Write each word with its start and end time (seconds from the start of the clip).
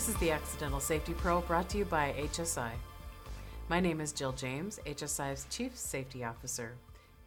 This 0.00 0.08
is 0.08 0.16
the 0.16 0.30
Accidental 0.30 0.80
Safety 0.80 1.12
Pro 1.12 1.42
brought 1.42 1.68
to 1.68 1.76
you 1.76 1.84
by 1.84 2.14
HSI. 2.18 2.70
My 3.68 3.80
name 3.80 4.00
is 4.00 4.14
Jill 4.14 4.32
James, 4.32 4.80
HSI's 4.86 5.46
Chief 5.50 5.76
Safety 5.76 6.24
Officer. 6.24 6.78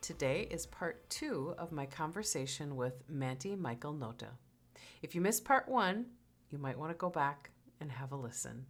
Today 0.01 0.47
is 0.49 0.65
part 0.65 1.07
two 1.07 1.53
of 1.59 1.71
my 1.71 1.85
conversation 1.85 2.75
with 2.75 3.03
Manti 3.07 3.55
Michael 3.55 3.93
Nota. 3.93 4.29
If 5.03 5.13
you 5.13 5.21
missed 5.21 5.45
part 5.45 5.69
one, 5.69 6.07
you 6.49 6.57
might 6.57 6.79
want 6.79 6.91
to 6.91 6.97
go 6.97 7.11
back 7.11 7.51
and 7.79 7.91
have 7.91 8.11
a 8.11 8.15
listen. 8.15 8.65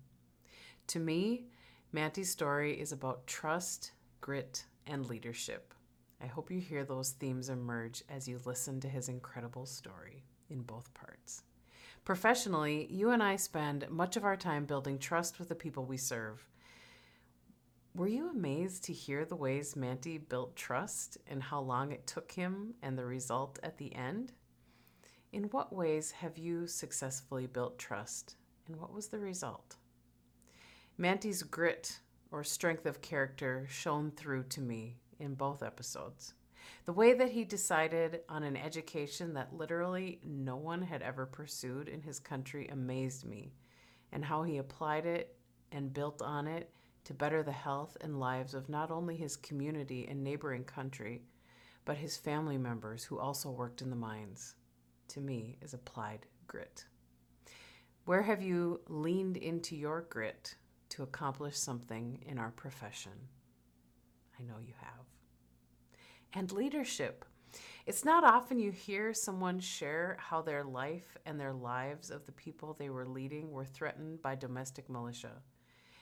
To 0.87 0.99
me, 0.99 1.45
Manti's 1.93 2.29
story 2.29 2.77
is 2.77 2.91
about 2.91 3.25
trust, 3.25 3.93
grit, 4.19 4.65
and 4.85 5.05
leadership. 5.05 5.73
I 6.21 6.25
hope 6.25 6.51
you 6.51 6.59
hear 6.59 6.83
those 6.83 7.11
themes 7.11 7.47
emerge 7.47 8.03
as 8.09 8.27
you 8.27 8.37
listen 8.43 8.81
to 8.81 8.89
his 8.89 9.07
incredible 9.07 9.65
story 9.65 10.25
in 10.49 10.61
both 10.63 10.93
parts. 10.93 11.43
Professionally, 12.05 12.85
you 12.91 13.11
and 13.11 13.23
I 13.23 13.37
spend 13.37 13.89
much 13.89 14.17
of 14.17 14.25
our 14.25 14.35
time 14.35 14.65
building 14.65 14.99
trust 14.99 15.39
with 15.39 15.47
the 15.47 15.55
people 15.55 15.85
we 15.85 15.95
serve. 15.95 16.45
Were 17.95 18.09
you 18.09 18.29
amazed 18.29 18.83
to 18.85 18.93
hear 18.93 19.23
the 19.23 19.37
ways 19.37 19.77
Manti 19.77 20.17
built 20.17 20.55
trust 20.57 21.17
and 21.27 21.41
how 21.41 21.61
long 21.61 21.93
it 21.93 22.05
took 22.05 22.33
him 22.33 22.73
and 22.81 22.97
the 22.97 23.05
result 23.05 23.57
at 23.63 23.77
the 23.77 23.95
end? 23.95 24.33
In 25.31 25.45
what 25.45 25.71
ways 25.71 26.11
have 26.11 26.37
you 26.37 26.67
successfully 26.67 27.47
built 27.47 27.79
trust 27.79 28.35
and 28.67 28.75
what 28.75 28.91
was 28.91 29.07
the 29.07 29.19
result? 29.19 29.77
Manti's 30.97 31.41
grit 31.41 31.99
or 32.31 32.43
strength 32.43 32.85
of 32.85 33.01
character 33.01 33.65
shone 33.69 34.11
through 34.11 34.43
to 34.43 34.59
me 34.59 34.97
in 35.19 35.35
both 35.35 35.63
episodes. 35.63 36.33
The 36.85 36.93
way 36.93 37.13
that 37.13 37.31
he 37.31 37.43
decided 37.43 38.21
on 38.27 38.43
an 38.43 38.57
education 38.57 39.33
that 39.33 39.53
literally 39.53 40.19
no 40.23 40.55
one 40.55 40.81
had 40.81 41.01
ever 41.01 41.25
pursued 41.25 41.87
in 41.87 42.01
his 42.01 42.19
country 42.19 42.67
amazed 42.67 43.25
me, 43.25 43.53
and 44.11 44.23
how 44.25 44.43
he 44.43 44.57
applied 44.57 45.05
it 45.05 45.35
and 45.71 45.93
built 45.93 46.21
on 46.21 46.47
it 46.47 46.69
to 47.05 47.13
better 47.13 47.43
the 47.43 47.51
health 47.51 47.97
and 48.01 48.19
lives 48.19 48.53
of 48.53 48.69
not 48.69 48.91
only 48.91 49.15
his 49.15 49.35
community 49.35 50.07
and 50.09 50.23
neighboring 50.23 50.63
country, 50.63 51.23
but 51.85 51.97
his 51.97 52.15
family 52.17 52.57
members 52.57 53.03
who 53.03 53.19
also 53.19 53.49
worked 53.49 53.81
in 53.81 53.89
the 53.89 53.95
mines, 53.95 54.55
to 55.09 55.19
me 55.19 55.57
is 55.61 55.73
applied 55.73 56.25
grit. 56.47 56.85
Where 58.05 58.21
have 58.21 58.41
you 58.41 58.81
leaned 58.87 59.37
into 59.37 59.75
your 59.75 60.01
grit 60.09 60.55
to 60.89 61.03
accomplish 61.03 61.57
something 61.57 62.23
in 62.25 62.37
our 62.37 62.51
profession? 62.51 63.13
I 64.39 64.43
know 64.43 64.59
you 64.59 64.73
have 64.79 65.12
and 66.33 66.51
leadership. 66.51 67.25
It's 67.85 68.05
not 68.05 68.23
often 68.23 68.59
you 68.59 68.71
hear 68.71 69.13
someone 69.13 69.59
share 69.59 70.17
how 70.19 70.41
their 70.41 70.63
life 70.63 71.17
and 71.25 71.39
their 71.39 71.53
lives 71.53 72.09
of 72.09 72.25
the 72.25 72.31
people 72.31 72.73
they 72.73 72.89
were 72.89 73.05
leading 73.05 73.51
were 73.51 73.65
threatened 73.65 74.21
by 74.21 74.35
domestic 74.35 74.89
militia 74.89 75.41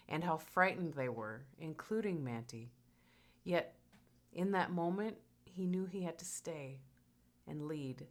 and 0.08 0.24
how 0.24 0.38
frightened 0.38 0.94
they 0.94 1.10
were, 1.10 1.46
including 1.60 2.24
Manti. 2.24 2.72
Yet, 3.44 3.76
in 4.34 4.52
that 4.52 4.72
moment, 4.72 5.18
he 5.46 5.66
knew 5.66 5.86
he 5.86 6.04
had 6.04 6.18
to 6.20 6.26
stay 6.26 6.82
and 7.48 7.68
lead 7.68 8.06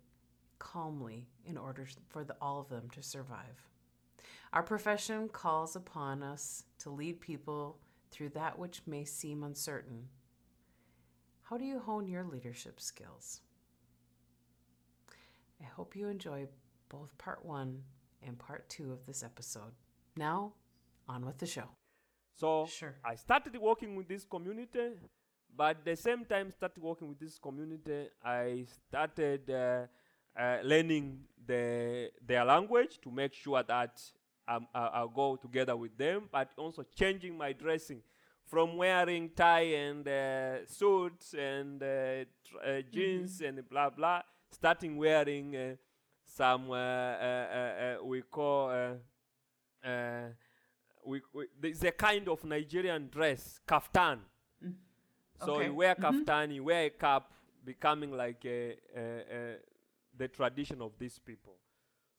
calmly 0.59 1.29
in 1.47 1.57
order 1.57 1.87
for 2.09 2.25
the, 2.25 2.37
all 2.41 2.61
of 2.61 2.69
them 2.69 2.89
to 2.91 3.03
survive. 3.03 3.69
Our 4.53 4.63
profession 4.63 5.29
calls 5.29 5.77
upon 5.77 6.23
us 6.23 6.65
to 6.81 6.91
lead 6.91 7.21
people 7.21 7.79
through 8.11 8.31
that 8.31 8.59
which 8.59 8.83
may 8.87 9.05
seem 9.05 9.45
uncertain 9.45 10.09
how 11.51 11.57
do 11.59 11.65
you 11.65 11.81
hone 11.81 12.07
your 12.07 12.23
leadership 12.23 12.81
skills? 12.81 13.41
I 15.61 15.65
hope 15.65 15.97
you 15.97 16.09
enjoy 16.09 16.47
both 16.89 17.19
part 17.19 17.45
one 17.45 17.83
and 18.23 18.39
part 18.39 18.69
two 18.69 18.93
of 18.93 19.05
this 19.05 19.25
episode. 19.25 19.73
Now, 20.17 20.53
on 21.09 21.27
with 21.27 21.39
the 21.39 21.47
show. 21.47 21.69
So 22.37 22.67
Sure. 22.67 22.95
I 23.05 23.17
started 23.17 23.57
working 23.59 23.97
with 23.97 24.07
this 24.07 24.25
community, 24.25 24.93
but 25.55 25.79
at 25.79 25.85
the 25.85 25.97
same 25.97 26.25
time 26.25 26.53
started 26.53 26.81
working 26.81 27.09
with 27.09 27.19
this 27.19 27.37
community, 27.37 28.09
I 28.25 28.65
started 28.89 29.51
uh, 29.51 29.87
uh, 30.41 30.59
learning 30.63 31.25
the 31.45 32.13
their 32.25 32.45
language 32.45 33.01
to 33.03 33.11
make 33.11 33.35
sure 33.35 33.63
that 33.65 34.01
um, 34.47 34.69
I, 34.73 34.87
I'll 34.99 35.09
go 35.09 35.35
together 35.35 35.77
with 35.77 35.99
them, 35.99 36.29
but 36.31 36.53
also 36.57 36.85
changing 36.95 37.37
my 37.37 37.53
dressing 37.53 38.03
from 38.51 38.77
wearing 38.77 39.31
tie 39.31 39.75
and 39.87 40.07
uh, 40.09 40.67
suits 40.67 41.35
and 41.35 41.81
uh, 41.83 42.25
tr- 42.45 42.59
uh, 42.67 42.83
jeans 42.93 43.41
and 43.43 43.63
blah 43.69 43.91
blah, 43.91 44.23
starting 44.51 44.97
wearing 44.97 45.55
uh, 45.57 45.77
some 46.25 46.71
uh, 46.71 46.75
uh, 46.75 47.97
we 48.03 48.23
call 48.23 48.71
uh, 48.71 49.89
uh, 49.89 50.29
we, 51.07 51.23
we 51.33 51.47
there's 51.61 51.85
a 51.85 51.93
kind 51.93 52.29
of 52.29 52.43
Nigerian 52.45 53.09
dress 53.09 53.61
kaftan. 53.67 54.19
So 55.43 55.55
Okay. 55.55 55.67
you 55.67 55.75
wear 55.75 55.95
kaftan, 55.95 56.55
you 56.55 56.65
wear 56.65 56.87
a 56.87 56.91
cap, 56.91 57.33
becoming 57.65 58.13
like 58.13 58.45
a, 58.45 58.77
a, 58.95 59.01
a, 59.01 59.57
the 60.19 60.29
tradition 60.29 60.83
of 60.83 60.93
these 60.99 61.19
people. 61.19 61.55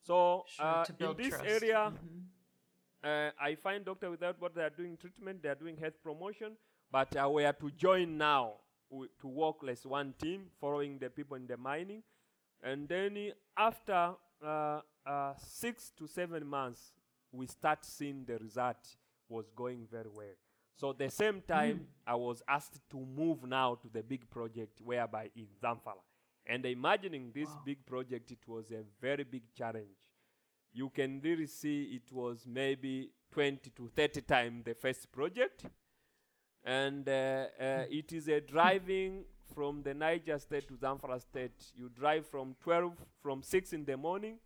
So 0.00 0.44
Sure, 0.48 0.84
in 0.98 1.16
this 1.16 1.28
trust. 1.28 1.44
area, 1.46 1.92
Mhm. 1.94 2.22
Uh, 3.04 3.30
I 3.40 3.54
find 3.56 3.84
Doctor 3.84 4.10
Without 4.10 4.40
what 4.40 4.54
they 4.54 4.62
are 4.62 4.70
doing 4.70 4.96
treatment, 4.96 5.42
they 5.42 5.48
are 5.48 5.54
doing 5.54 5.76
health 5.76 6.02
promotion, 6.02 6.52
but 6.90 7.14
uh, 7.16 7.28
we 7.28 7.44
are 7.44 7.52
to 7.54 7.70
join 7.70 8.16
now 8.16 8.54
to 9.20 9.26
work 9.26 9.56
as 9.68 9.86
one 9.86 10.14
team, 10.20 10.46
following 10.60 10.98
the 10.98 11.08
people 11.08 11.36
in 11.36 11.46
the 11.46 11.56
mining, 11.56 12.02
and 12.62 12.88
then 12.88 13.32
after 13.56 14.12
uh, 14.44 14.80
uh, 15.06 15.32
six 15.38 15.90
to 15.98 16.06
seven 16.06 16.46
months, 16.46 16.92
we 17.32 17.46
start 17.46 17.84
seeing 17.84 18.24
the 18.26 18.38
result 18.38 18.76
was 19.28 19.46
going 19.56 19.86
very 19.90 20.10
well. 20.12 20.34
So 20.76 20.92
the 20.92 21.10
same 21.10 21.42
time, 21.46 21.86
I 22.06 22.14
was 22.14 22.42
asked 22.48 22.80
to 22.90 22.96
move 22.96 23.44
now 23.44 23.76
to 23.76 23.88
the 23.92 24.02
big 24.02 24.28
project, 24.28 24.80
whereby 24.82 25.30
in 25.36 25.46
Zamfara. 25.62 26.02
And 26.46 26.66
imagining 26.66 27.30
this 27.34 27.48
big 27.64 27.86
project, 27.86 28.30
it 28.30 28.46
was 28.46 28.70
a 28.70 28.82
very 29.00 29.24
big 29.24 29.42
challenge 29.56 29.86
you 30.72 30.88
can 30.90 31.20
really 31.22 31.46
see 31.46 32.00
it 32.02 32.12
was 32.12 32.46
maybe 32.46 33.10
20 33.32 33.70
to 33.70 33.90
30 33.94 34.20
times 34.22 34.64
the 34.64 34.74
first 34.74 35.10
project. 35.12 35.64
And 36.64 37.08
uh, 37.08 37.12
uh, 37.60 37.84
it 37.90 38.12
is 38.12 38.28
a 38.28 38.40
driving 38.40 39.24
from 39.54 39.82
the 39.82 39.94
Niger 39.94 40.38
state 40.38 40.68
to 40.68 40.74
Zamfara 40.74 41.20
state. 41.20 41.72
You 41.76 41.88
drive 41.88 42.26
from 42.26 42.54
12, 42.62 42.92
from 43.22 43.42
6 43.42 43.72
in 43.72 43.84
the 43.84 43.96
morning 43.96 44.38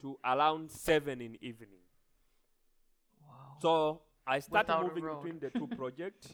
to 0.00 0.18
around 0.24 0.70
7 0.70 1.20
in 1.20 1.36
evening. 1.40 1.80
Wow. 3.20 3.56
So 3.60 4.00
I 4.26 4.38
started 4.38 4.68
Without 4.68 4.94
moving 4.94 5.14
between 5.14 5.38
the 5.40 5.50
two 5.58 5.66
projects. 5.76 6.28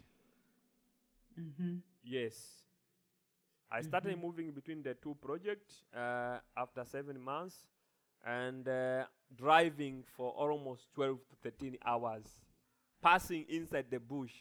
Mm-hmm. 1.40 1.76
Yes. 2.04 2.34
I 3.70 3.80
started 3.80 4.20
moving 4.20 4.50
between 4.52 4.82
the 4.82 4.94
two 4.94 5.16
projects 5.22 5.82
uh, 5.96 6.38
after 6.56 6.84
seven 6.84 7.18
months 7.18 7.56
and 8.24 8.68
uh, 8.68 9.04
driving 9.36 10.04
for 10.16 10.30
almost 10.32 10.86
12 10.94 11.18
to 11.30 11.36
13 11.42 11.78
hours, 11.84 12.24
passing 13.02 13.44
inside 13.48 13.86
the 13.90 13.98
bush. 14.00 14.32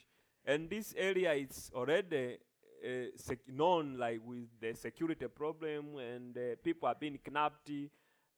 And 0.45 0.69
this 0.69 0.93
area 0.97 1.33
is 1.33 1.71
already 1.73 2.37
uh, 2.83 2.89
sec- 3.15 3.47
known 3.47 3.97
like 3.97 4.19
with 4.25 4.47
the 4.59 4.73
security 4.73 5.27
problem 5.27 5.97
and 5.97 6.37
uh, 6.37 6.41
people 6.63 6.87
have 6.87 6.99
been 6.99 7.17
kidnapped, 7.23 7.69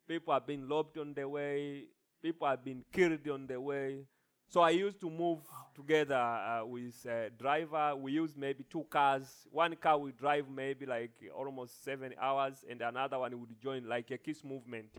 people 0.08 0.34
have 0.34 0.46
been 0.46 0.68
robbed 0.68 0.98
on 0.98 1.14
the 1.14 1.28
way, 1.28 1.86
people 2.22 2.48
have 2.48 2.64
been 2.64 2.84
killed 2.92 3.28
on 3.30 3.48
the 3.48 3.60
way. 3.60 4.06
So 4.48 4.62
I 4.62 4.72
used 4.72 5.00
to 5.02 5.10
move 5.10 5.40
together 5.76 6.14
uh, 6.16 6.64
with 6.66 7.06
a 7.08 7.30
driver. 7.32 7.96
We 7.96 8.12
used 8.12 8.38
maybe 8.38 8.64
two 8.70 8.86
cars. 8.90 9.48
One 9.52 9.76
car 9.76 9.98
would 9.98 10.16
drive 10.18 10.46
maybe 10.48 10.86
like 10.86 11.12
almost 11.36 11.84
seven 11.84 12.14
hours, 12.22 12.64
and 12.70 12.82
another 12.82 13.18
one 13.18 13.40
would 13.40 13.60
join 13.60 13.88
like 13.88 14.12
a 14.12 14.18
kiss 14.18 14.44
movement. 14.44 14.90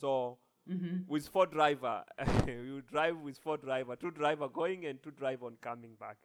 So 0.00 0.38
Mm-hmm. 0.70 0.98
with 1.08 1.26
four 1.26 1.46
driver, 1.46 2.04
we 2.46 2.72
would 2.74 2.86
drive 2.86 3.16
with 3.16 3.38
four 3.38 3.56
driver, 3.56 3.96
two 3.96 4.10
driver 4.10 4.46
going 4.48 4.86
and 4.86 5.02
two 5.02 5.10
driver 5.10 5.46
on 5.46 5.56
coming 5.60 5.94
back. 5.98 6.16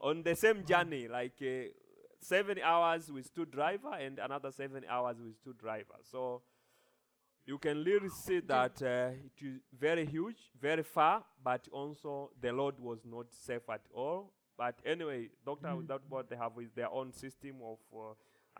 On 0.00 0.22
the 0.22 0.34
same 0.34 0.64
journey, 0.64 1.06
like 1.06 1.34
uh, 1.40 1.68
seven 2.20 2.58
hours 2.64 3.12
with 3.12 3.32
two 3.32 3.44
driver 3.44 3.94
and 3.94 4.18
another 4.18 4.50
seven 4.50 4.82
hours 4.88 5.18
with 5.20 5.40
two 5.44 5.52
driver. 5.52 5.98
So 6.10 6.42
you 7.46 7.58
can 7.58 7.84
really 7.84 8.08
see 8.08 8.40
that 8.40 8.82
uh, 8.82 9.10
it 9.24 9.44
is 9.44 9.60
very 9.78 10.06
huge, 10.06 10.50
very 10.60 10.82
far, 10.82 11.22
but 11.44 11.68
also 11.70 12.30
the 12.40 12.52
load 12.52 12.80
was 12.80 13.00
not 13.04 13.26
safe 13.30 13.68
at 13.70 13.82
all. 13.94 14.32
But 14.58 14.80
anyway, 14.84 15.28
Doctor 15.44 15.76
Without 15.76 16.08
Board, 16.08 16.26
they 16.28 16.36
have 16.36 16.56
with 16.56 16.74
their 16.74 16.90
own 16.90 17.12
system 17.12 17.56
of 17.64 17.78
uh, 17.94 18.14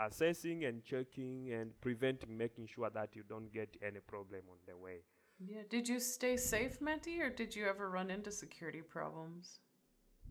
assessing 0.06 0.64
and 0.64 0.84
checking 0.84 1.52
and 1.52 1.78
preventing, 1.80 2.36
making 2.36 2.66
sure 2.66 2.90
that 2.90 3.14
you 3.14 3.22
don't 3.28 3.52
get 3.52 3.76
any 3.82 4.00
problem 4.00 4.42
on 4.50 4.58
the 4.66 4.76
way. 4.76 5.02
Yeah. 5.38 5.62
Did 5.68 5.88
you 5.88 6.00
stay 6.00 6.36
safe, 6.36 6.80
Manti, 6.80 7.20
or 7.20 7.30
did 7.30 7.56
you 7.56 7.66
ever 7.66 7.88
run 7.88 8.10
into 8.10 8.30
security 8.30 8.82
problems? 8.82 9.60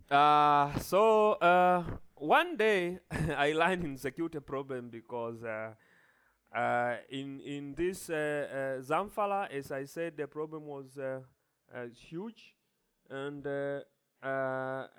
Uh, 0.10 0.78
so 0.80 1.34
uh, 1.34 1.84
one 2.16 2.58
day 2.58 3.00
I 3.38 3.54
ran 3.54 3.84
in 3.84 3.98
security 3.98 4.40
problem 4.40 4.90
because 4.90 5.44
uh, 5.44 5.74
uh, 6.56 6.96
in 7.10 7.40
in 7.42 7.76
this 7.76 8.10
uh, 8.10 8.14
uh, 8.14 8.82
Zamfara, 8.82 9.52
as 9.52 9.72
I 9.72 9.86
said, 9.86 10.18
the 10.18 10.28
problem 10.28 10.66
was 10.66 10.98
uh, 10.98 11.22
uh, 11.74 11.86
huge. 11.94 12.56
And 13.10 13.44
uh, 14.24 14.28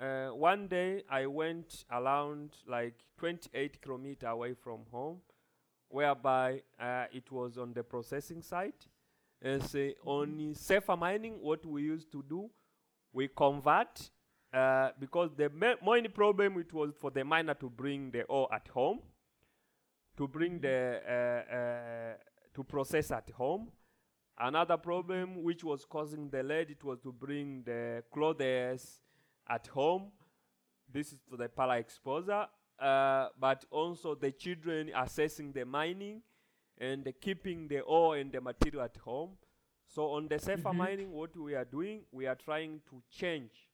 uh, 0.01 0.29
one 0.29 0.67
day 0.67 1.03
I 1.11 1.27
went 1.27 1.85
around 1.91 2.51
like 2.67 2.95
28 3.19 3.83
kilometer 3.83 4.27
away 4.29 4.55
from 4.55 4.81
home, 4.91 5.19
whereby 5.89 6.63
uh, 6.81 7.05
it 7.13 7.31
was 7.31 7.59
on 7.59 7.73
the 7.75 7.83
processing 7.83 8.43
site. 8.43 8.87
As 9.43 9.75
uh, 9.75 9.91
on 10.05 10.55
safer 10.55 10.97
mining, 10.97 11.35
what 11.41 11.65
we 11.67 11.83
used 11.83 12.11
to 12.13 12.25
do, 12.29 12.51
we 13.13 13.29
convert 13.29 14.11
uh, 14.53 14.91
because 14.99 15.31
the 15.37 15.51
ma- 15.51 15.75
main 15.85 16.11
problem 16.11 16.59
it 16.59 16.73
was 16.73 16.93
for 17.01 17.11
the 17.11 17.25
miner 17.25 17.55
to 17.55 17.69
bring 17.71 18.11
the 18.11 18.23
ore 18.25 18.53
at 18.53 18.69
home, 18.69 19.01
to 20.17 20.27
bring 20.27 20.61
the 20.61 21.01
uh, 21.07 21.55
uh, 21.55 22.15
to 22.55 22.65
process 22.65 23.11
at 23.11 23.31
home. 23.31 23.69
Another 24.39 24.79
problem 24.79 25.43
which 25.43 25.63
was 25.63 25.85
causing 25.85 26.31
the 26.31 26.43
lead 26.43 26.71
it 26.71 26.83
was 26.83 26.99
to 27.01 27.13
bring 27.13 27.63
the 27.65 28.03
clothes 28.11 29.01
at 29.51 29.67
home. 29.69 30.13
This 30.93 31.13
is 31.13 31.19
for 31.29 31.37
the 31.37 31.49
para 31.49 31.79
exposure, 31.79 32.47
uh, 32.79 33.29
but 33.39 33.65
also 33.71 34.15
the 34.15 34.33
children 34.33 34.91
assessing 34.97 35.53
the 35.53 35.65
mining 35.65 36.23
and 36.79 37.13
keeping 37.21 37.69
the 37.69 37.81
ore 37.81 38.17
and 38.17 38.33
the 38.33 38.41
material 38.41 38.83
at 38.83 38.97
home. 38.99 39.37
So 39.87 40.11
on 40.13 40.29
the 40.29 40.39
safer 40.39 40.73
Mhm. 40.73 40.77
mining, 40.77 41.13
what 41.13 41.37
we 41.37 41.55
are 41.55 41.65
doing, 41.65 42.07
we 42.13 42.27
are 42.27 42.37
trying 42.37 42.81
to 42.91 43.03
change. 43.11 43.69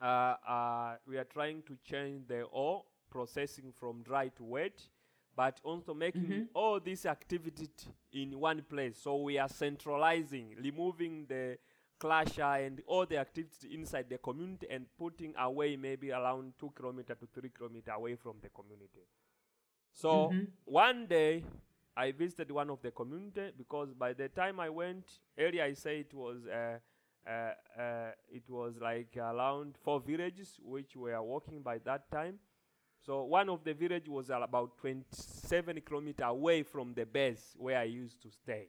Uh, 0.00 0.36
uh, 0.46 0.96
we 1.06 1.16
are 1.16 1.24
trying 1.24 1.62
to 1.62 1.76
change 1.82 2.26
the 2.28 2.42
ore 2.42 2.84
processing 3.10 3.72
from 3.72 4.02
dry 4.02 4.28
to 4.28 4.44
wet, 4.44 4.88
but 5.36 5.60
also 5.64 5.94
making 5.94 6.44
Mhm. 6.44 6.48
all 6.54 6.80
these 6.80 7.06
activities 7.06 7.88
in 8.12 8.38
one 8.38 8.62
place. 8.62 8.98
So 8.98 9.16
we 9.22 9.38
are 9.38 9.48
centralizing, 9.48 10.56
removing 10.62 11.26
the 11.26 11.58
crusher 12.04 12.42
and 12.42 12.82
all 12.86 13.06
the 13.06 13.16
activities 13.18 13.64
inside 13.70 14.06
the 14.10 14.18
community 14.18 14.66
and 14.70 14.86
putting 14.98 15.34
away 15.38 15.76
maybe 15.76 16.10
around 16.12 16.52
two 16.58 16.70
kilometer 16.76 17.14
to 17.14 17.26
three 17.34 17.50
kilometer 17.56 17.92
away 17.92 18.14
from 18.16 18.34
the 18.42 18.48
community. 18.50 19.04
So 19.92 20.36
Mhm. 20.36 20.52
one 20.64 21.06
day 21.06 21.44
I 21.96 22.12
visited 22.12 22.50
one 22.50 22.70
of 22.70 22.82
the 22.82 22.90
community 22.90 23.52
because 23.56 23.92
by 23.94 24.12
the 24.12 24.28
time 24.28 24.60
I 24.60 24.68
went 24.70 25.04
earlier, 25.38 25.64
I 25.64 25.74
say 25.74 26.00
it 26.00 26.12
was 26.14 26.46
uh, 26.46 26.78
uh, 27.28 27.52
uh, 27.80 28.10
it 28.30 28.48
was 28.48 28.74
like 28.80 29.16
around 29.16 29.76
four 29.82 30.00
villages 30.00 30.58
which 30.62 30.96
were 30.96 31.20
walking 31.22 31.62
by 31.62 31.78
that 31.78 32.10
time. 32.10 32.38
So 33.00 33.24
one 33.24 33.48
of 33.48 33.64
the 33.64 33.74
village 33.74 34.08
was 34.08 34.30
about 34.30 34.76
27 34.78 35.80
kilometer 35.82 36.24
away 36.24 36.62
from 36.62 36.94
the 36.94 37.06
base 37.06 37.54
where 37.58 37.78
I 37.78 37.84
used 37.84 38.20
to 38.22 38.30
stay. 38.30 38.68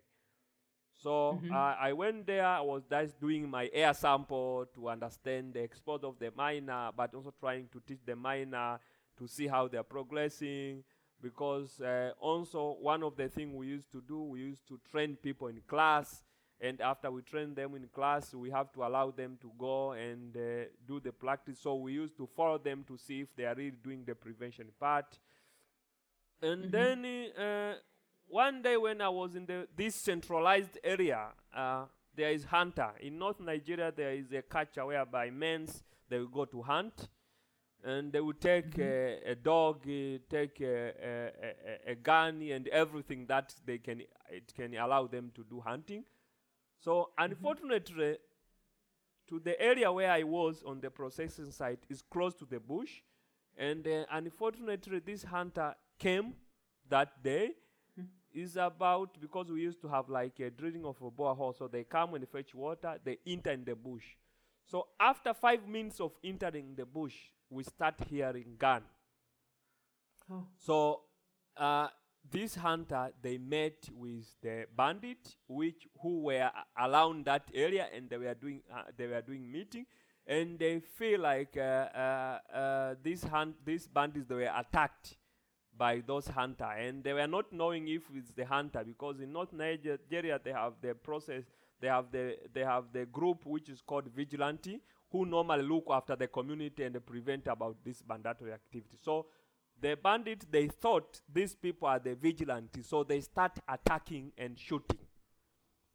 So 0.95 1.43
Mhm. 1.43 1.51
uh, 1.51 1.75
I 1.79 1.93
went 1.93 2.25
there. 2.25 2.45
I 2.45 2.61
was 2.61 2.83
just 2.89 3.19
doing 3.19 3.49
my 3.49 3.69
air 3.73 3.93
sample 3.93 4.65
to 4.75 4.89
understand 4.89 5.53
the 5.53 5.61
export 5.61 6.03
of 6.03 6.17
the 6.19 6.31
miner, 6.35 6.89
but 6.95 7.13
also 7.13 7.33
trying 7.39 7.67
to 7.73 7.81
teach 7.85 7.99
the 8.05 8.15
miner 8.15 8.79
to 9.17 9.27
see 9.27 9.47
how 9.47 9.67
they're 9.67 9.83
progressing. 9.83 10.83
Because 11.21 11.79
uh, 11.81 12.11
also 12.19 12.77
one 12.81 13.01
of 13.03 13.15
the 13.15 13.27
things 13.29 13.53
we 13.53 13.67
used 13.67 13.91
to 13.91 14.01
do, 14.01 14.21
we 14.23 14.39
used 14.39 14.67
to 14.67 14.79
train 14.91 15.15
people 15.15 15.47
in 15.47 15.61
class, 15.67 16.23
and 16.59 16.79
after 16.81 17.09
we 17.09 17.21
train 17.21 17.53
them 17.55 17.75
in 17.75 17.87
class, 17.87 18.33
we 18.33 18.49
have 18.51 18.71
to 18.73 18.83
allow 18.85 19.11
them 19.11 19.37
to 19.41 19.51
go 19.57 19.93
and 19.93 20.35
uh, 20.35 20.65
do 20.87 20.99
the 20.99 21.11
practice. 21.11 21.59
So 21.59 21.75
we 21.75 21.93
used 21.93 22.17
to 22.17 22.27
follow 22.35 22.57
them 22.57 22.83
to 22.87 22.97
see 22.97 23.21
if 23.21 23.35
they 23.35 23.45
are 23.45 23.55
really 23.55 23.77
doing 23.83 24.03
the 24.05 24.13
prevention 24.15 24.67
part. 24.79 25.17
And 26.41 26.69
Mhm. 26.69 26.71
then 26.71 27.05
uh, 27.37 27.75
one 28.27 28.61
day 28.61 28.77
when 28.77 29.01
I 29.01 29.09
was 29.09 29.35
in 29.35 29.45
the 29.45 29.67
this 29.75 29.95
centralized 29.95 30.77
area, 30.83 31.27
uh, 31.55 31.85
there 32.15 32.31
is 32.31 32.45
hunter 32.45 32.91
in 32.99 33.17
North 33.17 33.39
Nigeria. 33.39 33.91
There 33.95 34.13
is 34.13 34.31
a 34.31 34.41
culture 34.41 34.85
whereby 34.85 35.29
men's 35.29 35.83
they 36.09 36.19
will 36.19 36.27
go 36.27 36.45
to 36.45 36.61
hunt, 36.61 37.09
and 37.83 38.11
they 38.11 38.21
will 38.21 38.33
take 38.33 38.77
uh, 38.79 39.31
a 39.31 39.35
dog, 39.35 39.81
uh, 39.87 40.17
take 40.29 40.61
a, 40.61 40.93
a, 41.03 41.31
a, 41.89 41.91
a 41.91 41.95
gun, 41.95 42.41
and 42.41 42.67
everything 42.69 43.25
that 43.27 43.53
they 43.65 43.77
can 43.77 44.01
it 44.29 44.53
can 44.55 44.75
allow 44.75 45.07
them 45.07 45.31
to 45.35 45.43
do 45.43 45.59
hunting. 45.59 46.03
So 46.79 47.09
unfortunately, 47.17 48.17
to 49.27 49.39
the 49.39 49.59
area 49.59 49.91
where 49.91 50.11
I 50.11 50.23
was 50.23 50.63
on 50.63 50.81
the 50.81 50.89
processing 50.89 51.51
site 51.51 51.83
is 51.89 52.01
close 52.01 52.35
to 52.35 52.45
the 52.45 52.59
bush, 52.59 53.01
and 53.57 53.87
uh, 53.87 54.05
unfortunately, 54.11 54.99
this 54.99 55.23
hunter 55.23 55.75
came 55.99 56.33
that 56.89 57.23
day. 57.23 57.51
Is 58.35 58.57
about 58.57 59.17
because 59.21 59.49
we 59.49 59.61
used 59.61 59.79
to 59.79 59.87
have 59.87 60.09
like 60.09 60.41
a 60.41 60.49
drilling 60.49 60.83
of 60.83 61.01
a 61.01 61.09
borehole, 61.09 61.57
so 61.57 61.69
they 61.69 61.85
come 61.85 62.15
and 62.15 62.27
fetch 62.27 62.53
water, 62.53 62.99
they 63.01 63.17
enter 63.25 63.51
in 63.51 63.63
the 63.63 63.75
bush. 63.75 64.03
So 64.65 64.87
after 64.99 65.33
five 65.33 65.65
minutes 65.65 66.01
of 66.01 66.11
entering 66.21 66.75
the 66.75 66.85
bush, 66.85 67.15
we 67.49 67.63
start 67.63 67.95
hearing 68.09 68.55
gun. 68.57 68.81
Oh. 70.29 70.43
So 70.57 71.01
uh, 71.55 71.87
this 72.29 72.55
hunter 72.55 73.13
they 73.21 73.37
met 73.37 73.87
with 73.95 74.25
the 74.41 74.65
bandit, 74.75 75.37
which 75.47 75.87
who 76.01 76.23
were 76.23 76.51
around 76.77 77.23
that 77.25 77.49
area, 77.53 77.87
and 77.95 78.09
they 78.09 78.17
were 78.17 78.33
doing 78.33 78.61
uh, 78.69 78.83
they 78.97 79.07
were 79.07 79.21
doing 79.21 79.49
meeting, 79.49 79.85
and 80.27 80.59
they 80.59 80.81
feel 80.81 81.21
like 81.21 81.55
uh, 81.55 81.61
uh, 81.95 82.39
uh, 82.53 82.95
these 83.01 83.23
hunt 83.23 83.55
these 83.65 83.87
bandits 83.87 84.27
they 84.27 84.35
were 84.35 84.51
attacked 84.57 85.15
by 85.77 86.01
those 86.05 86.27
hunter, 86.27 86.65
and 86.65 87.03
they 87.03 87.13
were 87.13 87.27
not 87.27 87.51
knowing 87.51 87.87
if 87.87 88.03
it's 88.13 88.31
the 88.31 88.45
hunter 88.45 88.83
because 88.85 89.19
in 89.19 89.31
North 89.31 89.51
Nigeria 89.53 90.39
they 90.43 90.51
have 90.51 90.73
the 90.81 90.93
process 90.93 91.43
they 91.81 91.87
have 91.87 92.11
the 92.11 92.37
they 92.53 92.63
have 92.63 92.85
the 92.93 93.05
group 93.05 93.45
which 93.45 93.69
is 93.69 93.81
called 93.81 94.07
vigilante 94.15 94.81
who 95.11 95.25
normally 95.25 95.63
look 95.63 95.85
after 95.89 96.15
the 96.15 96.27
community 96.27 96.83
and 96.83 97.05
prevent 97.05 97.47
about 97.47 97.77
this 97.83 98.01
banditry 98.01 98.51
activity. 98.51 98.97
So 99.01 99.27
the 99.79 99.95
bandits 99.95 100.45
they 100.49 100.67
thought 100.67 101.21
these 101.31 101.55
people 101.55 101.87
are 101.87 101.99
the 101.99 102.15
vigilante, 102.15 102.81
so 102.81 103.03
they 103.03 103.21
start 103.21 103.59
attacking 103.67 104.31
and 104.37 104.57
shooting. 104.57 104.99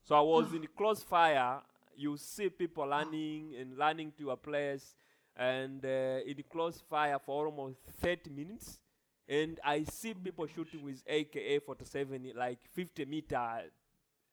So 0.02 0.14
I 0.14 0.20
was 0.20 0.52
in 0.52 0.66
close 0.76 1.02
fire. 1.02 1.60
You 1.96 2.16
see 2.16 2.48
people 2.48 2.86
running 2.86 3.54
and 3.58 3.76
running 3.76 4.12
to 4.18 4.30
a 4.30 4.36
place, 4.36 4.94
and 5.36 5.84
uh, 5.84 6.20
in 6.26 6.42
close 6.50 6.82
fire 6.88 7.18
for 7.18 7.46
almost 7.46 7.78
30 8.00 8.30
minutes. 8.30 8.78
And 9.30 9.60
I 9.64 9.84
see 9.84 10.12
people 10.12 10.46
shooting 10.48 10.82
with 10.82 11.02
AKA 11.06 11.60
47 11.60 12.32
like 12.36 12.58
50 12.72 13.04
meter, 13.04 13.62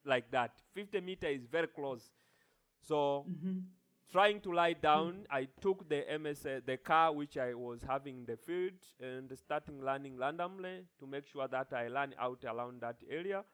like 0.04 0.32
that. 0.32 0.60
50 0.74 1.02
meter 1.02 1.28
is 1.28 1.46
very 1.46 1.68
close. 1.68 2.12
So 2.82 3.26
Mhm. 3.30 3.64
trying 4.10 4.42
to 4.42 4.52
lie 4.52 4.74
down, 4.74 5.28
I 5.30 5.46
took 5.62 5.88
the 5.88 6.04
MS, 6.12 6.46
uh, 6.48 6.62
the 6.66 6.78
car 6.78 7.14
which 7.14 7.38
I 7.38 7.54
was 7.54 7.84
having 7.84 8.18
in 8.18 8.26
the 8.26 8.38
field, 8.38 8.80
and 9.00 9.38
starting 9.38 9.80
running 9.82 10.18
randomly 10.18 10.88
to 11.00 11.06
make 11.06 11.28
sure 11.28 11.48
that 11.48 11.72
I 11.74 11.88
ran 11.90 12.16
out 12.18 12.44
around 12.46 12.82
that 12.82 13.04
area. 13.08 13.46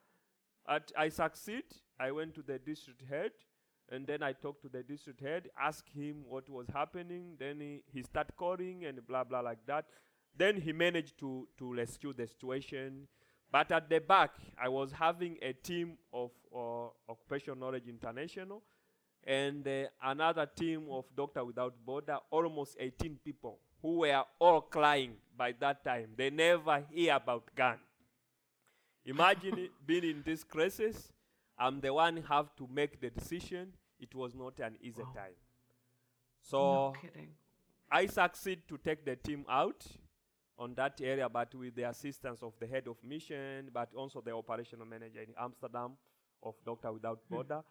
At 0.66 0.94
I 0.96 1.10
succeed. 1.10 1.66
I 2.00 2.12
went 2.12 2.36
to 2.36 2.42
the 2.42 2.58
district 2.58 3.02
head, 3.02 3.34
and 3.90 4.08
then 4.08 4.24
I 4.24 4.32
talked 4.34 4.62
to 4.62 4.70
the 4.70 4.82
district 4.84 5.20
head, 5.20 5.50
asked 5.58 5.90
him 5.90 6.24
what 6.26 6.48
was 6.50 6.68
happening. 6.70 7.36
Then 7.38 7.60
he, 7.60 7.84
he 7.92 8.02
started 8.04 8.36
calling 8.38 8.86
and 8.86 9.06
blah 9.06 9.26
blah 9.26 9.42
like 9.42 9.66
that. 9.66 9.90
Then 10.36 10.60
he 10.62 10.72
managed 10.74 11.18
to 11.20 11.48
to 11.58 11.74
rescue 11.74 12.14
the 12.14 12.28
situation. 12.28 13.08
But 13.52 13.72
at 13.72 13.88
the 13.90 14.00
back, 14.00 14.32
I 14.60 14.68
was 14.68 14.92
having 14.92 15.38
a 15.42 15.54
team 15.54 15.98
of 16.12 16.32
uh, 16.56 16.88
Occupational 17.08 17.56
Knowledge 17.60 17.88
International 17.88 18.64
and 19.26 19.68
uh, 19.68 19.86
another 20.04 20.48
team 20.48 20.88
of 20.90 21.06
Doctor 21.16 21.46
Without 21.46 21.76
Border, 21.86 22.18
almost 22.32 22.76
18 22.80 23.20
people 23.24 23.60
who 23.82 24.00
were 24.00 24.24
all 24.40 24.62
crying 24.62 25.14
by 25.38 25.54
that 25.60 25.84
time. 25.86 26.10
They 26.18 26.32
never 26.32 26.84
hear 26.92 27.16
about 27.16 27.54
gun. 27.56 27.78
Imagine 29.06 29.70
being 29.86 30.04
in 30.04 30.24
this 30.26 30.44
crisis. 30.44 31.12
I'm 31.58 31.80
the 31.80 31.94
one 31.94 32.18
who 32.18 32.24
have 32.24 32.56
to 32.56 32.68
make 32.74 33.00
the 33.00 33.10
decision. 33.12 33.74
It 34.00 34.16
was 34.16 34.34
not 34.34 34.60
an 34.60 34.78
easy 34.82 35.04
Wow. 35.04 35.14
time. 35.16 35.36
So 36.42 36.58
no 36.58 36.94
kidding. 37.00 37.30
I 37.92 38.08
succeed 38.08 38.64
to 38.68 38.78
take 38.78 39.06
the 39.06 39.16
team 39.16 39.46
out 39.48 39.86
on 40.58 40.74
that 40.76 41.00
area, 41.02 41.28
but 41.30 41.54
with 41.56 41.76
the 41.76 41.84
assistance 41.90 42.42
of 42.44 42.54
the 42.60 42.68
head 42.68 42.88
of 42.88 42.98
mission, 43.04 43.70
but 43.74 43.90
also 43.96 44.22
the 44.22 44.32
operational 44.32 44.86
manager 44.86 45.22
in 45.22 45.34
Amsterdam 45.40 45.92
of 46.44 46.56
Doctor 46.66 46.92
Without 46.94 47.20
Border. 47.30 47.62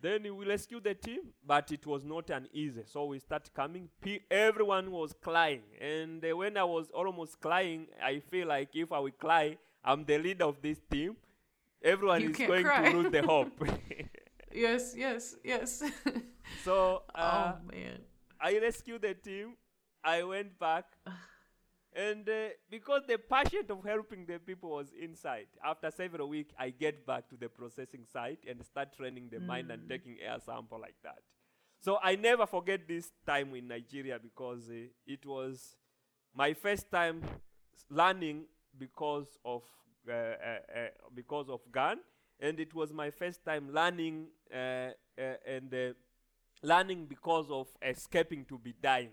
Then 0.00 0.22
we 0.36 0.46
rescue 0.46 0.80
the 0.80 0.94
team, 0.94 1.20
but 1.46 1.72
it 1.72 1.86
was 1.86 2.04
not 2.04 2.28
an 2.30 2.48
easy. 2.52 2.82
So 2.86 3.06
we 3.06 3.18
start 3.20 3.48
coming. 3.54 3.88
P- 4.00 4.20
everyone 4.30 4.90
was 4.90 5.14
crying, 5.20 5.62
and 5.80 6.24
uh, 6.24 6.36
when 6.36 6.56
I 6.56 6.64
was 6.64 6.90
almost 6.90 7.40
crying, 7.40 7.86
I 8.02 8.18
feel 8.20 8.48
like 8.48 8.70
if 8.74 8.92
I 8.92 8.98
will 8.98 9.12
cry, 9.12 9.56
I'm 9.84 10.04
the 10.04 10.18
leader 10.18 10.44
of 10.44 10.60
this 10.60 10.78
team. 10.90 11.16
Everyone 11.82 12.20
You 12.22 12.30
is 12.30 12.36
going 12.36 12.64
cry. 12.64 12.90
to 12.90 12.96
lose 12.98 13.12
the 13.12 13.22
hope. 13.26 13.52
Yes, 14.52 14.94
yes, 14.96 15.34
yes. 15.42 15.82
so 16.64 17.02
uh, 17.14 17.54
oh 17.54 17.66
man. 17.72 18.00
I 18.40 18.58
rescued 18.58 19.02
the 19.02 19.14
team. 19.14 19.54
I 20.04 20.22
went 20.22 20.58
back, 20.58 20.84
And 21.94 22.28
uh, 22.28 22.48
because 22.70 23.02
the 23.06 23.18
passion 23.18 23.66
of 23.70 23.84
helping 23.84 24.26
the 24.26 24.38
people 24.38 24.70
was 24.70 24.88
inside, 25.00 25.46
after 25.64 25.90
several 25.90 26.28
weeks, 26.28 26.52
I 26.58 26.70
get 26.70 27.06
back 27.06 27.28
to 27.30 27.36
the 27.36 27.48
processing 27.48 28.04
site 28.12 28.40
and 28.48 28.64
start 28.64 28.96
training 28.96 29.28
the 29.30 29.38
mind 29.38 29.70
and 29.70 29.82
taking 29.88 30.16
air 30.20 30.38
sample 30.44 30.80
like 30.80 30.96
that. 31.04 31.18
So 31.80 31.98
I 32.02 32.16
never 32.16 32.46
forget 32.46 32.88
this 32.88 33.12
time 33.26 33.54
in 33.54 33.68
Nigeria 33.68 34.18
because 34.18 34.68
uh, 34.70 34.88
it 35.06 35.24
was 35.24 35.76
my 36.34 36.52
first 36.54 36.90
time 36.90 37.22
learning 37.90 38.46
because 38.76 39.26
of 39.44 39.62
uh, 40.08 40.12
uh, 40.12 40.14
uh, 40.14 40.88
because 41.14 41.48
of 41.48 41.60
gun, 41.70 41.98
and 42.40 42.58
it 42.58 42.74
was 42.74 42.92
my 42.92 43.10
first 43.10 43.44
time 43.44 43.72
learning 43.72 44.26
uh, 44.52 44.56
uh, 45.18 45.34
and 45.46 45.72
uh, 45.72 45.92
learning 46.62 47.06
because 47.06 47.50
of 47.50 47.68
escaping 47.82 48.44
to 48.46 48.58
be 48.58 48.74
dying. 48.82 49.10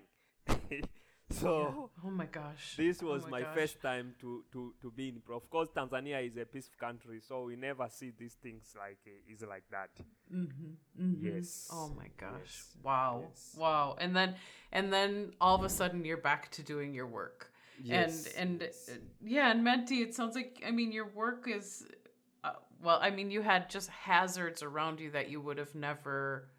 so 1.31 1.75
Yeah. 1.75 1.87
Oh 2.03 2.09
my 2.11 2.25
gosh. 2.25 2.75
this 2.77 3.01
Oh 3.01 3.07
was 3.07 3.23
my 3.23 3.31
my 3.31 3.41
gosh. 3.41 3.55
first 3.55 3.81
time 3.81 4.15
to, 4.21 4.43
to, 4.51 4.73
to 4.81 4.91
be 4.91 5.09
in. 5.09 5.21
Of 5.33 5.49
course, 5.49 5.69
Tanzania 5.75 6.25
is 6.25 6.37
a 6.37 6.45
peaceful 6.45 6.77
country, 6.79 7.19
so 7.21 7.43
we 7.45 7.55
never 7.55 7.87
see 7.89 8.11
these 8.17 8.35
things 8.41 8.75
like 8.77 8.99
uh, 9.07 9.31
is 9.33 9.41
like 9.43 9.63
that. 9.71 9.89
Yes. 11.19 11.69
Oh 11.71 11.89
my 11.97 12.07
gosh. 12.17 12.39
Yes. 12.39 12.75
Wow. 12.83 13.23
Yes. 13.29 13.55
Wow. 13.57 13.95
And 13.99 14.15
then 14.15 14.35
and 14.71 14.91
then 14.91 15.33
all 15.41 15.55
of 15.55 15.63
a 15.63 15.69
sudden 15.69 16.05
you're 16.05 16.17
back 16.17 16.49
to 16.51 16.63
doing 16.63 16.93
your 16.93 17.07
work. 17.07 17.51
Yes, 17.83 18.25
And 18.25 18.35
and 18.37 18.61
yes. 18.61 18.89
uh, 18.89 18.97
yeah, 19.23 19.51
and 19.51 19.63
Manti, 19.63 20.01
it 20.01 20.13
sounds 20.15 20.35
like 20.35 20.61
I 20.65 20.71
mean 20.71 20.91
your 20.91 21.07
work 21.07 21.47
is 21.47 21.85
uh, 22.43 22.53
well, 22.81 22.99
I 23.01 23.09
mean 23.09 23.31
you 23.31 23.41
had 23.41 23.69
just 23.69 23.89
hazards 23.89 24.63
around 24.63 24.99
you 24.99 25.11
that 25.11 25.29
you 25.29 25.41
would 25.41 25.57
have 25.57 25.73
never 25.75 26.49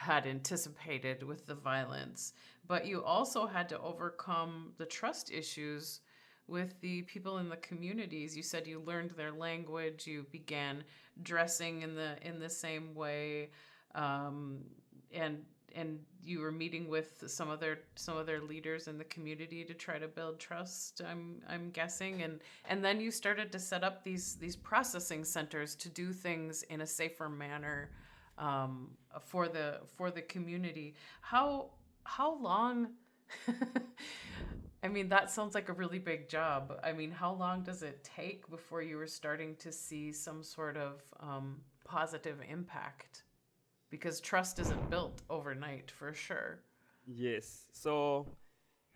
had 0.00 0.26
anticipated 0.26 1.22
with 1.22 1.46
the 1.46 1.54
violence, 1.54 2.32
but 2.66 2.86
you 2.86 3.04
also 3.04 3.46
had 3.46 3.68
to 3.68 3.78
overcome 3.80 4.72
the 4.78 4.86
trust 4.86 5.30
issues 5.30 6.00
with 6.48 6.80
the 6.80 7.02
people 7.02 7.36
in 7.36 7.50
the 7.50 7.58
communities. 7.58 8.34
You 8.34 8.42
said 8.42 8.66
you 8.66 8.80
learned 8.80 9.10
their 9.10 9.30
language, 9.30 10.06
you 10.06 10.24
began 10.32 10.84
dressing 11.22 11.82
in 11.82 11.94
the 11.94 12.16
in 12.22 12.38
the 12.38 12.48
same 12.48 12.94
way, 12.94 13.50
um, 13.94 14.60
and 15.12 15.44
and 15.74 15.98
you 16.24 16.40
were 16.40 16.50
meeting 16.50 16.88
with 16.88 17.22
some 17.26 17.50
of 17.50 17.60
their 17.60 17.80
some 17.94 18.16
of 18.16 18.24
their 18.24 18.40
leaders 18.40 18.88
in 18.88 18.96
the 18.96 19.04
community 19.04 19.66
to 19.66 19.74
try 19.74 19.98
to 19.98 20.08
build 20.08 20.40
trust. 20.40 21.02
I'm 21.06 21.42
I'm 21.46 21.68
guessing, 21.72 22.22
and 22.22 22.40
and 22.70 22.82
then 22.82 23.02
you 23.02 23.10
started 23.10 23.52
to 23.52 23.58
set 23.58 23.84
up 23.84 24.02
these 24.02 24.36
these 24.36 24.56
processing 24.56 25.24
centers 25.24 25.74
to 25.74 25.90
do 25.90 26.14
things 26.14 26.62
in 26.70 26.80
a 26.80 26.86
safer 26.86 27.28
manner 27.28 27.90
um, 28.40 28.88
for 29.20 29.46
the 29.46 29.80
for 29.96 30.10
the 30.10 30.22
community. 30.22 30.94
How 31.20 31.70
how 32.04 32.36
long? 32.36 32.88
I 34.82 34.88
mean, 34.88 35.10
that 35.10 35.30
sounds 35.30 35.54
like 35.54 35.68
a 35.68 35.74
really 35.74 35.98
big 35.98 36.28
job. 36.28 36.80
I 36.82 36.92
mean, 36.92 37.10
how 37.10 37.34
long 37.34 37.62
does 37.62 37.82
it 37.82 38.02
take 38.02 38.48
before 38.48 38.80
you 38.80 38.96
were 38.96 39.06
starting 39.06 39.54
to 39.56 39.70
see 39.70 40.10
some 40.10 40.42
sort 40.42 40.78
of 40.78 41.02
um, 41.20 41.60
positive 41.84 42.38
impact? 42.50 43.24
Because 43.90 44.20
trust 44.20 44.58
isn't 44.58 44.88
built 44.88 45.20
overnight, 45.28 45.90
for 45.90 46.14
sure. 46.14 46.60
Yes. 47.06 47.66
So, 47.72 48.26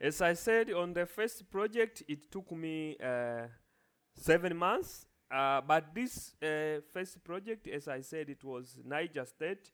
as 0.01 0.23
I 0.23 0.33
said 0.33 0.73
on 0.73 0.95
the 0.95 1.05
first 1.05 1.51
project, 1.51 2.03
it 2.09 2.31
took 2.33 2.51
me 2.53 2.97
uh, 3.05 3.49
seven 4.15 4.57
months. 4.57 5.05
Uh, 5.31 5.61
but 5.66 5.95
this 5.95 6.35
uh, 6.43 6.81
first 6.93 7.23
project, 7.25 7.66
as 7.69 7.88
I 7.88 8.00
said, 8.00 8.28
it 8.31 8.45
was 8.45 8.78
Niger 8.85 9.25
State. 9.25 9.71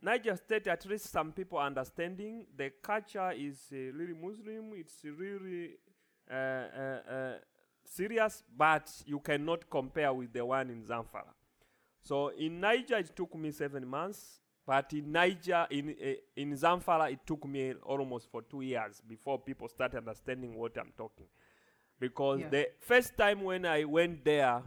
Niger 0.00 0.36
State, 0.36 0.66
at 0.66 0.84
least 0.86 1.10
some 1.10 1.32
people 1.32 1.58
understanding 1.58 2.46
the 2.56 2.70
culture 2.82 3.30
is 3.32 3.68
uh, 3.72 3.76
really 3.76 4.14
Muslim. 4.14 4.72
It's 4.74 5.04
really 5.04 5.76
uh, 6.30 6.34
uh, 6.34 7.12
uh, 7.12 7.32
serious, 7.84 8.42
but 8.56 8.90
you 9.06 9.20
cannot 9.20 9.68
compare 9.70 10.12
with 10.12 10.32
the 10.32 10.44
one 10.44 10.70
in 10.70 10.82
Zamfara. 10.82 11.32
So 12.00 12.28
in 12.28 12.58
Niger, 12.60 12.96
it 12.96 13.14
took 13.14 13.34
me 13.36 13.52
seven 13.52 13.86
months, 13.86 14.40
but 14.66 14.92
in 14.92 15.12
Niger, 15.12 15.66
in 15.70 15.94
in 16.36 16.52
Zamfara, 16.56 17.12
it 17.12 17.20
took 17.24 17.46
me 17.46 17.74
almost 17.84 18.28
for 18.30 18.42
two 18.42 18.62
years 18.62 19.00
before 19.06 19.38
people 19.38 19.68
start 19.68 19.94
understanding 19.94 20.56
what 20.56 20.76
I'm 20.76 20.92
talking. 20.96 21.26
Because 22.02 22.40
Yeah. 22.40 22.48
the 22.50 22.64
first 22.80 23.16
time 23.16 23.42
when 23.44 23.64
I 23.64 23.84
went 23.84 24.24
there, 24.24 24.60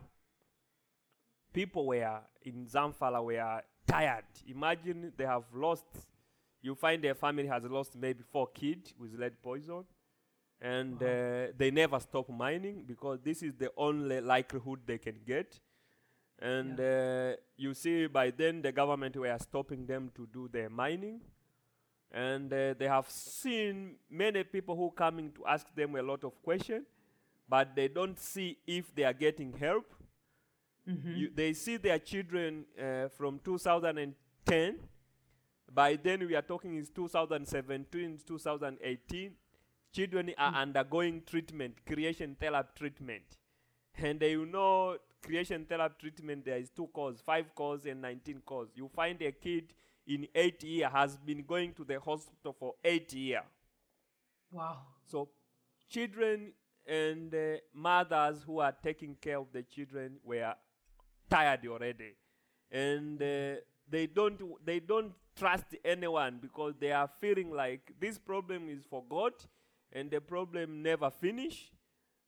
people 1.52 1.86
were 1.88 2.22
in 2.44 2.66
Zamfara 2.66 3.22
were 3.24 3.62
tired. 3.86 4.24
Imagine 4.48 5.12
they 5.18 5.26
have 5.26 5.44
lost. 5.54 5.86
You 6.62 6.76
find 6.76 7.04
their 7.04 7.14
family 7.16 7.48
has 7.48 7.64
lost 7.66 7.96
maybe 7.98 8.24
four 8.24 8.48
kids 8.48 8.94
with 8.98 9.14
lead 9.20 9.42
poison, 9.42 9.84
and 10.62 10.96
uh, 11.04 11.48
they 11.58 11.72
never 11.72 12.00
stop 12.00 12.30
mining 12.30 12.86
because 12.86 13.20
this 13.22 13.44
is 13.44 13.54
the 13.56 13.70
only 13.76 14.22
likelihood 14.22 14.80
they 14.86 14.98
can 14.98 15.20
get. 15.26 15.60
And 16.40 16.80
uh, 16.80 17.36
you 17.58 17.74
see, 17.74 18.08
by 18.08 18.32
then 18.32 18.62
the 18.62 18.72
government 18.72 19.16
were 19.18 19.38
stopping 19.40 19.86
them 19.86 20.10
to 20.16 20.26
do 20.28 20.48
their 20.48 20.70
mining, 20.70 21.20
and 22.12 22.52
uh, 22.54 22.74
they 22.80 22.88
have 22.88 23.10
seen 23.10 23.98
many 24.10 24.44
people 24.46 24.76
who 24.76 24.90
coming 24.92 25.32
to 25.34 25.46
ask 25.46 25.68
them 25.76 25.96
a 25.98 26.02
lot 26.02 26.24
of 26.24 26.42
questions, 26.42 26.86
but 27.48 27.76
they 27.76 27.88
don't 27.88 28.20
see 28.20 28.58
if 28.68 28.94
they 28.96 29.04
are 29.04 29.14
getting 29.14 29.54
help. 29.54 29.86
You, 31.18 31.30
they 31.34 31.54
see 31.54 31.78
their 31.78 32.00
children 32.00 32.66
uh, 32.80 33.08
from 33.10 33.40
2010. 33.44 34.76
By 35.74 35.96
then, 35.96 36.28
we 36.28 36.36
are 36.36 36.42
talking 36.44 36.76
is 36.76 36.90
2017, 36.90 38.20
2018. 38.26 39.32
Children 39.92 40.34
are 40.38 40.54
undergoing 40.62 41.24
treatment, 41.26 41.76
chelation 41.90 42.38
therapy 42.38 42.70
treatment. 42.76 43.24
And 43.98 44.22
you 44.22 44.46
know, 44.46 44.98
chelation 45.26 45.68
therapy 45.68 45.96
treatment, 46.02 46.46
there 46.46 46.58
is 46.58 46.70
two 46.70 46.88
cause, 46.94 47.22
five 47.26 47.54
cause 47.56 47.86
and 47.86 48.02
19 48.02 48.42
cause. 48.46 48.68
You 48.76 48.90
find 48.94 49.22
a 49.22 49.32
kid 49.32 49.74
in 50.08 50.28
eight 50.36 50.64
year 50.64 50.90
has 50.90 51.18
been 51.18 51.44
going 51.44 51.74
to 51.74 51.84
the 51.84 52.00
hospital 52.00 52.56
for 52.60 52.76
eight 52.84 53.12
year. 53.14 53.42
Wow. 54.52 54.78
So, 55.06 55.30
children 55.90 56.52
and 56.88 57.34
uh, 57.34 57.58
mothers 57.74 58.44
who 58.46 58.60
are 58.60 58.76
taking 58.84 59.16
care 59.16 59.40
of 59.40 59.48
the 59.52 59.64
children 59.64 60.18
were 60.24 60.54
tired 61.30 61.66
already, 61.68 62.16
and 62.72 63.22
uh, 63.22 63.56
they 63.90 64.08
don't 64.08 64.40
they 64.66 64.80
don't 64.80 65.14
trust 65.36 65.76
anyone 65.84 66.40
because 66.42 66.74
they 66.80 66.92
are 66.92 67.10
feeling 67.20 67.52
like 67.52 67.94
this 68.00 68.18
problem 68.18 68.70
is 68.70 68.84
for 68.90 69.04
God, 69.10 69.34
and 69.92 70.10
the 70.10 70.22
problem 70.22 70.82
never 70.82 71.10
finish. 71.10 71.72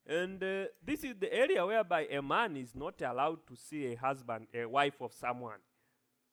And 0.10 0.42
uh, 0.42 0.66
this 0.86 1.04
is 1.04 1.16
the 1.20 1.34
area 1.34 1.66
whereby 1.66 2.08
a 2.08 2.22
man 2.22 2.56
is 2.56 2.74
not 2.74 3.02
allowed 3.02 3.46
to 3.48 3.58
see 3.58 3.88
a 3.88 3.96
husband, 3.96 4.48
a 4.54 4.66
wife 4.66 5.02
of 5.02 5.12
someone. 5.12 5.60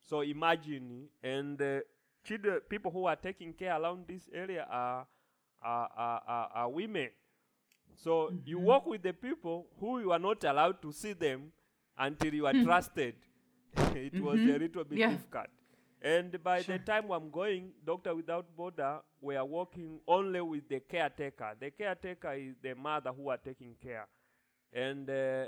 So 0.00 0.20
imagine, 0.20 1.08
and 1.22 1.60
uh, 1.60 1.80
children, 2.22 2.60
people 2.68 2.92
who 2.92 3.06
are 3.06 3.16
taking 3.16 3.52
care 3.52 3.80
around 3.80 4.06
this 4.06 4.28
area 4.32 4.66
are 4.70 5.06
are, 5.62 5.88
are, 5.96 6.22
are, 6.26 6.50
are 6.54 6.68
women. 6.68 7.08
So 7.94 8.32
you 8.44 8.56
mm-hmm. 8.56 8.66
work 8.66 8.86
with 8.86 9.02
the 9.02 9.12
people 9.12 9.66
who 9.80 10.00
you 10.00 10.12
are 10.12 10.18
not 10.18 10.42
allowed 10.44 10.82
to 10.82 10.92
see 10.92 11.12
them 11.12 11.52
until 11.96 12.34
you 12.34 12.46
are 12.46 12.52
hmm. 12.52 12.64
trusted. 12.64 13.14
it 13.76 14.20
was 14.20 14.34
a 14.34 14.42
mm-hmm. 14.42 14.62
little 14.62 14.84
bit 14.84 14.98
Yeah. 14.98 15.10
difficult. 15.10 15.46
And 16.02 16.42
by 16.42 16.60
Sure. 16.60 16.76
the 16.76 16.84
time 16.84 17.10
I'm 17.10 17.30
going, 17.30 17.72
Doctor 17.84 18.14
Without 18.14 18.54
Border, 18.54 19.00
we 19.20 19.36
are 19.36 19.44
working 19.44 20.00
only 20.06 20.40
with 20.42 20.68
the 20.68 20.80
caretaker. 20.80 21.56
The 21.58 21.70
caretaker 21.70 22.34
is 22.34 22.56
the 22.60 22.74
mother 22.74 23.10
who 23.10 23.30
are 23.30 23.38
taking 23.38 23.74
care. 23.82 24.06
And 24.72 25.08
uh, 25.08 25.46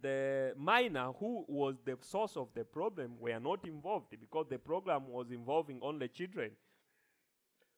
the 0.00 0.54
miner 0.56 1.12
who 1.12 1.44
was 1.46 1.74
the 1.84 1.98
source 2.00 2.36
of 2.36 2.48
the 2.54 2.64
problem 2.64 3.18
were 3.18 3.38
not 3.38 3.66
involved 3.66 4.14
because 4.18 4.46
the 4.48 4.58
program 4.58 5.08
was 5.08 5.30
involving 5.30 5.80
only 5.82 6.08
children. 6.08 6.52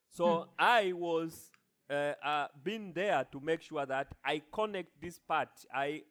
So 0.09 0.43
hmm. 0.43 0.49
I 0.57 0.93
was 0.93 1.51
uh, 1.91 2.13
uh, 2.23 2.47
been 2.63 2.93
there 2.93 3.25
to 3.31 3.39
make 3.39 3.61
sure 3.61 3.85
that 3.85 4.07
I 4.23 4.41
connect 4.51 5.01
this 5.01 5.19
part. 5.19 5.49
I 5.73 6.03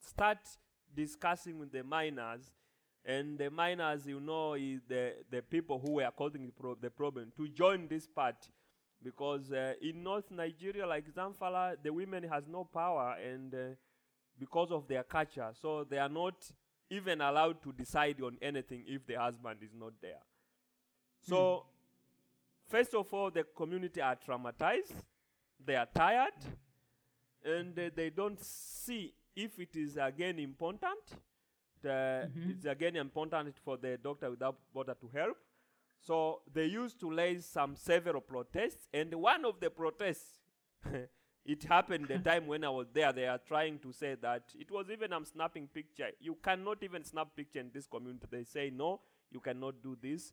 start 0.00 0.38
discussing 0.94 1.58
with 1.58 1.72
the 1.72 1.84
miners, 1.84 2.42
and 3.04 3.38
the 3.38 3.50
miners, 3.50 4.06
you 4.06 4.20
know, 4.20 4.54
is 4.54 4.80
the, 4.88 5.14
the 5.30 5.42
people 5.42 5.78
who 5.78 5.92
were 5.92 6.10
causing 6.16 6.46
the, 6.46 6.52
pro- 6.52 6.74
the 6.74 6.90
problem 6.90 7.32
to 7.36 7.48
join 7.48 7.86
this 7.88 8.06
part. 8.06 8.36
Because 9.02 9.50
uh, 9.50 9.72
in 9.80 10.02
North 10.02 10.30
Nigeria, 10.30 10.86
like 10.86 11.06
Zamfara, 11.14 11.76
the 11.82 11.90
women 11.90 12.24
has 12.24 12.44
no 12.46 12.64
power, 12.64 13.16
and 13.24 13.54
uh, 13.54 13.58
because 14.38 14.70
of 14.70 14.86
their 14.88 15.02
culture, 15.04 15.50
so 15.60 15.84
they 15.84 15.98
are 15.98 16.08
not 16.08 16.34
even 16.90 17.20
allowed 17.20 17.62
to 17.62 17.72
decide 17.72 18.20
on 18.20 18.36
anything 18.42 18.84
if 18.86 19.06
the 19.06 19.14
husband 19.14 19.58
is 19.62 19.70
not 19.74 19.92
there. 20.02 20.20
So, 21.22 21.64
first 22.68 22.94
of 22.94 23.12
all, 23.14 23.30
the 23.30 23.44
community 23.56 24.00
are 24.02 24.16
traumatized, 24.16 24.92
they 25.66 25.76
are 25.76 25.88
tired, 25.94 26.34
and 27.44 27.78
uh, 27.78 27.90
they 27.94 28.10
don't 28.10 28.40
see 28.42 29.14
if 29.34 29.58
it 29.58 29.76
is 29.76 29.96
again 29.96 30.38
important. 30.38 30.98
The, 31.82 32.28
It's 32.46 32.66
again 32.66 32.96
important 32.96 33.56
for 33.64 33.76
the 33.78 33.98
doctor 34.02 34.30
without 34.30 34.56
border 34.72 34.94
to 35.00 35.08
help. 35.08 35.36
So 36.00 36.42
they 36.52 36.66
used 36.66 37.00
to 37.00 37.10
raise 37.10 37.46
some 37.46 37.76
several 37.76 38.20
protests, 38.20 38.88
and 38.92 39.14
one 39.14 39.44
of 39.44 39.60
the 39.60 39.70
protests 39.70 40.40
it 41.44 41.62
happened 41.64 42.08
the 42.08 42.18
time 42.30 42.46
when 42.46 42.64
I 42.64 42.68
was 42.70 42.88
there. 42.92 43.12
They 43.12 43.26
are 43.26 43.38
trying 43.38 43.78
to 43.80 43.92
say 43.92 44.16
that 44.22 44.42
it 44.58 44.70
was 44.70 44.90
even 44.90 45.12
I'm 45.12 45.24
snapping 45.24 45.68
picture. 45.68 46.08
You 46.20 46.36
cannot 46.42 46.82
even 46.82 47.04
snap 47.04 47.28
picture 47.36 47.60
in 47.60 47.70
this 47.72 47.86
community. 47.86 48.26
They 48.30 48.44
say 48.44 48.70
no, 48.74 49.00
you 49.30 49.40
cannot 49.40 49.82
do 49.82 49.96
this. 50.00 50.32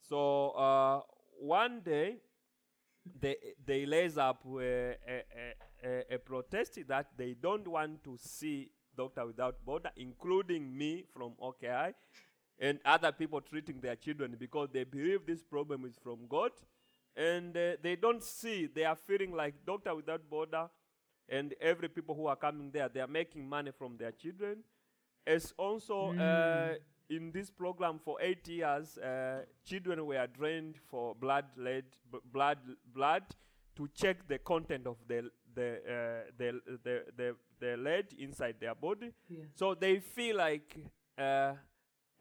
So 0.00 0.50
uh, 0.50 1.00
one 1.40 1.80
day 1.80 2.16
they 3.20 3.36
they 3.64 3.84
raise 3.84 4.18
up 4.18 4.42
uh, 4.46 4.58
a, 4.58 4.94
a, 5.84 6.14
a, 6.14 6.18
protest 6.18 6.78
that 6.88 7.06
they 7.16 7.34
don't 7.34 7.66
want 7.66 8.02
to 8.04 8.16
see 8.16 8.70
Doctor 8.96 9.26
Without 9.26 9.64
Border, 9.64 9.90
including 9.96 10.76
me 10.76 11.04
from 11.12 11.32
OKI 11.40 11.94
and 12.58 12.78
other 12.84 13.12
people 13.12 13.40
treating 13.40 13.80
their 13.80 13.96
children 13.96 14.36
because 14.38 14.68
they 14.72 14.84
believe 14.84 15.26
this 15.26 15.42
problem 15.42 15.84
is 15.84 15.96
from 16.02 16.26
God. 16.28 16.52
And 17.16 17.56
uh, 17.56 17.76
they 17.82 17.96
don't 17.96 18.22
see 18.22 18.66
they 18.66 18.84
are 18.84 18.96
feeling 18.96 19.32
like 19.32 19.54
doctor 19.66 19.94
without 19.94 20.28
border 20.28 20.68
and 21.28 21.54
every 21.60 21.88
people 21.88 22.14
who 22.14 22.26
are 22.26 22.36
coming 22.36 22.70
there 22.70 22.88
they 22.90 23.00
are 23.00 23.06
making 23.06 23.48
money 23.48 23.70
from 23.76 23.96
their 23.96 24.12
children. 24.12 24.58
As 25.26 25.52
also 25.56 26.12
uh, 26.12 26.74
in 27.08 27.30
this 27.32 27.50
program 27.50 27.98
for 28.04 28.16
eight 28.20 28.46
years 28.48 28.98
uh, 28.98 29.42
children 29.64 30.04
were 30.06 30.26
drained 30.26 30.76
for 30.90 31.14
blood 31.14 31.44
lead 31.56 31.84
b- 32.10 32.18
blood 32.32 32.58
blood 32.94 33.22
to 33.76 33.88
check 33.94 34.26
the 34.28 34.38
content 34.38 34.86
of 34.86 34.96
the 35.06 35.30
the 35.54 35.68
uh, 35.86 36.30
the, 36.38 36.60
the 36.84 37.04
the 37.16 37.36
the 37.60 37.76
lead 37.76 38.06
inside 38.18 38.56
their 38.60 38.74
body 38.74 39.12
Yeah. 39.28 39.44
so 39.54 39.74
they 39.74 40.00
feel 40.00 40.36
like 40.36 40.76
uh, 41.18 41.52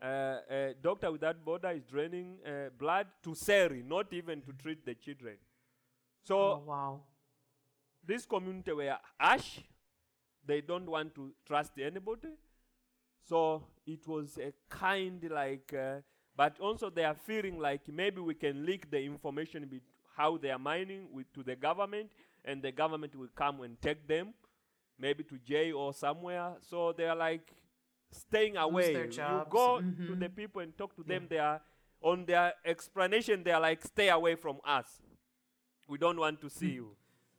uh, 0.01 0.73
Doctor 0.81 1.11
Without 1.11 1.43
Border 1.43 1.71
is 1.71 1.83
draining 1.83 2.37
uh, 2.45 2.69
blood 2.77 3.07
to 3.23 3.33
Seri, 3.33 3.81
not 3.83 4.13
even 4.13 4.41
to 4.41 4.51
treat 4.53 4.85
the 4.85 4.93
children. 4.95 5.37
So 6.23 6.37
Oh, 6.37 6.63
wow. 6.65 7.01
this 8.05 8.25
community 8.25 8.71
were 8.73 8.97
ash. 9.19 9.61
They 10.45 10.61
don't 10.61 10.85
want 10.87 11.15
to 11.15 11.31
trust 11.45 11.71
anybody. 11.79 12.29
So 13.27 13.63
it 13.85 14.07
was 14.07 14.37
a 14.37 14.53
kind 14.69 15.27
like, 15.31 15.73
uh, 15.73 16.01
but 16.35 16.59
also 16.59 16.89
they 16.89 17.03
are 17.05 17.15
feeling 17.15 17.59
like 17.59 17.87
maybe 17.87 18.21
we 18.21 18.35
can 18.35 18.65
leak 18.65 18.89
the 18.91 19.01
information 19.01 19.67
with 19.71 19.81
how 20.15 20.37
they 20.37 20.51
are 20.51 20.59
mining 20.59 21.07
with 21.11 21.31
to 21.33 21.43
the 21.43 21.55
government, 21.55 22.11
and 22.45 22.61
the 22.61 22.71
government 22.71 23.15
will 23.15 23.29
come 23.35 23.61
and 23.61 23.79
take 23.81 24.07
them, 24.07 24.33
maybe 24.99 25.23
to 25.23 25.37
jail 25.39 25.77
or 25.77 25.93
somewhere. 25.93 26.53
So 26.61 26.93
they 26.93 27.05
are 27.07 27.15
like 27.15 27.51
staying 28.11 28.57
away. 28.57 28.93
You 28.93 29.43
go 29.49 29.81
to 29.81 30.15
Mhm. 30.15 30.19
the 30.19 30.29
people 30.29 30.61
and 30.61 30.77
talk 30.77 30.95
to 30.95 31.03
Yeah. 31.05 31.19
them. 31.19 31.27
They 31.27 31.39
are 31.39 31.61
on 32.01 32.25
their 32.25 32.53
explanation. 32.63 33.43
They 33.43 33.51
are 33.51 33.61
like, 33.61 33.81
stay 33.83 34.09
away 34.09 34.35
from 34.35 34.59
us. 34.63 35.01
We 35.87 35.97
don't 35.97 36.17
want 36.19 36.41
to 36.41 36.49
see 36.49 36.73
you. 36.73 36.95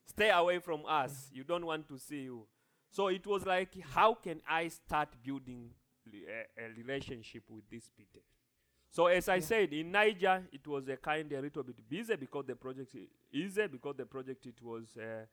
Stay 0.06 0.30
away 0.30 0.58
from 0.60 0.84
us. 0.86 1.30
You 1.32 1.44
don't 1.44 1.64
want 1.66 1.88
to 1.88 1.98
see 1.98 2.22
you. 2.24 2.46
So 2.96 3.08
it 3.08 3.26
was 3.26 3.44
like, 3.44 3.78
how 3.90 4.14
can 4.14 4.40
I 4.48 4.68
start 4.68 5.10
building 5.22 5.68
a, 6.10 6.64
a 6.64 6.68
relationship 6.78 7.42
with 7.50 7.68
this 7.70 7.90
people? 7.94 8.22
So 8.88 9.08
as 9.08 9.28
I 9.28 9.34
Yeah. 9.34 9.40
said, 9.40 9.72
in 9.74 9.92
Niger, 9.92 10.48
it 10.50 10.66
was 10.66 10.88
a 10.88 10.96
kind 10.96 11.30
of 11.30 11.38
a 11.38 11.42
little 11.42 11.62
bit 11.62 11.76
busy 11.86 12.16
because 12.16 12.46
the 12.46 12.56
project 12.56 12.96
easy 13.30 13.66
because 13.66 13.96
the 13.98 14.06
project 14.06 14.46
it 14.46 14.62
was 14.62 14.96
uh, 14.96 15.26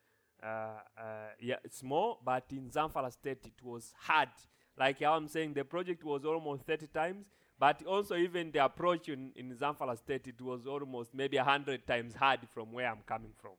uh, 0.46 0.80
uh, 0.98 1.30
yeah 1.40 1.56
small, 1.70 2.20
but 2.22 2.44
in 2.50 2.68
Zamfara 2.68 3.10
state 3.10 3.46
it 3.46 3.62
was 3.62 3.94
hard. 3.98 4.28
Like 4.76 5.00
how 5.00 5.14
I'm 5.14 5.26
saying, 5.26 5.54
the 5.54 5.64
project 5.64 6.04
was 6.04 6.26
almost 6.26 6.66
30 6.66 6.88
times, 6.88 7.24
but 7.58 7.82
also 7.86 8.14
even 8.14 8.50
the 8.52 8.62
approach 8.62 9.08
in, 9.08 9.32
in 9.36 9.50
Zamfara 9.54 9.96
state 9.96 10.26
it 10.26 10.40
was 10.42 10.66
almost 10.66 11.14
maybe 11.14 11.38
100 11.38 11.86
times 11.86 12.14
hard 12.14 12.40
from 12.52 12.72
where 12.72 12.90
I'm 12.90 13.02
coming 13.06 13.32
from. 13.40 13.52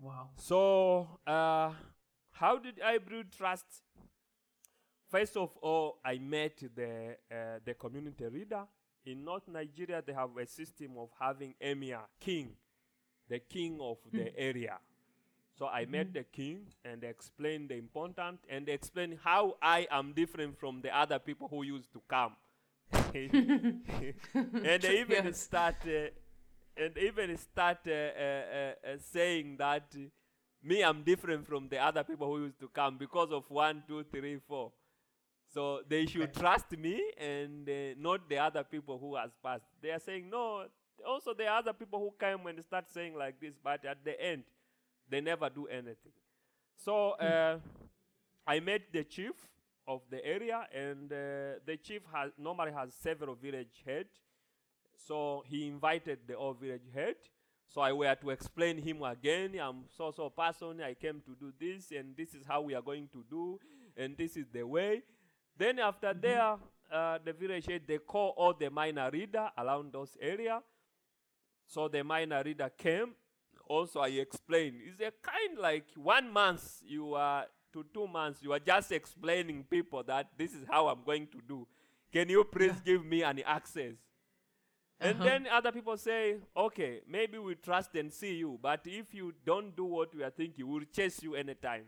Wow. 0.00 0.30
So, 0.36 1.20
uh, 1.26 1.72
how 2.40 2.58
did 2.58 2.80
I 2.80 2.98
build 2.98 3.26
trust? 3.36 3.66
First 5.10 5.36
of 5.36 5.50
all, 5.60 5.98
I 6.04 6.18
met 6.18 6.58
the 6.74 7.16
uh, 7.30 7.58
the 7.64 7.74
community 7.74 8.24
leader 8.28 8.64
in 9.04 9.24
North 9.24 9.48
Nigeria. 9.48 10.02
They 10.06 10.12
have 10.12 10.36
a 10.36 10.46
system 10.46 10.92
of 10.98 11.10
having 11.18 11.54
emir, 11.60 12.00
king, 12.20 12.54
the 13.28 13.40
king 13.40 13.78
of 13.80 13.98
the 14.14 14.36
area. 14.38 14.78
So 15.58 15.66
I 15.68 15.84
met 15.86 16.12
the 16.14 16.24
king 16.24 16.66
and 16.84 17.04
explained 17.04 17.70
the 17.70 17.76
important 17.76 18.40
and 18.48 18.68
explained 18.68 19.18
how 19.22 19.56
I 19.62 19.86
am 19.90 20.12
different 20.12 20.58
from 20.58 20.80
the 20.82 20.96
other 20.96 21.18
people 21.18 21.48
who 21.48 21.62
used 21.64 21.92
to 21.92 22.02
come. 22.08 22.36
and 24.62 24.82
they 24.82 25.00
even 25.00 25.32
Yes. 25.32 25.34
start 25.34 25.76
uh, 25.86 26.08
and 26.76 26.96
even 26.98 27.36
start 27.36 27.78
uh, 27.86 27.90
uh, 27.92 27.94
uh, 27.94 28.96
saying 28.98 29.56
that 29.58 29.94
me 30.62 30.82
I'm 30.82 31.02
different 31.02 31.46
from 31.46 31.68
the 31.68 31.78
other 31.78 32.04
people 32.04 32.26
who 32.26 32.44
used 32.44 32.60
to 32.60 32.68
come 32.68 32.98
because 32.98 33.30
of 33.32 33.44
one, 33.48 33.82
two, 33.86 34.04
three, 34.04 34.38
four. 34.46 34.72
So 35.52 35.80
they 35.88 36.06
should 36.06 36.32
trust 36.32 36.70
me 36.72 37.00
and 37.18 37.68
uh, 37.68 37.72
not 37.98 38.28
the 38.28 38.38
other 38.38 38.62
people 38.62 38.98
who 38.98 39.16
has 39.16 39.30
passed. 39.42 39.64
They 39.82 39.90
are 39.90 39.98
saying 39.98 40.30
no. 40.30 40.66
Also, 41.06 41.34
there 41.34 41.50
are 41.50 41.58
other 41.58 41.72
people 41.72 41.98
who 41.98 42.12
come 42.18 42.46
and 42.46 42.62
start 42.62 42.84
saying 42.92 43.14
like 43.16 43.40
this, 43.40 43.54
but 43.62 43.84
at 43.84 44.04
the 44.04 44.20
end, 44.22 44.44
they 45.08 45.20
never 45.20 45.48
do 45.48 45.66
anything. 45.66 46.12
So 46.76 47.12
uh, 47.12 47.58
I 48.46 48.60
met 48.60 48.82
the 48.92 49.04
chief 49.04 49.32
of 49.88 50.02
the 50.10 50.24
area, 50.24 50.66
and 50.72 51.12
uh, 51.12 51.58
the 51.66 51.78
chief 51.82 52.02
has 52.12 52.30
normally 52.38 52.72
has 52.72 52.94
several 52.94 53.34
village 53.34 53.82
head. 53.84 54.06
So 54.96 55.42
he 55.48 55.66
invited 55.66 56.20
the 56.28 56.34
all 56.34 56.54
village 56.54 56.88
head. 56.94 57.16
So 57.72 57.80
I 57.80 57.92
were 57.92 58.14
to 58.14 58.30
explain 58.30 58.78
him 58.78 59.02
again. 59.02 59.54
I'm 59.62 59.84
so 59.96 60.10
so 60.10 60.28
person. 60.28 60.80
I 60.82 60.94
came 60.94 61.22
to 61.24 61.36
do 61.38 61.52
this, 61.58 61.92
and 61.92 62.16
this 62.16 62.34
is 62.34 62.44
how 62.46 62.62
we 62.62 62.74
are 62.74 62.82
going 62.82 63.08
to 63.12 63.24
do, 63.30 63.60
and 63.96 64.16
this 64.16 64.36
is 64.36 64.46
the 64.52 64.64
way. 64.64 65.02
Then 65.56 65.78
after 65.78 66.12
there, 66.12 66.56
uh, 66.90 67.18
the 67.24 67.32
village 67.32 67.66
head 67.66 67.82
they 67.86 67.98
call 67.98 68.34
all 68.36 68.54
the 68.54 68.70
minor 68.70 69.08
reader 69.12 69.50
around 69.56 69.92
those 69.92 70.16
area. 70.20 70.60
So 71.66 71.86
the 71.86 72.02
minor 72.02 72.42
reader 72.44 72.70
came. 72.76 73.14
Also, 73.68 74.00
I 74.00 74.08
explained. 74.08 74.80
It's 74.84 75.00
a 75.00 75.12
kind 75.22 75.56
like 75.56 75.86
one 75.94 76.32
month 76.32 76.82
you 76.84 77.14
are 77.14 77.46
to 77.72 77.86
two 77.94 78.08
months. 78.08 78.42
You 78.42 78.52
are 78.52 78.58
just 78.58 78.90
explaining 78.90 79.64
people 79.70 80.02
that 80.04 80.30
this 80.36 80.54
is 80.54 80.64
how 80.68 80.88
I'm 80.88 81.04
going 81.06 81.28
to 81.28 81.38
do. 81.46 81.68
Can 82.12 82.28
you 82.28 82.42
please 82.42 82.74
give 82.84 83.04
me 83.04 83.22
an 83.22 83.40
access? 83.46 83.94
And 85.00 85.14
Uh-huh. 85.16 85.24
then 85.24 85.46
other 85.46 85.72
people 85.72 85.96
say, 85.96 86.36
okay, 86.54 87.00
maybe 87.08 87.38
we 87.38 87.54
trust 87.54 87.94
and 87.94 88.12
see 88.12 88.34
you, 88.36 88.58
but 88.60 88.80
if 88.86 89.14
you 89.14 89.32
don't 89.44 89.74
do 89.74 89.84
what 89.84 90.14
we 90.14 90.22
are 90.22 90.30
thinking, 90.30 90.68
we'll 90.68 90.84
chase 90.92 91.22
you 91.22 91.34
anytime. 91.34 91.86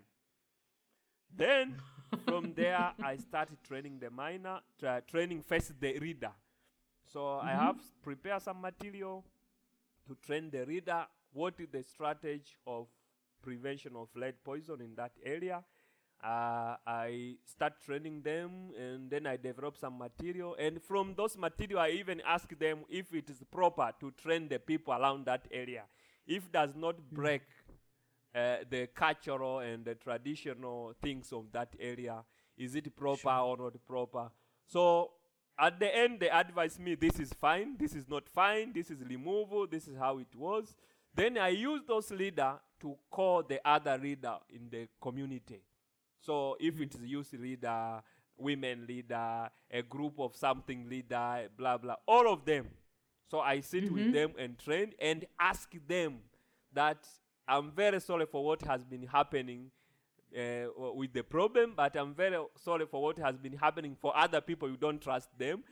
Then 1.34 1.76
from 2.24 2.54
there, 2.54 2.92
I 3.00 3.16
started 3.16 3.62
training 3.64 3.98
the 3.98 4.10
miner, 4.10 4.60
tra- 4.78 5.02
training 5.06 5.42
first 5.42 5.78
the 5.80 5.98
reader. 5.98 6.32
So 7.06 7.38
I 7.38 7.50
have 7.52 7.76
prepared 8.02 8.42
some 8.42 8.60
material 8.60 9.24
to 10.06 10.14
train 10.16 10.50
the 10.50 10.64
reader 10.66 11.06
what 11.32 11.54
is 11.60 11.68
the 11.70 11.82
strategy 11.82 12.54
of 12.66 12.86
prevention 13.42 13.96
of 13.96 14.08
lead 14.14 14.34
poison 14.44 14.80
in 14.80 14.94
that 14.96 15.12
area. 15.24 15.62
Uh, 16.22 16.76
I 16.86 17.34
start 17.44 17.80
training 17.84 18.22
them 18.22 18.70
and 18.78 19.10
then 19.10 19.26
I 19.26 19.36
develop 19.36 19.76
some 19.76 19.98
material. 19.98 20.54
And 20.56 20.80
from 20.80 21.14
those 21.16 21.36
material, 21.36 21.80
I 21.80 21.88
even 21.90 22.22
ask 22.24 22.56
them 22.58 22.84
if 22.88 23.12
it 23.12 23.28
is 23.28 23.42
proper 23.50 23.90
to 23.98 24.12
train 24.12 24.48
the 24.48 24.60
people 24.60 24.94
around 24.94 25.26
that 25.26 25.48
area. 25.50 25.82
If 26.24 26.52
does 26.52 26.70
not 26.76 26.94
break 27.10 27.42
uh, 28.34 28.58
the 28.70 28.88
cultural 28.94 29.58
and 29.58 29.84
the 29.84 29.96
traditional 29.96 30.94
things 31.02 31.32
of 31.32 31.46
that 31.52 31.74
area, 31.80 32.22
is 32.56 32.76
it 32.76 32.94
proper 32.94 33.30
or 33.30 33.56
not 33.56 33.74
proper? 33.84 34.30
So 34.68 35.10
at 35.58 35.80
the 35.80 35.94
end, 35.94 36.20
they 36.20 36.30
advise 36.30 36.78
me 36.78 36.94
this 36.94 37.18
is 37.18 37.32
fine, 37.32 37.76
this 37.78 37.94
is 37.94 38.08
not 38.08 38.28
fine, 38.28 38.72
this 38.72 38.90
is 38.90 38.98
removal, 39.08 39.66
this 39.66 39.88
is 39.88 39.96
how 39.98 40.18
it 40.18 40.34
was. 40.36 40.76
Then 41.14 41.36
I 41.36 41.48
use 41.48 41.82
those 41.86 42.10
leader 42.12 42.54
to 42.80 42.96
call 43.10 43.42
the 43.42 43.60
other 43.68 43.98
leader 43.98 44.36
in 44.48 44.68
the 44.70 44.88
community. 45.00 45.60
So 46.22 46.56
if 46.60 46.80
it 46.80 46.94
is 46.94 47.02
youth 47.02 47.32
leader, 47.32 48.00
women 48.36 48.86
leader, 48.86 49.50
a 49.70 49.82
group 49.82 50.18
of 50.18 50.36
something 50.36 50.88
leader, 50.88 51.48
blah 51.56 51.78
blah, 51.78 51.96
all 52.06 52.32
of 52.32 52.44
them. 52.44 52.68
So 53.28 53.40
I 53.40 53.60
sit 53.60 53.90
with 53.90 54.12
them 54.12 54.32
and 54.38 54.58
train 54.58 54.92
and 55.00 55.24
ask 55.40 55.70
them 55.88 56.18
that 56.74 56.98
I'm 57.48 57.70
very 57.72 58.00
sorry 58.00 58.26
for 58.26 58.44
what 58.44 58.62
has 58.62 58.84
been 58.84 59.06
happening 59.06 59.70
uh, 60.36 60.66
with 60.94 61.12
the 61.12 61.22
problem, 61.22 61.74
but 61.76 61.96
I'm 61.96 62.14
very 62.14 62.38
sorry 62.56 62.86
for 62.86 63.02
what 63.02 63.18
has 63.18 63.36
been 63.36 63.56
happening 63.56 63.96
for 64.00 64.16
other 64.16 64.40
people. 64.40 64.68
You 64.68 64.76
don't 64.76 65.00
trust 65.00 65.28
them. 65.38 65.64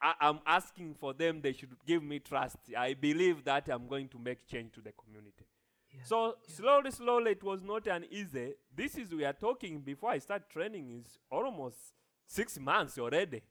I, 0.00 0.14
I'm 0.20 0.40
asking 0.46 0.94
for 0.98 1.12
them; 1.12 1.40
they 1.40 1.52
should 1.52 1.74
give 1.86 2.02
me 2.02 2.18
trust. 2.18 2.56
I 2.76 2.94
believe 2.94 3.44
that 3.44 3.68
I'm 3.68 3.86
going 3.86 4.08
to 4.08 4.18
make 4.18 4.46
change 4.46 4.72
to 4.74 4.80
the 4.80 4.92
community. 4.92 5.44
Yeah. 5.92 6.00
So 6.04 6.36
slowly, 6.46 6.90
slowly, 6.90 7.32
it 7.32 7.42
was 7.42 7.62
not 7.62 7.86
an 7.86 8.04
easy. 8.10 8.54
This 8.74 8.96
is 8.96 9.14
we 9.14 9.24
are 9.24 9.32
talking 9.32 9.80
before 9.80 10.10
I 10.10 10.18
start 10.18 10.48
training 10.50 10.90
is 10.90 11.18
almost 11.30 11.94
six 12.26 12.58
months 12.58 12.98
already 12.98 13.42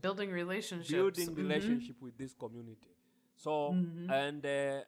Building 0.00 0.30
relationships. 0.30 0.92
building 0.92 1.34
Mhm. 1.34 1.36
relationship 1.36 1.96
with 2.00 2.16
this 2.18 2.34
community. 2.34 2.90
So 3.36 3.76
Mhm. 3.76 4.08
and 4.08 4.44
uh, 4.44 4.80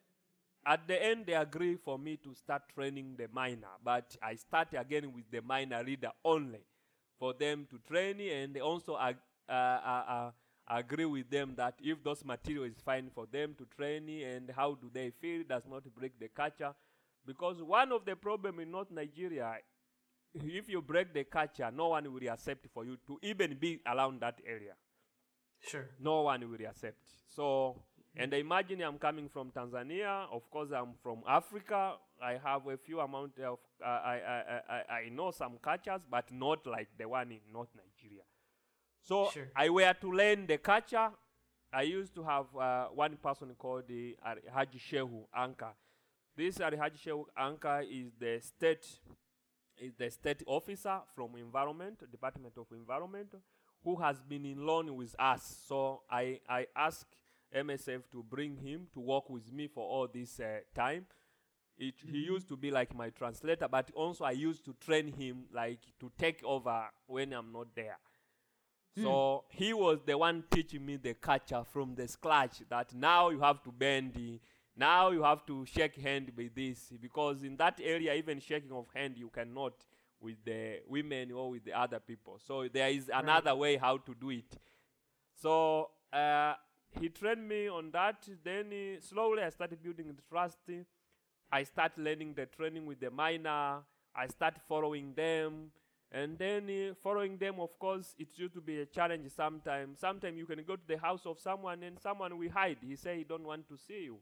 at 0.67 0.87
the 0.87 1.03
end, 1.03 1.27
they 1.27 1.35
agree 1.35 1.77
for 1.77 1.99
me 1.99 2.17
to 2.19 2.35
start 2.35 2.63
training 2.75 3.17
the 3.17 3.29
miner, 3.33 3.69
but 3.83 4.17
I 4.23 4.35
start 4.37 4.69
again 4.75 5.13
with 5.13 5.25
the 5.31 5.41
miner 5.43 5.83
leader 5.83 6.11
only 6.25 6.61
for 7.19 7.33
them 7.35 7.67
to 7.71 7.79
train, 7.89 8.21
and 8.21 8.55
they 8.55 8.61
also 8.61 8.95
uh, 8.95 9.13
uh, 9.49 9.53
uh, 9.53 10.31
agree 10.69 11.05
with 11.07 11.31
them 11.31 11.55
that 11.57 11.75
if 11.83 12.03
those 12.03 12.25
material 12.25 12.65
is 12.65 12.81
fine 12.85 13.11
for 13.15 13.27
them 13.27 13.55
to 13.59 13.67
train, 13.77 14.09
and 14.23 14.51
how 14.51 14.75
do 14.75 14.91
they 14.93 15.11
feel 15.11 15.43
does 15.49 15.65
not 15.69 15.83
break 15.95 16.19
the 16.19 16.29
culture, 16.29 16.75
because 17.27 17.63
one 17.63 17.93
of 17.93 18.05
the 18.05 18.17
problem 18.17 18.61
in 18.61 18.71
North 18.71 18.91
Nigeria, 18.91 19.55
if 20.35 20.69
you 20.69 20.83
break 20.83 21.13
the 21.15 21.25
culture, 21.25 21.71
no 21.71 21.89
one 21.89 22.13
will 22.13 22.29
accept 22.31 22.67
for 22.73 22.85
you 22.85 22.97
to 23.07 23.19
even 23.23 23.57
be 23.57 23.81
around 23.87 24.21
that 24.21 24.41
area 24.47 24.75
Sure. 25.61 25.89
no 26.01 26.23
one 26.23 26.49
will 26.51 26.67
accept. 26.67 26.99
So, 27.29 27.83
and 28.17 28.33
imagine 28.33 28.81
I'm 28.83 28.99
coming 28.99 29.29
from 29.29 29.51
Tanzania. 29.51 30.27
Of 30.33 30.51
course, 30.51 30.71
I'm 30.73 30.95
from 31.03 31.23
Africa. 31.27 31.95
I 32.23 32.39
have 32.43 32.67
a 32.67 32.77
few 32.77 33.01
amount 33.01 33.39
of 33.41 33.59
uh, 33.85 33.87
I, 33.87 34.21
I, 34.27 34.61
I 34.69 34.95
I 35.05 35.09
know 35.11 35.31
some 35.31 35.59
cultures, 35.63 36.01
but 36.11 36.31
not 36.33 36.67
like 36.67 36.89
the 36.99 37.09
one 37.09 37.31
in 37.33 37.41
North 37.53 37.69
Nigeria. 37.77 38.23
So 39.03 39.31
Sure. 39.31 39.49
I 39.57 39.69
were 39.69 39.95
to 40.01 40.13
learn 40.13 40.47
the 40.47 40.59
culture. 40.59 41.11
I 41.73 41.83
used 41.83 42.15
to 42.15 42.23
have 42.23 42.47
uh, 42.57 42.87
one 42.87 43.17
person 43.17 43.55
called 43.59 43.85
the 43.89 44.17
Haji 44.53 44.79
Shehu 44.79 45.25
Anka. 45.37 45.73
This 46.37 46.59
Haji 46.59 46.77
Shehu 47.05 47.25
Anka 47.39 47.83
is 47.85 48.13
the 48.19 48.41
state 48.41 48.87
is 49.81 49.95
the 49.97 50.11
state 50.11 50.43
officer 50.47 50.99
from 51.15 51.37
environment 51.37 52.03
department 52.11 52.55
of 52.57 52.67
environment 52.73 53.35
who 53.85 53.97
has 53.97 54.23
been 54.23 54.45
in 54.45 54.67
loan 54.67 54.95
with 54.97 55.15
us 55.19 55.63
so 55.67 56.03
i 56.11 56.41
i 56.49 56.67
asked 56.77 57.15
msf 57.55 58.03
to 58.11 58.23
bring 58.23 58.57
him 58.57 58.87
to 58.93 59.01
work 59.01 59.31
with 59.31 59.53
me 59.53 59.67
for 59.69 59.89
all 59.89 60.09
this 60.13 60.41
uh, 60.41 60.59
time 60.75 61.07
it, 61.79 61.95
he 62.11 62.19
used 62.19 62.49
to 62.49 62.57
be 62.57 62.71
like 62.71 62.95
my 62.95 63.09
translator 63.11 63.69
but 63.69 63.91
also 63.95 64.25
i 64.25 64.33
used 64.33 64.65
to 64.65 64.75
train 64.81 65.13
him 65.13 65.45
like 65.53 65.81
to 66.01 66.11
take 66.19 66.43
over 66.45 66.87
when 67.07 67.33
i'm 67.33 67.53
not 67.53 67.69
there 67.75 67.97
so 69.03 69.45
he 69.49 69.73
was 69.73 69.99
the 70.05 70.17
one 70.17 70.45
teaching 70.51 70.85
me 70.85 70.97
the 70.97 71.15
culture 71.15 71.63
from 71.73 71.95
the 71.95 72.07
scratch 72.09 72.63
that 72.69 72.95
now 72.95 73.31
you 73.31 73.41
have 73.41 73.63
to 73.63 73.73
bend 73.73 74.15
now 74.79 75.11
you 75.11 75.25
have 75.25 75.45
to 75.47 75.67
shake 75.67 75.97
hand 75.97 76.31
with 76.37 76.55
this. 76.55 76.93
Because 77.01 77.43
in 77.43 77.57
that 77.57 77.81
area 77.83 78.15
even 78.15 78.39
shaking 78.39 78.71
of 78.71 78.87
hand 78.95 79.15
you 79.17 79.29
cannot 79.29 79.73
with 80.21 80.37
the 80.45 80.81
women 80.87 81.33
or 81.33 81.51
with 81.51 81.65
the 81.65 81.73
other 81.73 81.99
people. 81.99 82.39
So 82.47 82.69
there 82.73 82.89
is 82.89 83.11
another 83.13 83.55
way 83.57 83.77
how 83.77 83.99
to 83.99 84.15
do 84.15 84.31
it. 84.31 84.57
So 85.35 85.91
uh, 86.13 86.55
he 87.01 87.09
trained 87.09 87.49
me 87.49 87.69
on 87.69 87.91
that. 87.91 88.29
Then 88.45 88.67
uh, 88.67 89.01
slowly 89.01 89.43
i 89.43 89.51
started 89.51 89.83
building 89.83 90.07
the 90.15 90.23
trust. 90.29 90.59
I 91.51 91.65
start 91.65 91.99
learning 91.99 92.35
the 92.35 92.47
training 92.47 92.87
with 92.87 93.01
the 93.01 93.11
miner. 93.11 93.81
I 94.15 94.27
start 94.29 94.55
following 94.69 95.13
them. 95.15 95.73
And 96.11 96.39
then 96.39 96.69
uh, 96.71 96.95
following 97.03 97.37
them, 97.37 97.61
of 97.61 97.79
course, 97.79 98.15
it 98.19 98.29
used 98.37 98.55
to 98.55 98.61
be 98.61 98.81
a 98.81 98.87
challenge 98.87 99.31
sometimes. 99.31 100.01
Sometimes 100.01 100.39
you 100.39 100.47
can 100.47 100.63
go 100.67 100.77
to 100.77 100.87
the 100.87 100.97
house 100.97 101.27
of 101.27 101.39
someone 101.39 101.83
and 101.83 101.99
someone 102.01 102.39
will 102.39 102.51
hide. 102.51 102.79
He 102.81 102.97
say 102.97 103.19
he 103.19 103.25
don't 103.25 103.45
want 103.45 103.69
to 103.69 103.77
see 103.77 104.05
you. 104.05 104.19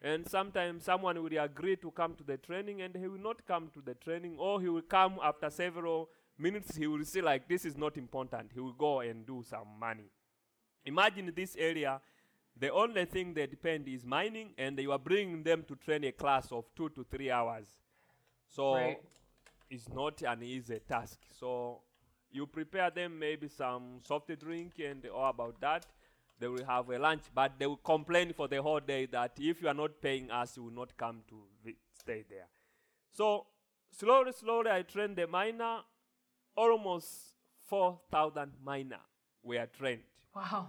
And 0.00 0.28
sometimes 0.28 0.84
someone 0.84 1.20
will 1.20 1.38
agree 1.38 1.76
to 1.76 1.90
come 1.90 2.14
to 2.14 2.24
the 2.24 2.36
training 2.36 2.82
and 2.82 2.94
he 2.94 3.08
will 3.08 3.18
not 3.18 3.44
come 3.46 3.70
to 3.74 3.80
the 3.80 3.94
training 3.94 4.36
or 4.38 4.60
he 4.60 4.68
will 4.68 4.82
come 4.82 5.18
after 5.22 5.50
several 5.50 6.10
minutes. 6.38 6.76
He 6.76 6.86
will 6.86 7.04
see 7.04 7.22
like 7.22 7.48
this 7.48 7.64
is 7.64 7.76
not 7.76 7.96
important. 7.96 8.52
He 8.54 8.60
will 8.60 8.74
go 8.74 9.00
and 9.00 9.26
do 9.26 9.42
some 9.48 9.66
money. 9.80 10.10
Imagine 10.84 11.32
this 11.34 11.56
area, 11.58 12.00
the 12.56 12.72
only 12.72 13.04
thing 13.06 13.34
they 13.34 13.46
depend 13.46 13.88
is 13.88 14.04
mining, 14.04 14.50
and 14.56 14.78
you 14.78 14.92
are 14.92 14.98
bringing 14.98 15.42
them 15.42 15.64
to 15.66 15.74
train 15.74 16.04
a 16.04 16.12
class 16.12 16.52
of 16.52 16.64
two 16.76 16.88
to 16.90 17.04
three 17.10 17.30
hours. 17.30 17.66
So 18.48 18.74
Right. 18.74 19.00
It's 19.70 19.88
not 19.88 20.22
an 20.22 20.42
easy 20.42 20.80
task. 20.88 21.18
So 21.38 21.80
you 22.30 22.46
prepare 22.46 22.90
them 22.90 23.18
maybe 23.18 23.48
some 23.48 24.00
soft 24.04 24.30
drink 24.38 24.74
and 24.78 25.04
all 25.06 25.30
about 25.30 25.60
that. 25.60 25.86
They 26.38 26.48
will 26.48 26.64
have 26.66 26.90
a 26.90 26.98
lunch, 26.98 27.22
but 27.34 27.52
they 27.58 27.66
will 27.66 27.78
complain 27.78 28.32
for 28.34 28.46
the 28.46 28.60
whole 28.62 28.80
day 28.80 29.06
that 29.06 29.32
if 29.38 29.62
you 29.62 29.68
are 29.68 29.74
not 29.74 30.00
paying 30.02 30.30
us, 30.30 30.56
you 30.56 30.64
will 30.64 30.72
not 30.72 30.96
come 30.96 31.22
to 31.28 31.42
vi- 31.64 31.76
stay 31.98 32.24
there. 32.28 32.46
So 33.12 33.46
slowly, 33.90 34.32
slowly, 34.32 34.70
I 34.70 34.82
trained 34.82 35.16
the 35.16 35.26
miner. 35.26 35.78
Almost 36.56 37.08
4,000 37.64 38.52
miner 38.62 39.00
were 39.42 39.66
trained. 39.78 40.02
Wow. 40.34 40.68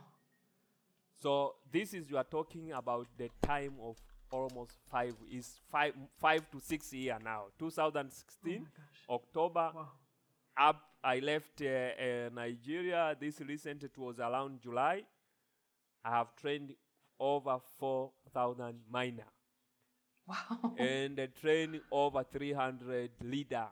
So 1.22 1.56
this 1.72 1.94
is 1.94 2.10
you 2.10 2.18
are 2.18 2.24
talking 2.24 2.72
about 2.72 3.08
the 3.18 3.30
time 3.42 3.74
of 3.82 3.98
almost 4.32 4.78
five 4.92 5.16
is 5.32 5.60
five 5.72 5.94
five 6.20 6.50
to 6.52 6.60
six 6.60 6.92
year 6.94 7.18
now. 7.24 7.46
2016 7.60 8.60
gosh. 8.60 8.70
October 9.10 9.72
Wow. 9.76 9.88
up. 10.58 10.82
I 11.04 11.20
left 11.20 11.62
uh, 11.62 11.66
uh, 11.68 12.30
Nigeria. 12.34 13.16
This 13.20 13.40
recent 13.42 13.84
it 13.84 13.98
was 13.98 14.20
around 14.20 14.62
July. 14.62 15.04
I 16.04 16.10
have 16.10 16.36
trained 16.36 16.74
over 17.20 17.58
4,000 17.80 18.80
miner 18.90 19.26
Wow. 20.28 20.74
and 20.78 21.20
uh, 21.20 21.28
trained 21.40 21.80
over 21.92 22.24
300 22.24 23.12
leader. 23.22 23.68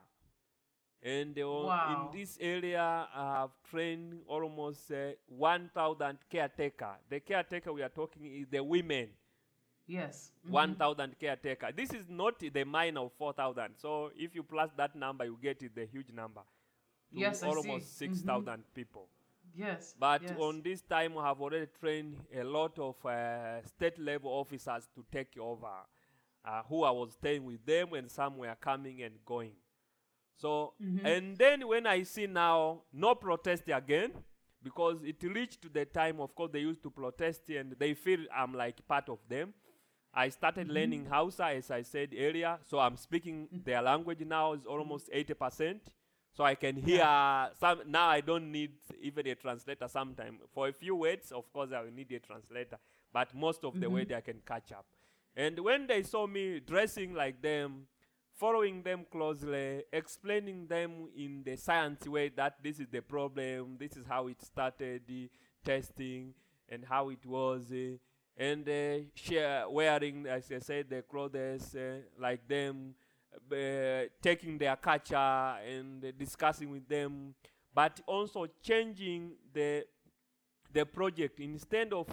And 1.01 1.37
uh, 1.37 1.47
Wow. 1.49 2.09
in 2.13 2.19
this 2.19 2.37
area, 2.39 3.07
I 3.13 3.39
have 3.41 3.51
trained 3.69 4.21
almost 4.27 4.91
uh, 4.91 5.11
1,000 5.27 6.17
caretaker. 6.29 6.95
The 7.09 7.19
caretaker 7.19 7.73
we 7.73 7.83
are 7.83 7.89
talking 7.89 8.25
is 8.25 8.47
the 8.49 8.63
women. 8.63 9.09
Yes. 9.87 10.31
Mhm. 10.45 10.51
1,000 10.51 11.19
caretaker. 11.19 11.71
This 11.71 11.93
is 11.93 12.09
not 12.09 12.39
the 12.39 12.63
mine 12.63 12.97
of 12.97 13.11
4,000. 13.13 13.75
So 13.77 14.11
if 14.15 14.35
you 14.35 14.43
plus 14.43 14.71
that 14.77 14.95
number, 14.95 15.25
you 15.25 15.37
get 15.41 15.61
it 15.63 15.75
the 15.75 15.85
huge 15.85 16.11
number. 16.11 16.41
to 17.13 17.19
Yes, 17.19 17.43
almost 17.43 17.97
see. 17.97 18.07
Mhm. 18.07 18.15
6,000 18.15 18.63
people. 18.73 19.07
Yes. 19.53 19.95
But 19.97 20.23
yes. 20.23 20.37
on 20.39 20.61
this 20.63 20.81
time, 20.81 21.17
I 21.17 21.27
have 21.27 21.39
already 21.41 21.67
trained 21.79 22.17
a 22.33 22.43
lot 22.43 22.77
of 22.79 22.95
uh, 23.05 23.61
state 23.65 23.97
level 23.99 24.31
officers 24.31 24.87
to 24.95 25.05
take 25.11 25.37
over, 25.37 25.71
uh, 26.43 26.63
who 26.63 26.83
I 26.83 26.91
was 26.91 27.13
staying 27.13 27.45
with 27.45 27.63
them, 27.65 27.93
and 27.93 28.11
some 28.11 28.37
were 28.37 28.55
coming 28.59 29.01
and 29.03 29.23
going. 29.23 29.55
So, 30.35 30.73
Mm-hmm. 30.81 31.05
and 31.05 31.37
then 31.37 31.67
when 31.67 31.85
I 31.87 32.03
see 32.03 32.27
now 32.27 32.81
no 32.91 33.15
protest 33.15 33.63
again, 33.69 34.11
because 34.61 35.01
it 35.03 35.21
reached 35.23 35.61
to 35.61 35.69
the 35.69 35.85
time, 35.85 36.19
of 36.19 36.33
course, 36.35 36.51
they 36.51 36.59
used 36.61 36.81
to 36.83 36.89
protest 36.91 37.49
and 37.49 37.73
they 37.79 37.93
feel 37.93 38.25
I'm 38.35 38.53
like 38.53 38.85
part 38.87 39.07
of 39.09 39.19
them. 39.29 39.53
I 40.15 40.29
started 40.29 40.67
Mm-hmm. 40.67 40.75
learning 40.75 41.05
Hausa, 41.07 41.45
as 41.47 41.69
I 41.71 41.81
said 41.83 42.09
earlier. 42.17 42.57
So 42.65 42.79
I'm 42.79 42.97
speaking 42.97 43.47
their 43.65 43.81
language 43.81 44.21
now 44.25 44.53
is 44.53 44.65
almost 44.65 45.11
80%. 45.11 45.79
So 46.33 46.43
I 46.43 46.55
can 46.55 46.75
hear 46.75 47.05
some. 47.59 47.79
Now 47.87 48.07
I 48.09 48.21
don't 48.21 48.51
need 48.51 48.71
even 49.01 49.27
a 49.27 49.35
translator. 49.35 49.87
Sometimes 49.87 50.39
for 50.53 50.67
a 50.67 50.73
few 50.73 50.95
words, 50.95 51.31
of 51.31 51.51
course, 51.53 51.71
I 51.71 51.81
will 51.81 51.91
need 51.91 52.11
a 52.11 52.19
translator. 52.19 52.77
But 53.13 53.33
most 53.33 53.63
of 53.63 53.79
the 53.79 53.89
words 53.89 54.11
I 54.11 54.21
can 54.21 54.41
catch 54.45 54.71
up. 54.73 54.85
And 55.35 55.59
when 55.59 55.87
they 55.87 56.03
saw 56.03 56.27
me 56.27 56.59
dressing 56.59 57.13
like 57.13 57.41
them, 57.41 57.87
following 58.33 58.83
them 58.83 59.05
closely, 59.09 59.83
explaining 59.93 60.67
them 60.67 61.07
in 61.17 61.43
the 61.45 61.55
science 61.55 62.05
way 62.07 62.29
that 62.35 62.55
this 62.61 62.79
is 62.79 62.87
the 62.91 63.01
problem, 63.01 63.77
this 63.79 63.95
is 63.95 64.05
how 64.07 64.27
it 64.27 64.41
started, 64.41 65.03
the 65.07 65.29
testing, 65.63 66.33
and 66.69 66.83
how 66.85 67.09
it 67.09 67.25
was, 67.25 67.71
uh, 67.71 67.95
and 68.37 68.67
uh, 68.67 69.05
share, 69.13 69.69
wearing, 69.69 70.25
as 70.27 70.51
I 70.51 70.59
said, 70.59 70.89
the 70.89 71.01
clothes 71.01 71.75
uh, 71.75 71.99
like 72.19 72.47
them, 72.47 72.95
uh, 73.51 74.09
taking 74.21 74.57
their 74.57 74.75
culture 74.75 75.15
and 75.15 76.13
discussing 76.17 76.69
with 76.69 76.87
them, 76.87 77.33
but 77.73 77.99
also 78.07 78.47
changing 78.61 79.31
the 79.53 79.85
the 80.73 80.85
project 80.85 81.39
instead 81.39 81.93
of 81.93 82.07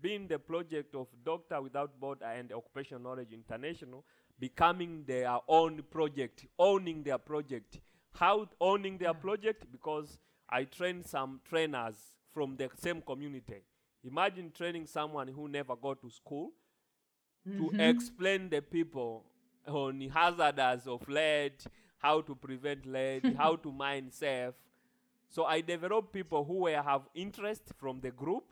being 0.00 0.26
the 0.26 0.38
project 0.38 0.94
of 0.96 1.06
Doctor 1.24 1.62
Without 1.62 1.98
Border 2.00 2.24
and 2.24 2.52
Occupational 2.52 3.02
Knowledge 3.02 3.32
International, 3.32 4.04
becoming 4.38 5.04
their 5.06 5.38
own 5.46 5.82
project, 5.90 6.46
owning 6.58 7.02
their 7.02 7.18
project. 7.18 7.80
How 8.14 8.48
owning 8.60 8.98
their 8.98 9.14
project? 9.14 9.70
Because 9.70 10.18
I 10.48 10.64
trained 10.64 11.06
some 11.06 11.40
trainers 11.48 11.94
from 12.32 12.56
the 12.56 12.68
same 12.76 13.02
community. 13.02 13.62
Imagine 14.04 14.50
training 14.52 14.86
someone 14.86 15.28
who 15.28 15.48
never 15.48 15.74
go 15.76 15.94
to 15.94 16.10
school 16.10 16.52
to 17.56 17.72
explain 17.78 18.48
the 18.48 18.60
people 18.62 19.24
on 19.66 19.98
the 19.98 20.08
hazards 20.08 20.86
of 20.86 21.06
lead, 21.08 21.52
how 21.98 22.20
to 22.20 22.34
prevent 22.34 22.86
lead, 22.86 23.34
how 23.36 23.56
to 23.56 23.72
mine 23.72 24.10
safe. 24.10 24.54
So 25.28 25.44
I 25.44 25.60
developed 25.60 26.12
people 26.12 26.44
who 26.44 26.54
were, 26.60 26.80
have 26.82 27.02
interest 27.14 27.62
from 27.78 28.00
the 28.00 28.10
group. 28.10 28.44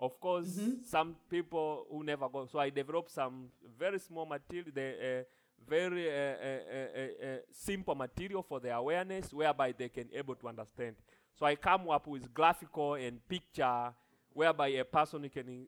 Of 0.00 0.18
course, 0.20 0.58
some 0.82 1.16
people 1.30 1.86
who 1.90 2.02
never 2.02 2.28
go. 2.28 2.46
So 2.46 2.58
I 2.58 2.70
developed 2.70 3.10
some 3.10 3.48
very 3.78 3.98
small 4.00 4.26
material, 4.26 4.72
the 4.74 5.20
uh, 5.20 5.22
very 5.68 6.08
uh, 6.10 6.14
uh, 6.14 6.58
uh, 6.74 6.76
uh, 6.76 7.26
uh, 7.34 7.36
simple 7.52 7.94
material 7.94 8.42
for 8.42 8.58
the 8.60 8.74
awareness, 8.74 9.32
whereby 9.32 9.72
they 9.72 9.88
can 9.88 10.08
able 10.12 10.34
to 10.34 10.48
understand. 10.48 10.96
So 11.38 11.46
I 11.46 11.54
come 11.54 11.88
up 11.88 12.06
with 12.08 12.34
graphical 12.34 12.94
and 12.94 13.26
picture, 13.28 13.92
whereby 14.34 14.68
a 14.68 14.84
person 14.84 15.28
can 15.28 15.66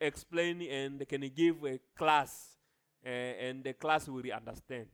explain 0.00 0.62
and 0.62 1.08
can 1.08 1.22
give 1.34 1.64
a 1.64 1.80
class 1.96 2.56
uh, 3.04 3.08
and 3.08 3.64
the 3.64 3.72
class 3.74 4.08
will 4.08 4.24
understand. 4.32 4.86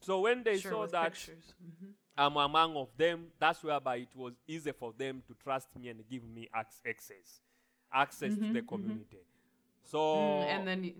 So 0.00 0.20
when 0.20 0.42
they 0.44 0.60
sure, 0.60 0.60
saw 0.60 0.86
that. 0.88 1.14
Mhm. 1.60 1.94
I'm 2.16 2.36
among 2.36 2.76
of 2.76 2.88
them, 2.96 3.28
that's 3.38 3.62
whereby 3.64 3.96
it 3.96 4.14
was 4.14 4.34
easy 4.46 4.72
for 4.72 4.92
them 4.96 5.22
to 5.26 5.34
trust 5.34 5.68
me 5.78 5.88
and 5.88 6.06
give 6.08 6.24
me 6.24 6.48
access, 6.54 7.40
access 7.92 8.36
to 8.38 8.50
Mhm, 8.50 8.52
the 8.52 8.62
mhm. 8.70 9.00
community. 9.00 9.18
So 9.84 10.00
Mm, 10.14 10.42
and 10.48 10.66
then 10.66 10.84
you, 10.84 10.94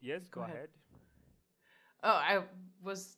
yes, 0.00 0.28
go, 0.30 0.40
go 0.40 0.42
ahead. 0.42 0.58
ahead. 0.58 0.70
Oh, 2.02 2.10
I 2.10 2.42
was 2.82 3.16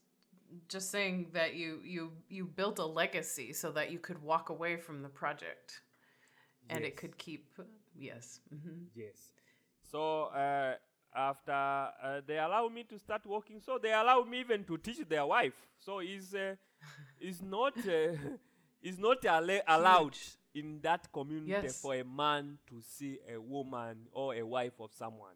just 0.69 0.91
saying 0.91 1.31
that 1.33 1.55
you 1.55 1.81
you 1.85 2.13
you 2.29 2.47
built 2.47 2.79
a 2.79 2.85
legacy 2.87 3.53
so 3.53 3.73
that 3.73 3.91
you 3.91 3.99
could 3.99 4.23
walk 4.23 4.51
away 4.51 4.77
from 4.77 5.03
the 5.03 5.09
project, 5.09 5.83
and 6.71 6.85
it 6.85 6.97
could 6.97 7.17
keep. 7.19 7.47
Yes. 7.95 8.41
hmm 8.51 8.85
Yes. 8.95 9.33
So 9.91 10.25
uh, 10.27 10.75
after 11.15 11.53
uh, 11.53 12.21
they 12.27 12.39
allow 12.39 12.69
me 12.69 12.85
to 12.85 12.99
start 12.99 13.27
working, 13.27 13.61
so 13.61 13.79
they 13.79 13.93
allow 13.93 14.23
me 14.25 14.41
even 14.41 14.65
to 14.65 14.79
teach 14.79 14.99
their 15.09 15.27
wife. 15.27 15.55
So 15.79 16.01
is 16.01 16.35
uh, 16.35 16.55
is 17.21 17.43
not 17.43 17.75
uh, 17.87 18.13
is 18.83 18.99
not 18.99 19.25
allowed 19.69 20.17
in 20.55 20.81
that 20.83 21.11
community 21.13 21.69
Yes. 21.69 21.81
for 21.81 21.95
a 21.95 22.05
man 22.05 22.59
to 22.69 22.81
see 22.81 23.19
a 23.33 23.41
woman 23.41 24.07
or 24.13 24.35
a 24.35 24.43
wife 24.43 24.81
of 24.81 24.93
someone. 24.93 25.35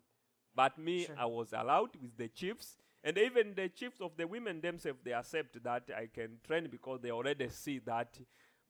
But 0.55 0.79
me, 0.79 1.07
Sure. 1.07 1.15
I 1.19 1.27
was 1.27 1.53
allowed 1.53 1.91
with 2.01 2.17
the 2.17 2.29
chiefs. 2.29 2.77
And 3.05 3.17
even 3.19 3.55
the 3.55 3.69
chiefs 3.69 4.01
of 4.01 4.17
the 4.17 4.27
women 4.27 4.61
themselves, 4.61 4.99
they 5.05 5.13
accept 5.13 5.63
that 5.63 5.85
I 5.97 6.09
can 6.13 6.39
train 6.45 6.67
because 6.69 7.01
they 7.01 7.13
already 7.13 7.49
see 7.51 7.79
that 7.81 8.19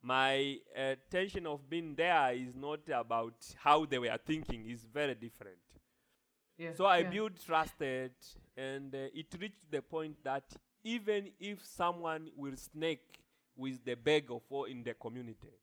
my 0.06 0.58
attention 0.76 1.48
of 1.48 1.68
being 1.68 1.92
there 1.96 2.32
is 2.32 2.54
not 2.54 2.78
about 2.94 3.34
how 3.56 3.84
they 3.84 3.98
were 3.98 4.18
thinking, 4.24 4.64
is 4.70 4.86
very 4.94 5.16
different. 5.16 5.58
Yeah. 6.56 6.70
So 6.74 6.84
I 6.84 6.98
yeah. 6.98 7.10
built 7.10 7.32
trusted, 7.44 8.12
and 8.56 8.94
uh, 8.94 9.08
it 9.12 9.26
reached 9.40 9.68
the 9.68 9.82
point 9.82 10.22
that 10.22 10.44
even 10.84 11.30
if 11.40 11.66
someone 11.66 12.28
will 12.36 12.56
snake 12.56 13.18
with 13.56 13.84
the 13.84 13.94
bag 13.94 14.26
of 14.30 14.42
oil 14.52 14.64
in 14.64 14.84
the 14.84 14.94
community, 14.94 15.58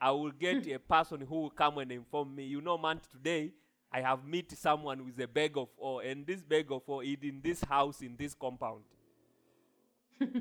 I 0.00 0.12
will 0.12 0.30
get 0.30 0.66
a 0.72 0.78
person 0.78 1.20
who 1.20 1.42
will 1.42 1.50
come 1.50 1.76
and 1.76 1.92
inform 1.92 2.34
me. 2.34 2.44
You 2.44 2.62
know, 2.62 2.78
man, 2.78 3.02
today 3.12 3.52
I 3.92 4.00
have 4.00 4.24
met 4.24 4.50
someone 4.52 5.04
with 5.04 5.20
a 5.20 5.28
bag 5.28 5.58
of 5.58 5.68
oil, 5.82 6.00
and 6.00 6.26
this 6.26 6.42
bag 6.42 6.72
of 6.72 6.88
oil 6.88 7.00
is 7.00 7.18
in 7.22 7.42
this 7.42 7.62
house 7.62 8.00
in 8.00 8.16
this 8.16 8.32
compound. 8.32 8.84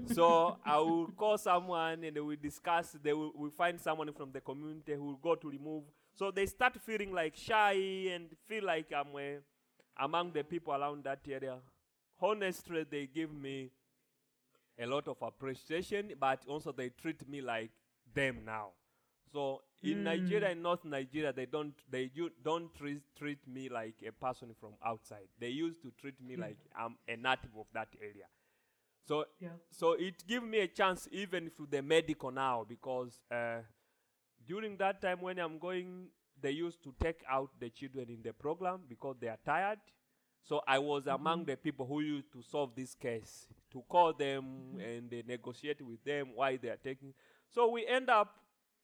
So 0.05 0.57
I 0.65 0.77
will 0.77 1.07
call 1.17 1.37
someone 1.37 2.03
and 2.03 2.17
we 2.25 2.35
discuss. 2.35 2.95
They 3.01 3.13
will 3.13 3.31
we 3.35 3.49
find 3.49 3.79
someone 3.79 4.11
from 4.13 4.31
the 4.31 4.41
community 4.41 4.93
who 4.93 5.03
will 5.05 5.17
go 5.21 5.35
to 5.35 5.49
remove. 5.49 5.83
So 6.13 6.31
they 6.31 6.45
start 6.45 6.77
feeling 6.81 7.13
like 7.13 7.35
shy 7.35 7.73
and 8.13 8.29
feel 8.47 8.65
like 8.65 8.91
I'm 8.95 9.15
uh, 9.15 9.39
among 10.03 10.31
the 10.33 10.43
people 10.43 10.73
around 10.73 11.03
that 11.05 11.19
area. 11.29 11.57
Honestly, 12.21 12.85
they 12.89 13.07
give 13.07 13.31
me 13.33 13.71
a 14.79 14.85
lot 14.85 15.07
of 15.07 15.17
appreciation, 15.21 16.11
but 16.19 16.43
also 16.47 16.71
they 16.71 16.89
treat 16.89 17.27
me 17.27 17.41
like 17.41 17.71
them 18.13 18.43
now. 18.45 18.71
So 19.31 19.63
in 19.83 19.99
Mm. 19.99 20.03
Nigeria, 20.03 20.49
in 20.51 20.61
North 20.61 20.85
Nigeria, 20.85 21.33
they 21.33 21.45
don't 21.45 21.73
they 21.89 22.09
u- 22.13 22.31
don't 22.43 22.73
treat, 22.75 23.01
treat 23.15 23.45
me 23.47 23.69
like 23.69 23.95
a 24.07 24.11
person 24.11 24.53
from 24.59 24.73
outside. 24.83 25.27
They 25.39 25.49
used 25.49 25.81
to 25.81 25.91
treat 25.91 26.19
me 26.21 26.35
like 26.37 26.57
I'm 26.75 26.97
a 27.07 27.15
native 27.17 27.55
of 27.57 27.67
that 27.73 27.89
area. 28.01 28.27
So 29.07 29.25
Yeah. 29.39 29.49
so 29.71 29.93
it 29.93 30.25
give 30.27 30.43
me 30.43 30.59
a 30.59 30.67
chance 30.67 31.07
even 31.11 31.51
to 31.57 31.65
the 31.65 31.81
medical 31.81 32.31
now 32.31 32.65
because 32.67 33.21
uh, 33.31 33.61
during 34.45 34.77
that 34.77 35.01
time 35.01 35.21
when 35.21 35.39
I'm 35.39 35.59
going, 35.59 36.09
they 36.41 36.51
used 36.51 36.83
to 36.83 36.93
take 36.99 37.23
out 37.29 37.49
the 37.59 37.69
children 37.69 38.09
in 38.09 38.21
the 38.21 38.33
program 38.33 38.81
because 38.87 39.15
they 39.19 39.27
are 39.29 39.39
tired. 39.45 39.79
So 40.43 40.61
I 40.67 40.79
was 40.79 41.07
among 41.07 41.45
the 41.45 41.57
people 41.57 41.85
who 41.85 42.01
used 42.01 42.31
to 42.33 42.41
solve 42.41 42.73
this 42.75 42.95
case, 42.95 43.47
to 43.71 43.83
call 43.89 44.13
them 44.13 44.77
and 44.79 45.13
uh, 45.13 45.17
negotiate 45.27 45.81
with 45.81 46.03
them 46.03 46.29
why 46.35 46.57
they 46.57 46.69
are 46.69 46.77
taking. 46.81 47.13
So 47.49 47.69
we 47.69 47.85
end 47.85 48.09
up 48.09 48.37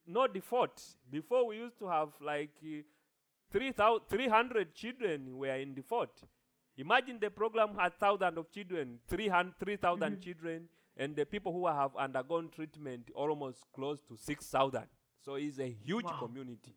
no 0.05 0.27
default. 0.27 0.81
Before 1.09 1.47
we 1.47 1.57
used 1.57 1.79
to 1.79 1.87
have 1.87 2.09
like 2.19 2.51
uh, 2.63 2.81
3,000 3.51 4.01
300 4.09 4.73
children 4.73 5.37
were 5.37 5.55
in 5.55 5.73
default. 5.73 6.21
Imagine 6.77 7.19
the 7.19 7.29
program 7.29 7.75
had 7.75 7.93
thousands 7.99 8.37
of 8.37 8.49
children, 8.51 8.99
300 9.07 9.53
3,000 9.59 10.21
children, 10.21 10.67
and 10.97 11.15
the 11.15 11.25
people 11.25 11.51
who 11.51 11.67
have 11.67 11.95
undergone 11.95 12.49
treatment 12.49 13.09
almost 13.15 13.63
close 13.73 13.99
to 14.07 14.15
6,000. 14.17 14.83
So 15.21 15.35
it's 15.35 15.59
a 15.59 15.69
huge 15.69 16.05
Wow. 16.05 16.19
community. 16.19 16.75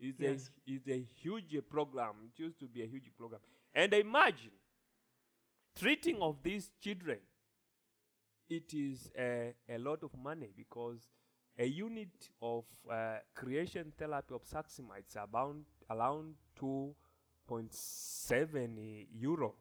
It's, 0.00 0.18
Yes. 0.18 0.50
a, 0.66 0.70
it's 0.72 0.88
a 0.88 1.06
huge 1.20 1.56
program. 1.68 2.14
It 2.24 2.38
used 2.42 2.58
to 2.60 2.66
be 2.66 2.82
a 2.82 2.86
huge 2.86 3.10
program. 3.16 3.40
And 3.74 3.92
imagine 3.94 4.52
treating 5.76 6.20
of 6.20 6.42
these 6.42 6.70
children, 6.80 7.18
it 8.48 8.74
is 8.74 9.10
a, 9.16 9.54
a 9.68 9.78
lot 9.78 10.02
of 10.02 10.10
money 10.16 10.50
because 10.56 11.08
a 11.58 11.66
unit 11.66 12.30
of 12.42 12.64
uh, 12.90 13.18
chelation 13.38 13.92
therapy 13.96 14.34
of 14.34 14.42
succimer 14.44 14.98
it's 14.98 15.14
about 15.16 15.56
around 15.90 16.34
2.7 17.50 19.06
euro. 19.18 19.54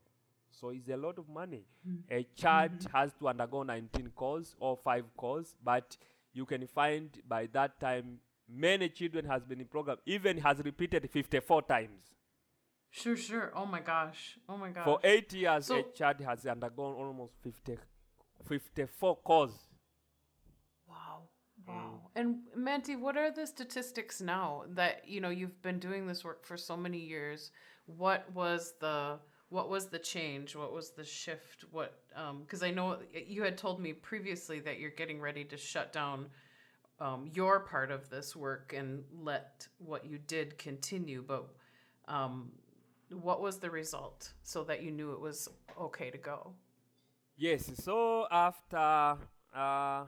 So 0.52 0.70
it's 0.70 0.90
a 0.90 0.98
lot 0.98 1.18
of 1.18 1.30
money. 1.30 1.64
Mm-hmm. 1.88 2.14
A 2.14 2.28
child 2.36 2.72
mm-hmm. 2.80 2.98
has 2.98 3.14
to 3.20 3.30
undergo 3.30 3.64
19 3.64 4.12
calls 4.16 4.56
or 4.60 4.78
5 4.78 5.04
calls, 5.16 5.56
but 5.64 5.98
you 6.34 6.46
can 6.46 6.68
find 6.68 7.10
by 7.28 7.48
that 7.54 7.80
time 7.80 8.20
many 8.48 8.90
children 8.90 9.26
has 9.26 9.44
been 9.44 9.62
in 9.62 9.68
program, 9.68 9.98
even 10.06 10.38
has 10.40 10.58
repeated 10.64 11.10
54 11.10 11.62
times. 11.64 12.14
Sure. 12.92 13.16
Sure. 13.16 13.52
Oh 13.56 13.66
my 13.66 13.80
gosh. 13.80 14.38
Oh 14.48 14.58
my 14.58 14.70
gosh. 14.72 14.86
For 14.86 15.00
eight 15.04 15.32
years, 15.34 15.68
So- 15.68 15.80
a 15.80 15.84
child 15.94 16.20
has 16.22 16.46
undergone 16.46 16.96
almost 16.96 17.34
50, 17.44 17.78
54 18.46 19.16
course. 19.18 19.70
Wow. 20.88 21.30
Mm. 21.62 21.68
Wow. 21.68 22.10
And 22.16 22.40
Manti, 22.56 22.96
what 22.96 23.16
are 23.16 23.32
the 23.32 23.46
statistics 23.46 24.20
now 24.22 24.64
that 24.70 25.08
you 25.08 25.22
know 25.22 25.30
you've 25.30 25.62
been 25.62 25.80
doing 25.80 26.08
this 26.08 26.24
work 26.24 26.46
for 26.46 26.58
so 26.58 26.76
many 26.76 26.98
years? 26.98 27.52
What 27.98 28.32
was 28.34 28.74
the 28.80 29.20
what 29.50 29.70
was 29.70 29.88
the 29.88 30.00
change? 30.00 30.56
What 30.56 30.74
was 30.74 30.92
the 30.92 31.04
shift? 31.04 31.66
What 31.72 32.00
because 32.42 32.64
I 32.64 32.72
know 32.72 33.00
you 33.14 33.44
had 33.44 33.58
told 33.58 33.82
me 33.82 33.94
previously 33.94 34.60
that 34.62 34.80
you're 34.80 34.92
getting 34.92 35.20
ready 35.20 35.44
to 35.46 35.58
shut 35.58 35.92
down 35.92 36.28
um, 37.00 37.30
your 37.34 37.62
part 37.62 37.92
of 37.92 38.10
this 38.10 38.36
work 38.36 38.74
and 38.76 39.04
let 39.22 39.68
what 39.78 40.06
you 40.06 40.18
did 40.18 40.58
continue, 40.58 41.24
but 41.26 41.48
um, 42.08 42.52
what 43.10 43.42
was 43.42 43.60
the 43.60 43.70
result 43.70 44.34
so 44.44 44.64
that 44.64 44.84
you 44.84 44.92
knew 44.92 45.12
it 45.14 45.20
was 45.20 45.48
okay 45.80 46.10
to 46.12 46.18
go? 46.18 46.54
Yes, 47.38 47.72
so 47.76 48.28
after 48.30 49.18
uh, 49.56 50.04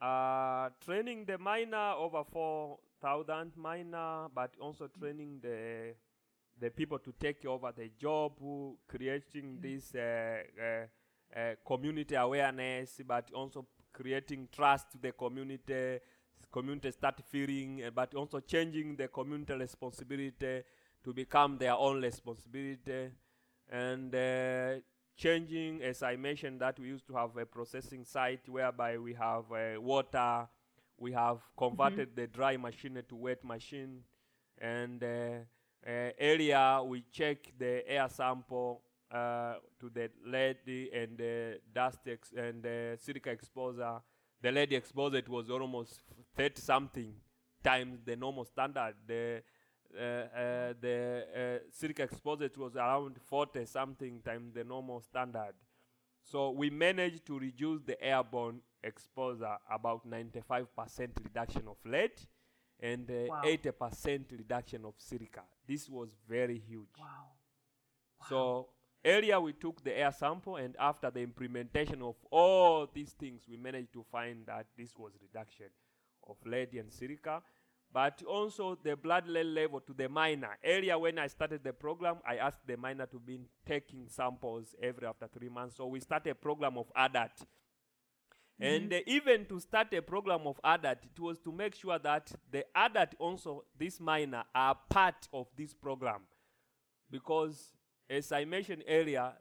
uh, 0.00 0.70
training 0.84 1.26
the 1.26 1.36
miner, 1.38 1.92
over 1.98 2.24
4,000 2.32 3.52
miner, 3.56 4.28
but 4.34 4.54
also 4.58 4.88
training 4.98 5.40
the 5.42 5.94
the 6.60 6.70
people 6.70 6.98
to 6.98 7.12
take 7.18 7.44
over 7.46 7.72
the 7.76 7.90
job, 7.98 8.32
creating 8.86 9.58
this 9.60 9.94
uh, 9.94 10.42
uh, 10.60 11.38
uh, 11.38 11.54
community 11.66 12.14
awareness, 12.14 13.00
but 13.06 13.30
also 13.32 13.66
creating 13.92 14.48
trust 14.52 14.92
to 14.92 14.98
the 14.98 15.12
community. 15.12 15.98
Community 16.52 16.92
start 16.92 17.20
feeling, 17.28 17.82
uh, 17.84 17.90
but 17.90 18.14
also 18.14 18.38
changing 18.38 18.94
the 18.94 19.08
community 19.08 19.54
responsibility 19.54 20.62
to 21.02 21.12
become 21.12 21.58
their 21.58 21.74
own 21.74 22.00
responsibility, 22.00 23.10
and 23.72 24.14
uh, 24.14 24.74
changing, 25.16 25.82
as 25.82 26.02
I 26.04 26.14
mentioned, 26.14 26.60
that 26.60 26.78
we 26.78 26.86
used 26.86 27.08
to 27.08 27.14
have 27.14 27.36
a 27.36 27.44
processing 27.44 28.04
site 28.04 28.48
whereby 28.48 28.98
we 28.98 29.14
have 29.14 29.50
uh, 29.50 29.80
water, 29.80 30.46
we 30.96 31.10
have 31.10 31.38
converted 31.56 32.14
the 32.14 32.28
dry 32.28 32.56
machine 32.56 33.02
to 33.08 33.16
wet 33.16 33.44
machine, 33.44 34.04
and 34.58 35.02
uh, 35.86 36.10
area 36.18 36.80
we 36.84 37.04
check 37.12 37.52
the 37.58 37.82
air 37.86 38.08
sample 38.08 38.82
uh, 39.10 39.54
to 39.78 39.90
the 39.90 40.10
lead 40.26 40.56
and 40.66 41.18
the 41.18 41.60
dust 41.74 42.00
ex- 42.06 42.32
and 42.36 42.62
the 42.62 42.96
silica 43.00 43.30
exposure. 43.30 44.00
The 44.42 44.52
lead 44.52 44.72
exposure 44.72 45.18
it 45.18 45.28
was 45.28 45.50
almost 45.50 46.00
30 46.36 46.60
something 46.60 47.14
times 47.62 48.00
the 48.04 48.16
normal 48.16 48.44
standard. 48.44 48.94
The 49.06 49.42
uh, 49.96 50.02
uh, 50.02 50.74
the 50.80 51.24
uh, 51.36 51.64
silica 51.70 52.02
exposure 52.02 52.44
it 52.44 52.58
was 52.58 52.74
around 52.76 53.16
40 53.22 53.64
something 53.66 54.20
times 54.24 54.52
the 54.54 54.64
normal 54.64 55.00
standard. 55.00 55.54
So 56.24 56.50
we 56.50 56.70
managed 56.70 57.26
to 57.26 57.38
reduce 57.38 57.82
the 57.82 58.02
airborne 58.02 58.60
exposure 58.82 59.56
about 59.70 60.08
95% 60.08 60.66
reduction 61.22 61.68
of 61.68 61.76
lead 61.84 62.12
and 62.80 63.10
uh, 63.10 63.14
Wow. 63.28 63.42
80% 63.44 64.32
reduction 64.32 64.84
of 64.84 64.94
silica. 64.98 65.42
This 65.66 65.88
was 65.88 66.08
very 66.28 66.58
huge. 66.58 66.88
Wow. 66.98 67.30
So 68.28 68.68
earlier 69.04 69.40
we 69.40 69.52
took 69.52 69.82
the 69.84 69.96
air 69.98 70.12
sample 70.12 70.56
and 70.56 70.76
after 70.78 71.10
the 71.10 71.20
implementation 71.20 72.02
of 72.02 72.16
all 72.30 72.88
these 72.92 73.12
things 73.12 73.42
we 73.48 73.56
managed 73.56 73.92
to 73.92 74.02
find 74.10 74.46
that 74.46 74.66
this 74.76 74.96
was 74.96 75.12
reduction 75.20 75.66
of 76.28 76.36
lead 76.46 76.72
and 76.74 76.90
silica. 76.92 77.42
but 77.92 78.22
also 78.24 78.76
the 78.82 78.96
blood 78.96 79.28
lead 79.28 79.46
level 79.46 79.78
to 79.80 79.92
the 79.94 80.08
minor. 80.08 80.58
Earlier, 80.64 80.98
when 80.98 81.16
I 81.16 81.28
started 81.28 81.62
the 81.62 81.72
program, 81.72 82.16
I 82.26 82.38
asked 82.38 82.66
the 82.66 82.76
minor 82.76 83.06
to 83.06 83.20
be 83.20 83.38
taking 83.64 84.08
samples 84.08 84.74
every 84.82 85.06
after 85.06 85.28
three 85.28 85.48
months. 85.48 85.76
So 85.76 85.86
we 85.86 86.00
started 86.00 86.30
a 86.30 86.34
program 86.34 86.76
of 86.76 86.90
ADAT. 86.96 87.46
Mm-hmm. 88.60 88.74
And 88.74 88.92
uh, 88.92 88.98
even 89.06 89.46
to 89.46 89.58
start 89.60 89.92
a 89.94 90.02
program 90.02 90.46
of 90.46 90.60
ADAT, 90.64 90.98
it 91.04 91.20
was 91.20 91.38
to 91.40 91.52
make 91.52 91.74
sure 91.74 91.98
that 91.98 92.30
the 92.50 92.64
ADAT 92.76 93.14
also, 93.18 93.64
this 93.76 93.98
minor, 94.00 94.44
are 94.54 94.78
part 94.88 95.28
of 95.32 95.48
this 95.56 95.74
program. 95.74 96.20
Because, 97.10 97.72
as 98.08 98.30
I 98.30 98.44
mentioned 98.44 98.84
earlier, 98.88 99.32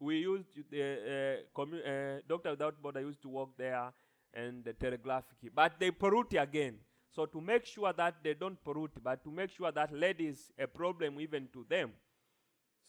we 0.00 0.18
used 0.18 0.48
the 0.70 0.82
uh, 0.82 1.58
commu- 1.58 1.86
uh, 2.18 2.20
Doctor 2.28 2.50
Without 2.50 2.82
Border 2.82 3.00
used 3.00 3.22
to 3.22 3.28
work 3.28 3.50
there 3.56 3.92
and 4.34 4.64
the 4.64 4.72
telegraphic, 4.72 5.36
but 5.54 5.72
they 5.78 5.90
pollute 5.90 6.34
again. 6.38 6.78
So 7.10 7.26
to 7.26 7.40
make 7.40 7.66
sure 7.66 7.92
that 7.92 8.16
they 8.22 8.34
don't 8.34 8.62
pollute, 8.64 8.92
but 9.02 9.22
to 9.24 9.30
make 9.30 9.50
sure 9.50 9.70
that 9.72 9.92
lead 9.92 10.20
is 10.20 10.52
a 10.58 10.66
problem 10.66 11.20
even 11.20 11.48
to 11.52 11.66
them. 11.68 11.90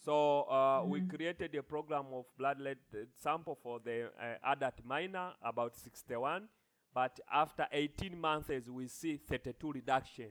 So 0.03 0.43
uh, 0.43 0.53
mm-hmm. 0.53 0.89
we 0.89 1.01
created 1.01 1.55
a 1.55 1.63
program 1.63 2.05
of 2.13 2.25
blood 2.37 2.59
lead 2.59 2.77
sample 3.15 3.57
for 3.61 3.79
the 3.79 4.05
uh, 4.19 4.51
adult 4.51 4.83
minor, 4.83 5.31
about 5.43 5.75
61. 5.75 6.47
But 6.93 7.19
after 7.31 7.67
18 7.71 8.19
months, 8.19 8.49
we 8.69 8.87
see 8.87 9.17
32 9.17 9.71
reduction 9.71 10.29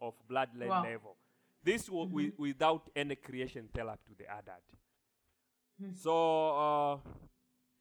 of 0.00 0.14
blood 0.28 0.48
lead 0.56 0.68
wow. 0.68 0.82
level. 0.82 1.16
This 1.62 1.88
was 1.88 2.08
mm-hmm. 2.08 2.42
without 2.42 2.90
any 2.96 3.16
chelation 3.16 3.68
therapy 3.72 4.00
to 4.08 4.14
the 4.18 4.30
adult. 4.30 4.64
Mm-hmm. 5.82 5.94
So, 5.94 6.48
uh, 6.56 6.96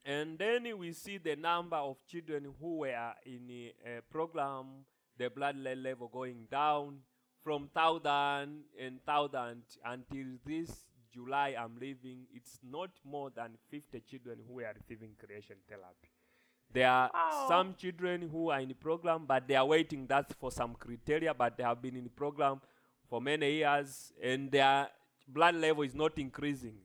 and 0.06 0.38
then 0.38 0.78
we 0.78 0.92
see 0.92 1.18
the 1.18 1.36
number 1.36 1.78
of 1.78 1.98
children 2.08 2.48
who 2.60 2.80
were 2.80 3.14
in 3.26 3.72
a 3.86 4.02
program 4.12 4.86
the 5.18 5.30
blood 5.30 5.56
lead 5.58 5.78
level 5.78 6.08
going 6.08 6.48
down 6.50 6.98
from 7.44 7.70
thousand 7.74 8.64
and 8.80 9.04
thousand 9.06 9.62
until 9.86 10.26
this 10.46 10.72
July 11.14 11.56
I'm 11.60 11.78
leaving, 11.80 12.26
it's 12.34 12.60
not 12.70 12.90
more 13.06 13.30
than 13.30 13.52
50 13.70 14.02
children 14.10 14.40
who 14.48 14.60
are 14.62 14.74
receiving 14.74 15.12
chelation 15.12 15.58
therapy. 15.68 16.10
There 16.72 16.90
are 16.90 17.12
wow. 17.14 17.46
some 17.48 17.76
children 17.76 18.30
who 18.32 18.50
are 18.50 18.60
in 18.60 18.70
the 18.70 18.74
program, 18.74 19.26
but 19.28 19.48
they 19.48 19.56
are 19.56 19.66
waiting 19.66 20.08
that 20.08 20.34
for 20.40 20.52
some 20.52 20.74
criteria, 20.74 21.34
but 21.34 21.56
they 21.56 21.64
have 21.64 21.82
been 21.82 21.96
in 21.96 22.04
the 22.04 22.10
program 22.10 22.62
for 23.08 23.22
many 23.22 23.52
years, 23.58 24.12
and 24.22 24.52
their 24.52 24.88
blood 25.28 25.56
level 25.56 25.84
is 25.84 25.94
not 25.94 26.18
increasing. 26.18 26.76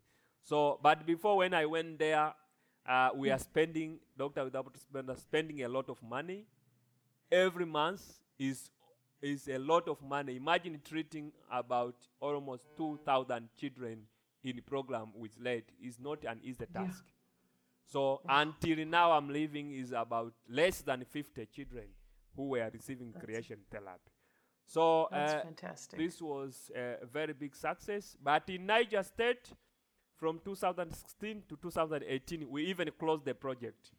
So, 0.42 0.78
but 0.82 1.06
before 1.06 1.38
when 1.38 1.54
I 1.54 1.64
went 1.64 1.98
there, 1.98 2.34
uh, 2.86 3.10
we 3.14 3.30
are 3.30 3.38
spending, 3.38 3.98
Doctor 4.16 4.44
Without 4.44 5.18
spending 5.18 5.62
a 5.62 5.68
lot 5.68 5.88
of 5.88 6.02
money 6.02 6.44
every 7.30 7.66
month 7.66 8.02
is 8.38 8.70
is 9.20 9.48
a 9.48 9.58
lot 9.58 9.88
of 9.88 10.00
money. 10.02 10.36
Imagine 10.36 10.80
treating 10.88 11.32
about 11.50 11.96
almost 12.20 12.62
2,000 12.76 13.48
children 13.58 14.02
in 14.48 14.60
program 14.62 15.08
with 15.14 15.32
lead 15.40 15.64
is 15.82 15.98
not 15.98 16.24
an 16.24 16.40
easy 16.42 16.66
task. 16.72 17.04
Yeah. 17.06 17.12
So 17.86 18.20
until 18.28 18.84
now, 18.86 19.12
I'm 19.12 19.30
living 19.30 19.72
is 19.72 19.92
about 19.92 20.32
less 20.48 20.82
than 20.82 21.04
50 21.04 21.46
children 21.46 21.86
who 22.36 22.48
were 22.50 22.70
receiving 22.72 23.12
that's 23.12 23.24
chelation 23.24 23.58
therapy. 23.70 24.10
So 24.66 25.04
uh, 25.04 25.40
this 25.96 26.20
was 26.20 26.70
a 26.76 27.06
very 27.06 27.32
big 27.32 27.56
success. 27.56 28.16
But 28.22 28.42
in 28.48 28.66
Niger 28.66 29.02
State, 29.02 29.50
from 30.18 30.40
2016 30.44 31.44
to 31.48 31.56
2018, 31.56 32.46
we 32.50 32.66
even 32.66 32.90
closed 32.98 33.24
the 33.24 33.34
project 33.34 33.92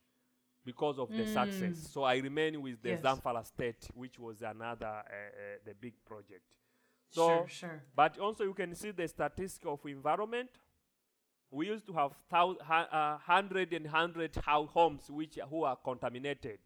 because 0.66 1.00
of 1.00 1.10
mm. 1.10 1.18
the 1.18 1.26
success. 1.26 1.90
So 1.92 2.04
I 2.04 2.18
remain 2.18 2.62
with 2.62 2.82
the 2.84 2.90
yes. 2.90 3.02
Zamfara 3.02 3.46
state, 3.46 3.88
which 3.96 4.20
was 4.20 4.42
another 4.42 4.86
uh, 4.86 4.90
uh, 4.90 5.58
the 5.66 5.74
big 5.74 5.94
project. 6.06 6.56
So, 7.10 7.28
sure, 7.28 7.48
sure. 7.50 7.82
But 7.96 8.20
also 8.20 8.44
you 8.44 8.54
can 8.54 8.76
see 8.76 8.92
the 8.92 9.08
statistic 9.08 9.66
of 9.66 9.86
environment. 9.86 10.50
We 11.52 11.68
used 11.68 11.86
to 11.88 11.94
have 11.94 12.12
thou- 12.30 12.58
uh, 12.58 13.18
hundred 13.18 13.74
and 13.74 13.88
hundred 13.88 14.36
homes 14.36 15.10
which 15.10 15.38
who 15.50 15.64
are 15.64 15.76
contaminated. 15.76 16.60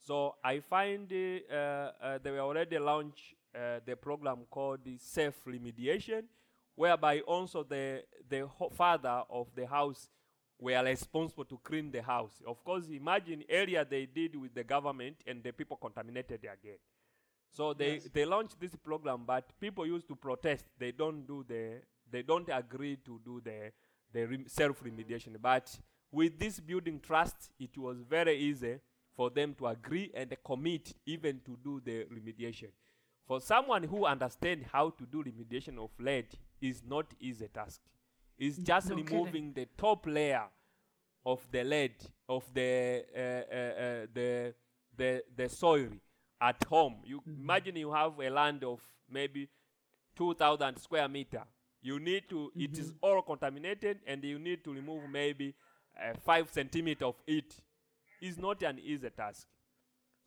So 0.00 0.36
I 0.44 0.60
find 0.60 1.12
uh, 1.12 1.54
uh, 1.56 2.18
they 2.22 2.30
were 2.30 2.40
already 2.40 2.78
launched 2.78 3.34
uh, 3.54 3.80
the 3.84 3.96
program 3.96 4.46
called 4.50 4.84
the 4.84 4.96
safe 4.98 5.34
remediation, 5.46 6.24
whereby 6.76 7.20
also 7.20 7.64
the 7.64 8.04
the 8.28 8.46
ho- 8.46 8.70
father 8.70 9.22
of 9.28 9.48
the 9.56 9.66
house 9.66 10.08
were 10.60 10.82
responsible 10.84 11.44
to 11.44 11.58
clean 11.64 11.90
the 11.90 12.02
house. 12.02 12.40
Of 12.46 12.62
course, 12.64 12.86
imagine 12.88 13.42
earlier 13.50 13.84
they 13.84 14.06
did 14.06 14.36
with 14.36 14.54
the 14.54 14.64
government 14.64 15.16
and 15.26 15.42
the 15.42 15.52
people 15.52 15.76
contaminated 15.76 16.40
again. 16.44 16.78
So 17.50 17.72
they, 17.72 17.94
yes. 17.94 18.08
they 18.12 18.24
launched 18.24 18.60
this 18.60 18.74
program, 18.76 19.22
but 19.26 19.44
people 19.60 19.86
used 19.86 20.08
to 20.08 20.16
protest. 20.16 20.64
They 20.78 20.92
don't 20.92 21.26
do 21.26 21.44
the 21.48 21.80
they 22.10 22.22
don't 22.22 22.48
agree 22.52 22.96
to 23.04 23.20
do 23.24 23.40
the 23.44 23.72
the 24.12 24.26
rem- 24.26 24.48
self 24.48 24.82
remediation. 24.82 25.36
But 25.40 25.78
with 26.12 26.38
this 26.38 26.60
building 26.60 27.00
trust, 27.00 27.50
it 27.58 27.76
was 27.76 27.98
very 28.08 28.36
easy 28.36 28.78
for 29.16 29.30
them 29.30 29.54
to 29.54 29.66
agree 29.68 30.10
and 30.14 30.36
commit 30.44 30.92
even 31.06 31.40
to 31.46 31.56
do 31.64 31.80
the 31.84 32.04
remediation. 32.04 32.68
For 33.26 33.40
someone 33.40 33.82
who 33.84 34.04
understands 34.04 34.66
how 34.72 34.90
to 34.90 35.04
do 35.04 35.24
remediation 35.24 35.78
of 35.78 35.90
lead 35.98 36.26
is 36.60 36.82
not 36.86 37.06
easy 37.18 37.48
task. 37.48 37.80
It's 38.38 38.58
just 38.58 38.90
no 38.90 38.96
removing 38.96 39.52
kidding. 39.52 39.52
the 39.54 39.66
top 39.76 40.06
layer 40.06 40.44
of 41.24 41.40
the 41.50 41.64
lead 41.64 41.94
of 42.28 42.44
the 42.54 43.04
uh, 43.16 43.20
uh, 43.20 43.82
uh, 43.84 44.06
the 44.14 44.54
the 44.96 45.22
the 45.34 45.48
soil 45.48 45.88
at 46.40 46.62
home. 46.64 46.96
You 47.04 47.20
mm-hmm. 47.20 47.42
imagine 47.42 47.76
you 47.76 47.92
have 47.92 48.18
a 48.18 48.30
land 48.30 48.64
of 48.64 48.80
maybe 49.10 49.48
2,000 50.16 50.78
square 50.78 51.08
meter. 51.08 51.42
You 51.82 51.98
need 52.00 52.28
to. 52.30 52.50
Mm-hmm. 52.50 52.60
It 52.60 52.78
is 52.78 52.88
mm-hmm. 52.88 52.98
all 53.02 53.22
contaminated, 53.22 53.98
and 54.06 54.22
you 54.24 54.38
need 54.38 54.64
to 54.64 54.72
remove 54.72 55.02
maybe 55.10 55.54
uh, 55.96 56.14
five 56.24 56.50
centimeter 56.50 57.06
of 57.06 57.16
it. 57.26 57.54
It's 58.20 58.38
not 58.38 58.62
an 58.62 58.78
easy 58.82 59.10
task. 59.10 59.46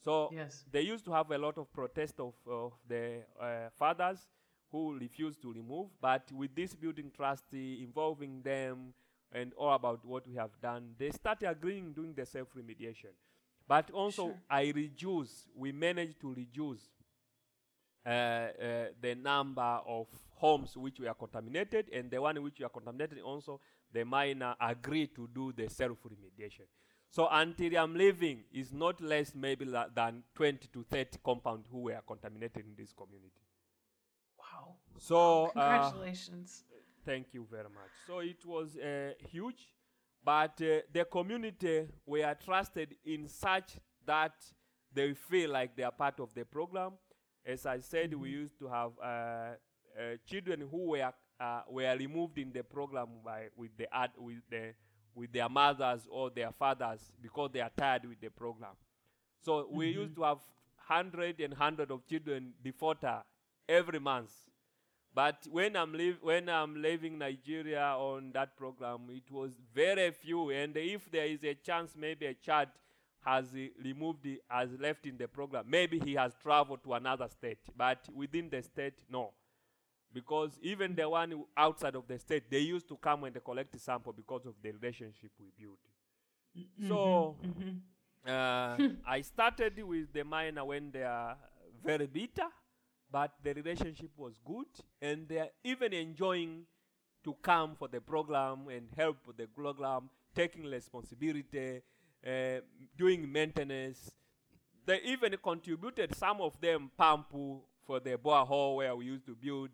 So 0.04 0.30
yes. 0.32 0.64
they 0.72 0.82
used 0.82 1.04
to 1.06 1.12
have 1.12 1.30
a 1.32 1.38
lot 1.38 1.58
of 1.58 1.72
protest 1.74 2.20
of, 2.20 2.34
of 2.50 2.74
the 2.88 3.24
uh, 3.40 3.70
fathers 3.78 4.20
who 4.72 4.98
refused 4.98 5.42
to 5.42 5.52
remove. 5.52 5.88
But 6.02 6.32
with 6.32 6.56
this 6.56 6.76
building 6.76 7.12
trustee 7.16 7.82
involving 7.84 8.42
them 8.42 8.94
and 9.32 9.52
all 9.58 9.74
about 9.74 10.06
what 10.06 10.28
we 10.28 10.36
have 10.36 10.52
done, 10.62 10.92
they 10.98 11.12
started 11.12 11.50
agreeing 11.50 11.94
doing 11.94 12.14
the 12.14 12.26
self 12.26 12.48
remediation. 12.56 13.14
But 13.70 13.92
also, 13.92 14.26
sure. 14.26 14.38
I 14.50 14.74
reduce, 14.76 15.46
we 15.56 15.72
managed 15.72 16.20
to 16.22 16.34
reduce 16.34 16.82
uh, 18.04 18.10
uh, 18.10 18.86
the 19.00 19.14
number 19.14 19.62
of 19.86 20.08
homes 20.38 20.76
which 20.76 21.00
were 21.00 21.14
contaminated, 21.14 21.88
and 21.94 22.10
the 22.10 22.20
one 22.20 22.42
which 22.42 22.60
were 22.60 22.70
contaminated 22.70 23.20
also, 23.20 23.62
the 23.94 24.04
miner 24.04 24.56
agreed 24.60 25.14
to 25.16 25.30
do 25.36 25.54
the 25.54 25.70
self 25.70 26.00
remediation. 26.04 26.66
So 27.12 27.28
until 27.32 27.78
I'm 27.78 27.94
leaving, 27.96 28.44
is 28.52 28.74
not 28.74 29.00
less 29.02 29.36
maybe 29.36 29.66
la- 29.66 29.90
than 29.94 30.24
20 30.34 30.68
to 30.74 30.84
30 30.84 31.20
compounds 31.24 31.68
who 31.72 31.82
were 31.82 32.02
contaminated 32.08 32.66
in 32.66 32.74
this 32.76 32.92
community. 32.92 33.42
Wow. 34.40 34.78
So 34.98 35.46
uh, 35.46 35.52
congratulations. 35.52 36.64
Uh, 36.72 36.80
thank 37.06 37.28
you 37.34 37.46
very 37.52 37.70
much. 37.70 37.92
So 38.08 38.20
it 38.20 38.44
was 38.44 38.78
uh, 38.78 39.14
huge, 39.30 39.68
but 40.24 40.62
uh, 40.62 40.82
the 40.92 41.06
community 41.06 41.88
were 42.06 42.36
trusted 42.44 42.96
in 43.06 43.28
such 43.28 43.78
that 44.06 44.34
they 44.94 45.14
feel 45.14 45.52
like 45.52 45.76
they 45.76 45.84
are 45.84 45.92
part 45.92 46.20
of 46.20 46.34
the 46.34 46.44
program. 46.44 46.94
As 47.46 47.66
I 47.66 47.80
said, 47.80 48.12
mm-hmm. 48.12 48.22
we 48.22 48.30
used 48.30 48.60
to 48.60 48.68
have 48.68 48.92
uh, 49.02 49.06
uh, 49.06 49.54
children 50.26 50.68
who 50.70 50.90
were 50.90 51.14
were 51.70 51.96
removed 51.98 52.38
in 52.38 52.52
the 52.52 52.64
program 52.64 53.08
by 53.24 53.48
with 53.56 53.72
the 53.78 53.94
ad, 53.96 54.12
with 54.18 54.42
the 54.50 54.74
with 55.16 55.32
their 55.32 55.50
mothers 55.50 56.02
or 56.10 56.30
their 56.30 56.52
fathers 56.52 57.12
because 57.22 57.50
they 57.54 57.62
are 57.62 57.72
tired 57.78 58.06
with 58.06 58.20
the 58.20 58.30
program. 58.30 58.76
So 59.42 59.64
mm-hmm. 59.64 59.78
we 59.78 59.88
used 59.90 60.16
to 60.16 60.24
have 60.24 60.40
hundred 60.76 61.40
and 61.40 61.54
hundred 61.54 61.92
of 61.92 62.06
children 62.08 62.54
defaulter 62.64 63.22
every 63.68 64.00
month. 64.00 64.32
But 65.20 65.48
when 65.52 65.76
I'm 65.76 65.92
live, 65.92 66.20
when 66.22 66.48
I'm 66.48 66.82
leaving 66.82 67.18
Nigeria 67.18 67.88
on 67.98 68.32
that 68.36 68.56
program, 68.56 69.02
it 69.10 69.30
was 69.30 69.52
very 69.76 70.12
few. 70.12 70.50
And 70.52 70.78
if 70.78 71.12
there 71.12 71.26
is 71.26 71.44
a 71.44 71.56
chance, 71.56 71.92
maybe 71.98 72.26
a 72.28 72.34
child 72.36 72.70
has 73.26 73.48
uh, 73.54 73.68
removed, 73.84 74.26
has 74.48 74.70
left 74.80 75.06
in 75.06 75.18
the 75.18 75.28
program, 75.28 75.66
maybe 75.68 76.00
he 76.00 76.14
has 76.14 76.32
traveled 76.42 76.86
to 76.86 76.94
another 76.94 77.28
state. 77.28 77.58
But 77.76 78.08
within 78.16 78.50
the 78.50 78.64
state, 78.64 78.94
no, 79.12 79.34
because 80.14 80.52
even 80.62 80.96
the 80.96 81.10
one 81.10 81.44
outside 81.58 81.96
of 81.96 82.08
the 82.08 82.18
state, 82.18 82.50
they 82.50 82.60
used 82.60 82.88
to 82.88 82.96
come 82.96 83.26
and 83.26 83.44
collect 83.44 83.74
the 83.74 83.80
sample 83.80 84.14
because 84.14 84.46
of 84.46 84.54
the 84.64 84.72
relationship 84.72 85.32
we 85.38 85.48
built. 85.62 85.80
Mm-hmm. 86.58 86.88
So 86.88 87.36
mm-hmm. 87.46 87.78
Uh, 88.26 88.78
I 89.06 89.20
started 89.20 89.84
with 89.84 90.14
the 90.14 90.24
minor 90.24 90.64
when 90.64 90.92
they 90.92 91.04
are 91.04 91.36
very 91.84 92.08
bitter 92.08 92.48
but 93.12 93.32
the 93.44 93.54
relationship 93.54 94.12
was 94.18 94.34
good 94.46 94.68
and 95.02 95.28
they 95.28 95.40
are 95.40 95.50
even 95.64 95.94
enjoying 95.94 96.64
to 97.24 97.36
come 97.42 97.76
for 97.76 97.88
the 97.88 98.00
program 98.00 98.68
and 98.70 98.88
help 98.96 99.18
the 99.38 99.48
program 99.48 100.10
taking 100.36 100.64
responsibility 100.64 101.82
uh, 102.26 102.60
doing 102.98 103.32
maintenance 103.32 104.12
they 104.90 105.02
even 105.06 105.36
contributed 105.44 106.16
some 106.16 106.42
of 106.42 106.60
them 106.60 106.90
pump 106.98 107.28
for 107.86 108.00
the 108.00 108.18
borehole 108.18 108.78
where 108.78 108.96
we 108.96 109.06
used 109.06 109.26
to 109.26 109.36
build. 109.36 109.70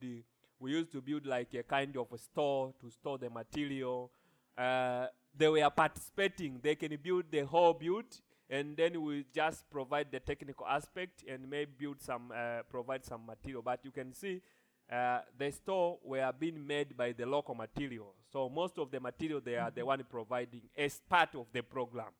We 0.59 0.71
used 0.71 0.91
to 0.91 1.01
build 1.01 1.25
like 1.25 1.53
a 1.53 1.63
kind 1.63 1.95
of 1.95 2.11
a 2.11 2.17
store 2.17 2.73
to 2.81 2.89
store 2.89 3.17
the 3.17 3.29
material. 3.29 4.11
Uh, 4.57 5.07
they 5.37 5.47
were 5.47 5.69
participating. 5.69 6.59
They 6.61 6.75
can 6.75 6.97
build 7.01 7.25
the 7.31 7.45
whole 7.45 7.73
build, 7.73 8.05
and 8.49 8.77
then 8.77 9.01
we 9.01 9.25
just 9.33 9.69
provide 9.69 10.11
the 10.11 10.19
technical 10.19 10.65
aspect 10.67 11.23
and 11.27 11.49
maybe 11.49 11.71
build 11.77 12.01
some, 12.01 12.31
uh, 12.35 12.61
provide 12.69 13.03
some 13.03 13.25
material. 13.25 13.61
But 13.61 13.79
you 13.83 13.91
can 13.91 14.13
see 14.13 14.41
uh, 14.91 15.19
the 15.37 15.51
store 15.51 15.97
were 16.03 16.31
being 16.37 16.65
made 16.65 16.95
by 16.95 17.11
the 17.11 17.25
local 17.25 17.55
material. 17.55 18.13
So 18.31 18.49
most 18.49 18.77
of 18.77 18.91
the 18.91 18.99
material 18.99 19.41
they 19.43 19.55
are 19.55 19.71
the 19.71 19.83
one 19.85 20.03
providing 20.09 20.61
as 20.77 21.01
part 21.09 21.33
of 21.35 21.47
the 21.51 21.63
program. 21.63 22.11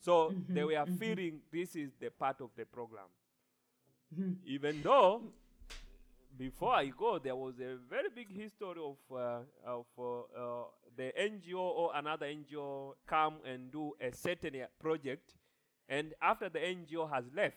So 0.00 0.34
they 0.48 0.64
were 0.64 0.84
feeling 0.98 1.40
this 1.52 1.76
is 1.76 1.90
the 2.00 2.10
part 2.10 2.40
of 2.40 2.50
the 2.56 2.64
program. 2.64 3.06
Even 4.44 4.82
though 4.82 5.22
before 6.36 6.74
I 6.74 6.86
go, 6.86 7.18
there 7.18 7.36
was 7.36 7.54
a 7.60 7.76
very 7.88 8.08
big 8.14 8.34
history 8.34 8.80
of 8.82 8.96
uh, 9.14 9.38
of 9.64 9.86
uh, 9.98 10.20
uh, 10.20 10.64
the 10.96 11.12
NGO 11.18 11.58
or 11.58 11.92
another 11.94 12.26
NGO 12.26 12.94
come 13.06 13.36
and 13.46 13.70
do 13.70 13.92
a 14.00 14.12
certain 14.14 14.54
project, 14.80 15.34
and 15.88 16.14
after 16.22 16.48
the 16.48 16.58
NGO 16.58 17.10
has 17.10 17.24
left, 17.34 17.56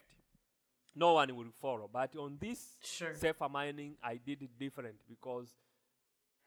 no 0.95 1.13
one 1.13 1.35
will 1.35 1.51
follow. 1.61 1.89
But 1.91 2.15
on 2.15 2.37
this 2.39 2.77
Sure. 2.81 3.13
safer 3.15 3.49
mining, 3.49 3.97
I 4.03 4.17
did 4.17 4.41
it 4.41 4.57
different 4.57 4.95
because 5.07 5.53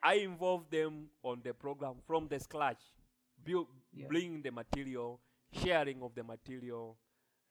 I 0.03 0.15
involved 0.15 0.71
them 0.71 1.11
on 1.23 1.41
the 1.43 1.53
program 1.53 1.97
from 2.07 2.29
the 2.29 2.39
scratch, 2.41 2.81
build, 3.45 3.69
Yeah. 3.93 4.07
bringing 4.07 4.43
the 4.43 4.51
material, 4.53 5.21
sharing 5.53 6.03
of 6.03 6.15
the 6.15 6.23
material, 6.23 6.97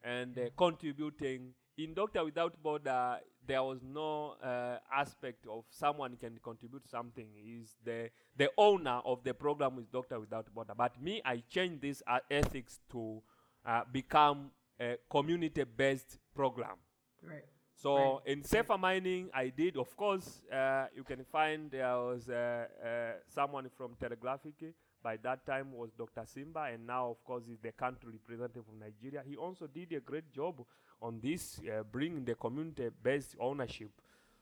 and 0.03 0.37
uh, 0.37 0.49
contributing. 0.57 1.53
In 1.77 1.93
Doctor 1.93 2.23
Without 2.25 2.61
Border, 2.63 3.19
there 3.45 3.61
was 3.61 3.83
no 3.83 4.31
uh, 4.41 4.79
aspect 4.91 5.45
of 5.47 5.65
someone 5.69 6.15
can 6.17 6.39
contribute 6.39 6.87
something. 6.87 7.27
Is 7.37 7.75
the 7.83 8.09
the 8.35 8.51
owner 8.57 9.01
of 9.05 9.23
the 9.23 9.33
program 9.33 9.77
is 9.77 9.87
Doctor 9.87 10.19
Without 10.19 10.51
Border. 10.53 10.73
But 10.75 10.99
me, 11.01 11.21
I 11.23 11.43
changed 11.49 11.81
this 11.81 12.01
uh, 12.07 12.19
ethics 12.31 12.79
to 12.91 13.21
uh, 13.67 13.81
become 13.91 14.49
a 14.79 14.97
community-based 15.09 16.19
program. 16.33 16.77
Right. 17.21 17.43
So 17.75 17.93
Right. 17.95 18.27
in 18.27 18.43
safer 18.43 18.77
mining, 18.77 19.29
I 19.33 19.49
did, 19.49 19.77
of 19.77 19.95
course, 19.95 20.43
uh, 20.51 20.87
you 20.95 21.03
can 21.03 21.23
find 21.25 21.69
there 21.69 21.95
was 21.97 22.27
uh, 22.29 22.65
uh, 22.83 23.11
someone 23.27 23.69
from 23.69 23.95
TerraGraphic. 23.95 24.73
By 25.03 25.17
that 25.17 25.45
time 25.45 25.73
was 25.73 25.91
Dr. 25.91 26.25
Simba, 26.25 26.69
and 26.73 26.87
now, 26.87 27.09
of 27.09 27.23
course, 27.23 27.43
he's 27.47 27.59
the 27.59 27.71
country 27.71 28.09
representative 28.13 28.63
of 28.67 28.79
Nigeria. 28.79 29.21
He 29.25 29.35
also 29.35 29.67
did 29.67 29.93
a 29.93 29.99
great 29.99 30.31
job 30.31 30.65
on 31.01 31.19
this, 31.21 31.59
uh, 31.59 31.83
bringing 31.83 32.25
the 32.25 32.33
community-based 32.35 33.35
ownership. 33.39 33.91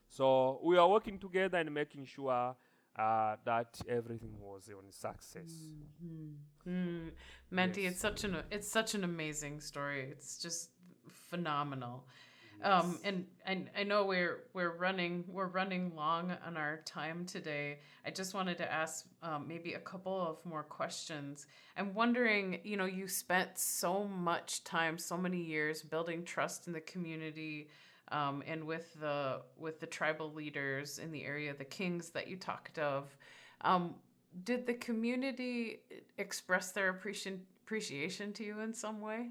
So 0.08 0.60
we 0.62 0.78
are 0.78 0.88
working 0.88 1.18
together 1.18 1.58
and 1.58 1.72
making 1.74 2.06
sure 2.06 2.56
uh, 2.98 3.36
that 3.44 3.80
everything 3.88 4.34
was 4.40 4.68
on 4.68 4.90
success. 4.90 5.52
Mm. 6.66 7.10
Manti, 7.50 7.82
Yes. 7.82 7.92
it's 7.92 8.00
such 8.00 8.24
an 8.24 8.36
it's 8.50 8.68
such 8.68 8.94
an 8.94 9.04
amazing 9.04 9.60
story. 9.60 10.08
It's 10.10 10.38
just 10.38 10.70
phenomenal. 11.30 12.06
Um, 12.62 12.98
and 13.04 13.26
and 13.44 13.68
I 13.78 13.82
know 13.82 14.06
we're 14.06 14.44
we're 14.54 14.74
running 14.76 15.24
we're 15.28 15.48
running 15.48 15.94
long 15.94 16.32
on 16.46 16.56
our 16.56 16.80
time 16.86 17.26
today. 17.26 17.80
I 18.06 18.10
just 18.10 18.32
wanted 18.32 18.56
to 18.58 18.72
ask 18.72 19.04
um, 19.22 19.46
maybe 19.46 19.74
a 19.74 19.78
couple 19.78 20.18
of 20.18 20.44
more 20.44 20.62
questions. 20.62 21.46
I'm 21.76 21.92
wondering, 21.92 22.60
you 22.64 22.78
know, 22.78 22.86
you 22.86 23.08
spent 23.08 23.58
so 23.58 24.04
much 24.04 24.64
time, 24.64 24.96
so 24.98 25.18
many 25.18 25.42
years 25.42 25.82
building 25.82 26.24
trust 26.24 26.66
in 26.66 26.72
the 26.72 26.80
community, 26.80 27.68
um, 28.12 28.42
and 28.46 28.64
with 28.64 28.94
the 29.00 29.42
with 29.56 29.80
the 29.80 29.86
tribal 29.86 30.32
leaders 30.32 30.98
in 30.98 31.10
the 31.10 31.24
area, 31.24 31.54
the 31.54 31.64
kings 31.64 32.10
that 32.10 32.28
you 32.28 32.36
talked 32.36 32.78
of. 32.78 33.16
Um, 33.62 33.94
did 34.44 34.66
the 34.66 34.74
community 34.74 35.80
express 36.18 36.72
their 36.72 36.90
appreciation 36.90 37.42
appreciation 37.64 38.32
to 38.32 38.44
you 38.44 38.60
in 38.60 38.72
some 38.72 39.00
way? 39.00 39.30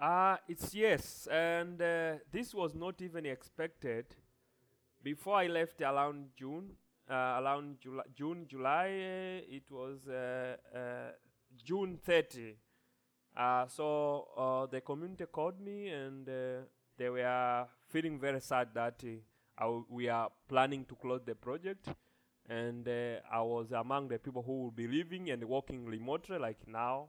Uh, 0.00 0.36
it's 0.48 0.74
yes, 0.74 1.28
and 1.30 1.80
uh, 1.80 2.14
this 2.32 2.52
was 2.52 2.74
not 2.74 3.00
even 3.00 3.24
expected. 3.24 4.04
Before 5.00 5.36
I 5.36 5.46
left 5.46 5.80
around 5.80 6.30
June, 6.36 6.70
uh, 7.08 7.40
around 7.40 7.76
June, 8.14 8.46
July, 8.48 8.86
uh, 8.86 9.56
it 9.56 9.70
was 9.70 10.08
uh, 10.08 10.56
uh, 10.74 11.12
June 11.64 11.98
30. 12.04 12.56
Uh, 13.36 13.66
so 13.66 14.68
the 14.70 14.80
community 14.80 15.24
called 15.30 15.60
me 15.60 15.88
and 15.88 16.28
they 17.02 17.08
were 17.10 17.66
feeling 17.88 18.16
very 18.16 18.40
sad 18.40 18.68
that 18.74 19.02
uh, 19.58 19.66
we 19.88 20.08
are 20.08 20.30
planning 20.48 20.84
to 20.84 20.94
close 20.94 21.20
the 21.26 21.34
project. 21.34 21.88
And 22.48 22.86
uh, 22.86 23.16
I 23.30 23.40
was 23.40 23.72
among 23.72 24.06
the 24.08 24.18
people 24.18 24.42
who 24.42 24.62
will 24.62 24.70
be 24.70 24.86
living 24.86 25.30
and 25.30 25.42
working 25.44 25.84
remotely, 25.84 26.38
like 26.38 26.58
now. 26.68 27.08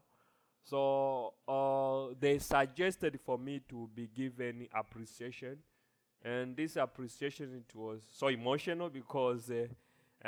So 0.64 1.34
uh, 1.48 2.16
they 2.20 2.40
suggested 2.40 3.20
for 3.24 3.38
me 3.38 3.62
to 3.70 3.88
be 3.94 4.08
given 4.08 4.68
appreciation, 4.74 5.58
and 6.24 6.56
this 6.56 6.78
appreciation 6.78 7.54
it 7.54 7.76
was 7.76 8.02
so 8.12 8.30
emotional 8.30 8.90
because 8.90 9.52
uh, 9.52 9.68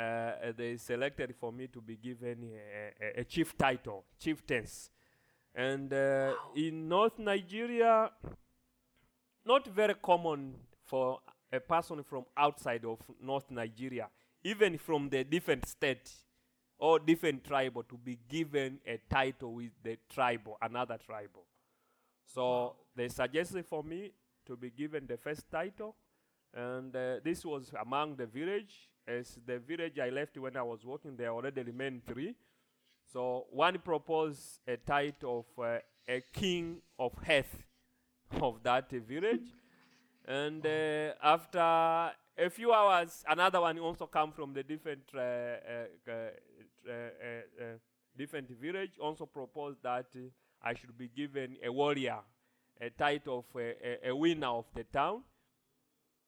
uh, 0.00 0.52
they 0.56 0.76
selected 0.76 1.34
for 1.40 1.50
me 1.50 1.68
to 1.68 1.80
be 1.80 1.96
given 1.96 2.50
a, 2.52 3.18
a, 3.18 3.20
a 3.20 3.24
chief 3.24 3.56
title, 3.56 4.04
chieftains, 4.20 4.90
and 5.54 5.90
uh, 5.92 6.34
in 6.54 6.86
North 6.86 7.18
Nigeria, 7.18 8.10
not 9.46 9.66
very 9.68 9.94
common 9.94 10.54
for 10.84 11.20
a 11.52 11.60
person 11.60 12.02
from 12.02 12.24
outside 12.36 12.84
of 12.84 12.98
North 13.22 13.50
Nigeria, 13.50 14.08
even 14.42 14.76
from 14.78 15.08
the 15.08 15.24
different 15.24 15.66
state 15.66 16.10
or 16.78 16.98
different 16.98 17.44
tribal 17.44 17.82
to 17.84 17.96
be 17.96 18.18
given 18.28 18.78
a 18.86 18.98
title 19.08 19.54
with 19.54 19.70
the 19.82 19.96
tribal, 20.12 20.58
another 20.60 20.98
tribal. 20.98 21.44
So 22.24 22.74
they 22.94 23.08
suggested 23.08 23.64
for 23.66 23.82
me 23.82 24.12
to 24.46 24.56
be 24.56 24.70
given 24.70 25.06
the 25.06 25.16
first 25.16 25.50
title, 25.50 25.96
and 26.52 26.94
uh, 26.94 27.16
this 27.24 27.44
was 27.44 27.72
among 27.80 28.16
the 28.16 28.26
village. 28.26 28.90
As 29.08 29.38
the 29.46 29.60
village 29.60 30.00
I 30.00 30.08
left 30.10 30.36
when 30.36 30.56
I 30.56 30.62
was 30.62 30.84
working, 30.84 31.16
there 31.16 31.30
already 31.30 31.62
remained 31.62 32.04
three. 32.06 32.34
So 33.12 33.46
one 33.50 33.78
proposed 33.78 34.60
a 34.66 34.76
title 34.76 35.46
of 35.56 35.64
uh, 35.64 35.78
a 36.08 36.22
king 36.32 36.82
of 36.98 37.12
health 37.22 37.62
of 38.32 38.62
that 38.62 38.90
village, 38.90 39.46
and 40.26 40.64
uh, 40.66 41.14
after 41.22 41.58
a 41.58 42.50
few 42.50 42.72
hours, 42.72 43.24
another 43.28 43.60
one 43.60 43.78
also 43.78 44.06
come 44.06 44.32
from 44.32 44.52
the 44.52 44.62
different 44.62 45.02
uh, 45.14 45.18
uh, 45.18 45.22
uh, 46.08 46.12
uh, 46.88 46.92
uh 46.92 47.64
different 48.16 48.50
village. 48.60 48.92
Also 49.00 49.26
proposed 49.26 49.82
that 49.82 50.06
I 50.62 50.74
should 50.74 50.96
be 50.96 51.08
given 51.08 51.56
a 51.64 51.70
warrior, 51.70 52.18
a 52.80 52.90
title 52.90 53.38
of 53.38 53.60
a, 53.60 54.06
a, 54.06 54.10
a 54.10 54.16
winner 54.16 54.48
of 54.48 54.66
the 54.74 54.84
town, 54.84 55.22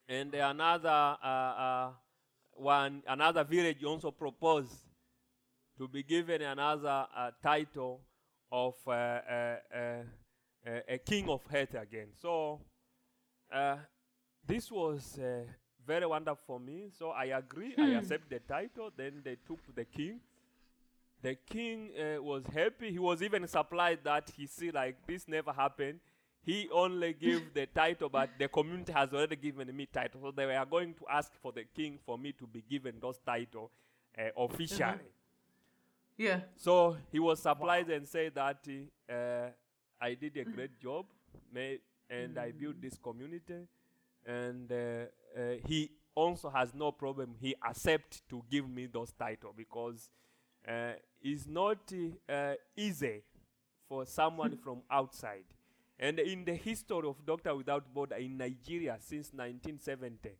and 0.09 0.35
another 0.35 1.95
one, 2.53 3.03
another 3.07 3.45
village 3.45 3.85
also 3.85 4.11
proposed 4.11 4.75
to 5.79 5.89
be 5.89 6.03
given 6.03 6.43
another 6.43 7.07
title 7.43 8.01
of 8.51 8.75
uh, 10.67 10.81
a 10.89 10.99
king 10.99 11.29
of 11.29 11.45
health 11.47 11.75
again. 11.75 12.09
So 12.21 12.61
uh, 13.53 13.77
this 14.47 14.71
was 14.71 15.19
uh, 15.19 15.45
very 15.87 16.07
wonderful 16.07 16.45
for 16.47 16.61
me. 16.61 16.91
So 16.99 17.11
I 17.11 17.27
agree. 17.27 17.75
I 17.79 17.95
accept 17.99 18.29
the 18.29 18.41
title. 18.41 18.91
Then 18.97 19.23
they 19.25 19.37
took 19.47 19.61
the 19.75 19.85
king. 19.85 20.21
The 21.21 21.35
king 21.35 21.91
uh, 21.99 22.23
was 22.23 22.45
happy. 22.55 22.91
He 22.93 22.99
was 22.99 23.23
even 23.23 23.47
surprised 23.49 24.05
that 24.05 24.31
he 24.37 24.47
see 24.47 24.71
like 24.71 24.97
this 25.07 25.27
never 25.27 25.53
happened. 25.53 26.01
He 26.45 26.69
only 26.73 27.13
gave 27.13 27.43
the 27.55 27.67
title, 27.67 28.09
but 28.09 28.31
the 28.39 28.49
community 28.49 28.93
has 28.93 29.13
already 29.13 29.37
given 29.37 29.75
me 29.77 29.87
title. 29.93 30.21
So 30.23 30.31
they 30.31 30.47
were 30.47 30.65
going 30.71 30.95
to 30.95 31.05
ask 31.11 31.33
for 31.43 31.53
the 31.53 31.65
king 31.65 31.99
for 32.07 32.17
me 32.17 32.33
to 32.33 32.47
be 32.47 32.63
given 32.69 32.95
those 33.01 33.19
title 33.19 33.71
uh, 34.17 34.31
officially. 34.37 35.11
Yeah. 36.17 36.41
So 36.57 36.97
he 37.13 37.19
was 37.19 37.41
surprised 37.41 37.91
and 37.91 38.07
said 38.07 38.35
that 38.35 38.67
uh, 39.09 39.51
I 40.01 40.15
did 40.15 40.37
a 40.37 40.45
great 40.45 40.79
job, 40.81 41.07
made, 41.53 41.81
and 42.11 42.39
I 42.39 42.53
built 42.53 42.81
this 42.81 42.97
community, 43.03 43.67
and 44.27 44.71
uh, 44.71 44.77
uh, 45.39 45.41
he 45.67 45.91
also 46.15 46.51
has 46.51 46.75
no 46.75 46.93
problem. 46.93 47.35
He 47.41 47.55
accept 47.67 48.29
to 48.31 48.43
give 48.51 48.69
me 48.69 48.87
those 48.87 49.13
title 49.13 49.53
because 49.57 50.11
uh, 50.67 50.93
it's 51.23 51.47
not 51.47 51.79
uh, 52.29 52.55
easy 52.77 53.23
for 53.89 54.07
someone 54.07 54.57
from 54.65 54.83
outside. 54.91 55.45
And 55.99 56.19
in 56.21 56.45
the 56.45 56.55
history 56.55 57.07
of 57.09 57.25
Doctor 57.27 57.55
Without 57.57 57.93
Border 57.93 58.17
in 58.17 58.37
Nigeria 58.37 58.97
since 59.01 59.33
1970, 59.33 60.31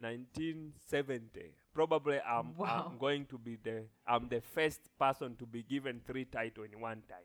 1970, 0.00 1.54
probably 1.74 2.20
I'm, 2.20 2.56
Wow. 2.56 2.90
I'm 2.92 2.98
going 2.98 3.26
to 3.26 3.38
be 3.38 3.56
the 3.62 3.84
I'm 4.06 4.28
the 4.28 4.40
first 4.40 4.80
person 4.98 5.36
to 5.36 5.46
be 5.46 5.62
given 5.62 6.00
three 6.06 6.24
titles 6.26 6.68
in 6.72 6.80
one 6.80 7.02
time. 7.08 7.24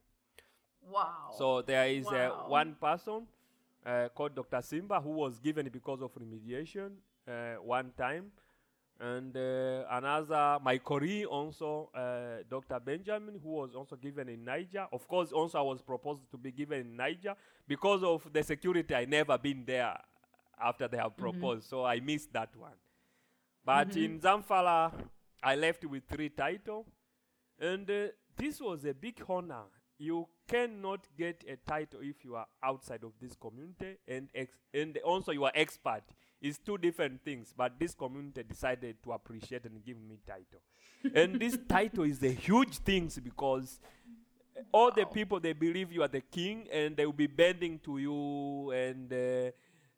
Wow. 0.82 1.32
So 1.38 1.62
there 1.62 1.88
is 1.88 2.06
Wow. 2.06 2.46
uh, 2.46 2.50
one 2.50 2.76
person 2.76 3.28
uh, 3.86 4.10
called 4.14 4.36
Dr. 4.36 4.62
Simba, 4.62 5.00
who 5.02 5.12
was 5.12 5.40
given 5.40 5.70
because 5.70 6.02
of 6.02 6.12
remediation 6.16 6.92
uh, 7.28 7.56
one 7.62 7.92
time. 7.98 8.32
And 9.02 9.36
uh, 9.38 9.86
another, 9.92 10.60
my 10.62 10.78
colleague 10.78 11.26
also, 11.26 11.90
uh, 11.96 12.44
Dr. 12.50 12.80
Benjamin, 12.82 13.40
who 13.42 13.50
was 13.52 13.74
also 13.74 13.96
given 13.96 14.28
in 14.28 14.44
Niger. 14.44 14.88
Of 14.92 15.08
course, 15.08 15.32
also 15.32 15.58
I 15.58 15.62
was 15.62 15.82
proposed 15.82 16.30
to 16.32 16.38
be 16.38 16.52
given 16.52 16.82
in 16.82 16.96
Niger. 16.98 17.36
Because 17.66 18.04
of 18.04 18.28
the 18.34 18.44
security, 18.44 18.94
I 18.94 19.06
never 19.06 19.38
been 19.38 19.64
there 19.66 19.98
after 20.62 20.90
they 20.90 20.98
have 20.98 21.16
proposed, 21.16 21.64
so 21.70 21.86
I 21.86 22.02
missed 22.02 22.34
that 22.34 22.54
one. 22.58 22.74
But 23.64 23.96
in 23.96 24.20
Zamfara, 24.20 24.92
I 25.42 25.56
left 25.56 25.86
with 25.86 26.04
three 26.06 26.28
titles. 26.30 26.86
And 27.58 27.90
uh, 27.90 28.08
this 28.36 28.60
was 28.60 28.84
a 28.84 28.94
big 28.94 29.22
honor. 29.30 29.64
You 30.00 30.28
cannot 30.48 31.02
get 31.18 31.44
a 31.48 31.58
title 31.70 32.00
if 32.02 32.24
you 32.24 32.36
are 32.36 32.48
outside 32.64 33.04
of 33.04 33.12
this 33.22 33.36
community, 33.36 33.98
and 34.08 34.30
ex- 34.34 34.58
and 34.74 34.98
also 35.00 35.32
you 35.34 35.44
are 35.44 35.52
expert. 35.54 36.04
It's 36.42 36.58
two 36.58 36.78
different 36.78 37.22
things. 37.24 37.54
But 37.56 37.78
this 37.78 37.94
community 37.94 38.44
decided 38.44 39.04
to 39.04 39.12
appreciate 39.12 39.66
and 39.66 39.84
give 39.84 39.98
me 39.98 40.18
title, 40.26 40.62
and 41.14 41.40
this 41.40 41.58
title 41.70 42.06
is 42.06 42.24
a 42.24 42.32
huge 42.32 42.78
thing 42.78 43.12
because 43.22 43.80
all 44.72 44.92
the 44.92 45.06
people 45.06 45.40
they 45.40 45.54
believe 45.54 45.92
you 45.92 46.02
are 46.02 46.08
the 46.08 46.22
king, 46.22 46.68
and 46.72 46.96
they 46.96 47.06
will 47.06 47.14
be 47.14 47.28
bending 47.28 47.80
to 47.80 47.98
you, 47.98 48.72
and 48.72 49.12
uh, 49.12 49.52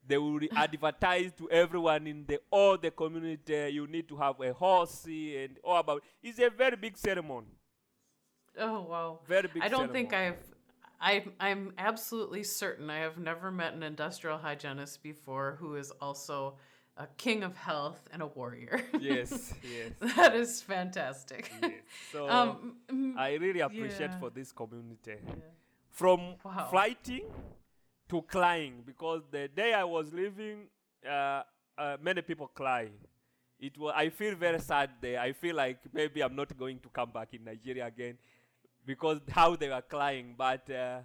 they 0.08 0.18
will 0.18 0.40
re- 0.40 0.50
advertise 0.56 1.32
to 1.38 1.50
everyone 1.52 2.08
in 2.08 2.26
the 2.26 2.40
all 2.50 2.78
the 2.78 2.92
community. 2.92 3.70
You 3.72 3.88
need 3.88 4.08
to 4.10 4.18
have 4.18 4.40
a 4.42 4.54
horse 4.54 5.06
and 5.06 5.58
all 5.64 5.78
about. 5.78 6.04
It's 6.24 6.40
a 6.40 6.50
very 6.50 6.76
big 6.76 6.98
ceremony. 6.98 7.48
Oh 8.60 8.82
wow. 8.82 9.20
Very 9.28 9.48
big 9.54 9.64
I 9.64 9.68
don't 9.70 9.92
think. 9.92 10.14
I've 10.14 10.38
I 11.00 11.26
I'm 11.40 11.74
absolutely 11.78 12.44
certain 12.44 12.90
I 12.90 13.00
have 13.00 13.18
never 13.18 13.52
met 13.52 13.74
an 13.74 13.84
industrial 13.84 14.38
hygienist 14.38 15.02
before 15.04 15.58
who 15.60 15.76
is 15.76 15.92
also 16.02 16.56
a 16.98 17.08
king 17.18 17.44
of 17.44 17.56
health 17.56 18.02
and 18.12 18.22
a 18.22 18.28
warrior. 18.28 18.82
yes, 19.00 19.54
yes, 19.64 20.16
that 20.18 20.36
is 20.36 20.62
fantastic. 20.62 21.52
yes. 21.62 21.72
So 22.12 22.30
Um, 22.38 23.16
I 23.18 23.34
really 23.36 23.62
appreciate 23.62 24.12
yeah. 24.12 24.20
for 24.20 24.30
this 24.30 24.52
community. 24.52 25.16
yeah. 25.26 25.34
From 25.90 26.36
Wow. 26.44 26.68
flighting 26.70 27.26
to 28.10 28.22
crying, 28.24 28.84
because 28.86 29.22
the 29.32 29.48
day 29.48 29.74
I 29.74 29.84
was 29.84 30.14
leaving, 30.14 30.68
uh, 31.08 31.44
uh, 31.78 31.98
many 32.02 32.22
people 32.22 32.48
cry. 32.48 32.90
It 33.60 33.78
was. 33.78 33.94
I 33.96 34.10
feel 34.10 34.36
very 34.36 34.60
sad 34.60 34.90
there. 35.02 35.20
I 35.20 35.34
feel 35.34 35.56
like 35.56 35.80
maybe 35.94 36.22
I'm 36.22 36.36
not 36.36 36.56
going 36.58 36.80
to 36.80 36.90
come 36.90 37.12
back 37.12 37.34
in 37.34 37.44
Nigeria 37.44 37.86
again, 37.86 38.18
because 38.86 39.20
how 39.30 39.56
they 39.56 39.70
were 39.70 39.82
crying. 39.82 40.36
But 40.38 40.70
uh, 40.70 41.00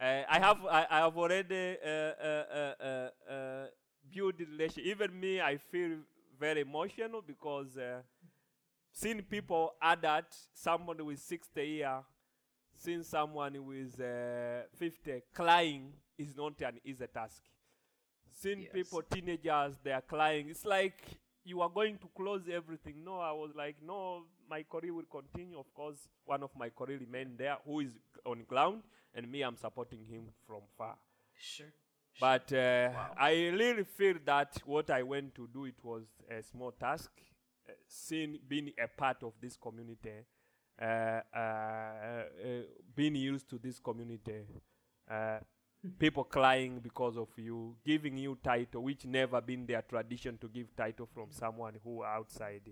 uh, 0.00 0.22
I 0.28 0.38
have. 0.38 0.58
I, 0.66 0.86
I 0.90 0.98
have 1.00 1.16
already 1.16 1.76
uh, 1.84 1.88
uh, 1.88 3.10
uh, 3.30 3.66
built 4.12 4.38
the 4.38 4.44
relation. 4.44 4.82
Even 4.84 5.18
me, 5.18 5.40
I 5.40 5.56
feel 5.58 5.98
very 6.38 6.60
emotional 6.62 7.22
because 7.22 7.76
uh, 7.76 8.00
seeing 8.92 9.22
people 9.22 9.74
adult, 9.82 10.26
somebody 10.54 11.02
with 11.02 11.18
60 11.20 11.64
year, 11.66 12.00
seeing 12.76 13.02
someone 13.02 13.64
with 13.66 14.00
uh, 14.00 14.66
50 14.76 15.22
crying 15.34 15.92
is 16.18 16.36
not 16.36 16.60
an 16.62 16.80
easy 16.84 17.06
task. 17.06 17.42
Seeing 18.30 18.62
Yes. 18.62 18.72
people, 18.72 19.02
teenagers, 19.02 19.76
they 19.82 19.92
are 19.92 20.00
crying. 20.02 20.48
It's 20.48 20.64
like 20.64 21.00
you 21.44 21.60
are 21.60 21.68
going 21.70 21.98
to 21.98 22.08
close 22.16 22.42
everything. 22.52 23.04
No, 23.04 23.18
I 23.20 23.32
was 23.32 23.50
like, 23.56 23.76
no, 23.82 24.24
my 24.48 24.62
career 24.62 24.94
will 24.94 25.04
continue. 25.10 25.58
Of 25.58 25.72
course, 25.74 26.08
one 26.24 26.42
of 26.42 26.50
my 26.56 26.70
colleagues 26.70 27.00
remained 27.00 27.38
there 27.38 27.56
who 27.64 27.80
is 27.80 27.90
on 28.24 28.44
ground, 28.48 28.82
and 29.14 29.30
me, 29.30 29.42
I'm 29.42 29.56
supporting 29.56 30.04
him 30.04 30.28
from 30.46 30.62
far. 30.76 30.96
Sure. 31.38 31.72
But 32.20 32.52
uh, 32.52 32.90
Wow. 32.94 33.14
I 33.18 33.32
really 33.48 33.84
feel 33.84 34.16
that 34.24 34.58
what 34.64 34.90
I 34.90 35.02
went 35.02 35.34
to 35.36 35.48
do 35.52 35.66
it 35.66 35.76
was 35.82 36.04
a 36.30 36.42
small 36.42 36.72
task. 36.72 37.10
Uh, 37.68 37.72
seeing 37.86 38.38
being 38.48 38.72
a 38.82 38.88
part 38.88 39.22
of 39.22 39.32
this 39.40 39.56
community, 39.56 40.24
uh, 40.80 40.84
uh, 40.84 41.38
uh, 41.38 42.24
being 42.96 43.14
used 43.14 43.48
to 43.50 43.58
this 43.58 43.78
community, 43.78 44.42
uh, 45.10 45.38
people 45.98 46.24
crying 46.24 46.80
because 46.80 47.16
of 47.16 47.28
you, 47.36 47.76
giving 47.84 48.16
you 48.16 48.36
title, 48.42 48.82
which 48.82 49.04
never 49.04 49.40
been 49.40 49.66
their 49.66 49.82
tradition 49.82 50.38
to 50.38 50.48
give 50.48 50.74
title 50.76 51.06
from 51.14 51.30
someone 51.30 51.74
who 51.84 52.02
outside. 52.04 52.62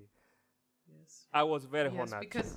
Yes. 0.86 1.26
I 1.32 1.42
was 1.42 1.64
very 1.64 1.90
yes, 1.92 2.12
honored. 2.12 2.20
because 2.20 2.56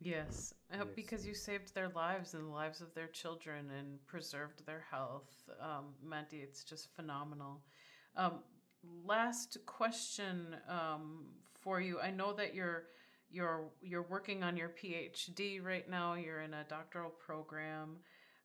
yes, 0.00 0.54
uh, 0.72 0.76
Yes. 0.78 0.86
because 0.94 1.26
you 1.26 1.34
saved 1.34 1.74
their 1.74 1.88
lives 1.90 2.34
and 2.34 2.46
the 2.46 2.52
lives 2.52 2.80
of 2.80 2.94
their 2.94 3.08
children 3.08 3.70
and 3.70 4.04
preserved 4.06 4.64
their 4.66 4.84
health. 4.90 5.48
Um, 5.60 5.94
Manti, 6.02 6.38
it's 6.38 6.64
just 6.64 6.94
phenomenal. 6.94 7.62
Um, 8.16 8.42
last 9.04 9.58
question 9.66 10.56
um, 10.68 11.26
for 11.60 11.80
you. 11.80 12.00
I 12.00 12.10
know 12.10 12.32
that 12.32 12.54
you're 12.54 12.84
you're 13.30 13.70
you're 13.80 14.02
working 14.02 14.42
on 14.42 14.56
your 14.56 14.70
PhD 14.70 15.62
right 15.64 15.88
now. 15.88 16.14
You're 16.14 16.40
in 16.42 16.54
a 16.54 16.64
doctoral 16.64 17.10
program. 17.10 17.96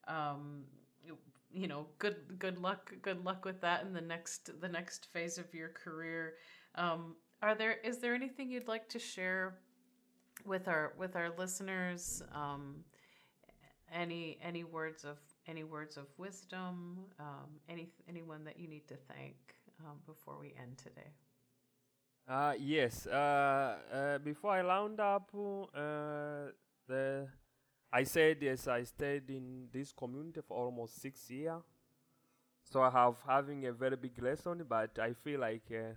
Um, 0.08 0.64
you, 1.04 1.18
you 1.52 1.68
know, 1.68 1.88
good 2.00 2.18
good 2.38 2.60
luck 2.60 2.94
good 3.02 3.24
luck 3.24 3.46
with 3.46 3.62
that 3.62 3.84
in 3.84 3.94
the 3.94 4.02
next 4.02 4.62
the 4.62 4.70
next 4.70 5.08
phase 5.08 5.38
of 5.38 5.54
your 5.54 5.70
career. 5.70 6.36
Um, 6.76 7.16
are 7.42 7.56
there 7.56 7.78
is 7.84 8.00
there 8.00 8.16
anything 8.16 8.50
you'd 8.50 8.68
like 8.68 8.90
to 8.90 9.00
share 9.00 9.56
with 10.46 10.68
our 10.68 10.94
with 10.98 11.16
our 11.16 11.30
listeners? 11.38 12.24
Um, 12.34 12.84
any 13.94 14.38
any 14.42 14.64
words 14.64 15.06
of 15.06 15.18
any 15.48 15.64
words 15.64 15.98
of 15.98 16.08
wisdom? 16.18 17.06
Um, 17.20 17.60
any 17.70 17.90
anyone 18.10 18.44
that 18.46 18.60
you 18.60 18.68
need 18.68 18.88
to 18.88 18.96
thank 18.96 19.36
um, 19.80 19.98
before 20.06 20.38
we 20.40 20.54
end 20.62 20.78
today? 20.78 21.12
Uh, 22.28 22.54
yes. 22.60 23.06
Uh, 23.06 23.78
uh, 23.94 24.18
before 24.18 24.52
I 24.52 24.62
round 24.62 25.00
up, 25.00 25.30
uh, 25.36 26.52
the 26.88 27.28
I 27.94 28.04
said 28.04 28.38
yes. 28.42 28.68
I 28.68 28.84
stayed 28.84 29.30
in 29.30 29.68
this 29.72 29.92
community 29.94 30.42
for 30.48 30.58
almost 30.58 31.02
six 31.02 31.30
years, 31.30 31.62
so 32.64 32.82
I 32.82 32.90
have 32.90 33.16
having 33.26 33.66
a 33.68 33.72
very 33.72 33.96
big 33.96 34.22
lesson. 34.22 34.66
But 34.68 34.98
I 35.00 35.14
feel 35.14 35.40
like 35.42 35.72
uh, 35.72 35.94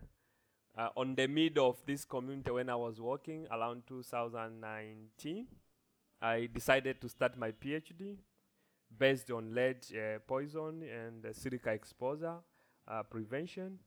uh, 0.76 0.88
on 0.96 1.14
the 1.14 1.26
mid 1.26 1.58
of 1.58 1.76
this 1.86 2.04
community 2.04 2.50
when 2.50 2.68
I 2.68 2.76
was 2.76 3.00
working 3.00 3.46
around 3.50 3.82
2019, 3.86 5.46
I 6.20 6.48
decided 6.52 7.00
to 7.00 7.08
start 7.08 7.36
my 7.38 7.52
PhD 7.52 8.16
based 8.96 9.30
on 9.30 9.54
lead 9.54 9.84
uh, 9.92 10.18
poison 10.26 10.82
and 10.82 11.24
uh, 11.24 11.32
silica 11.32 11.70
exposure 11.70 12.36
uh, 12.86 13.02
prevention. 13.02 13.78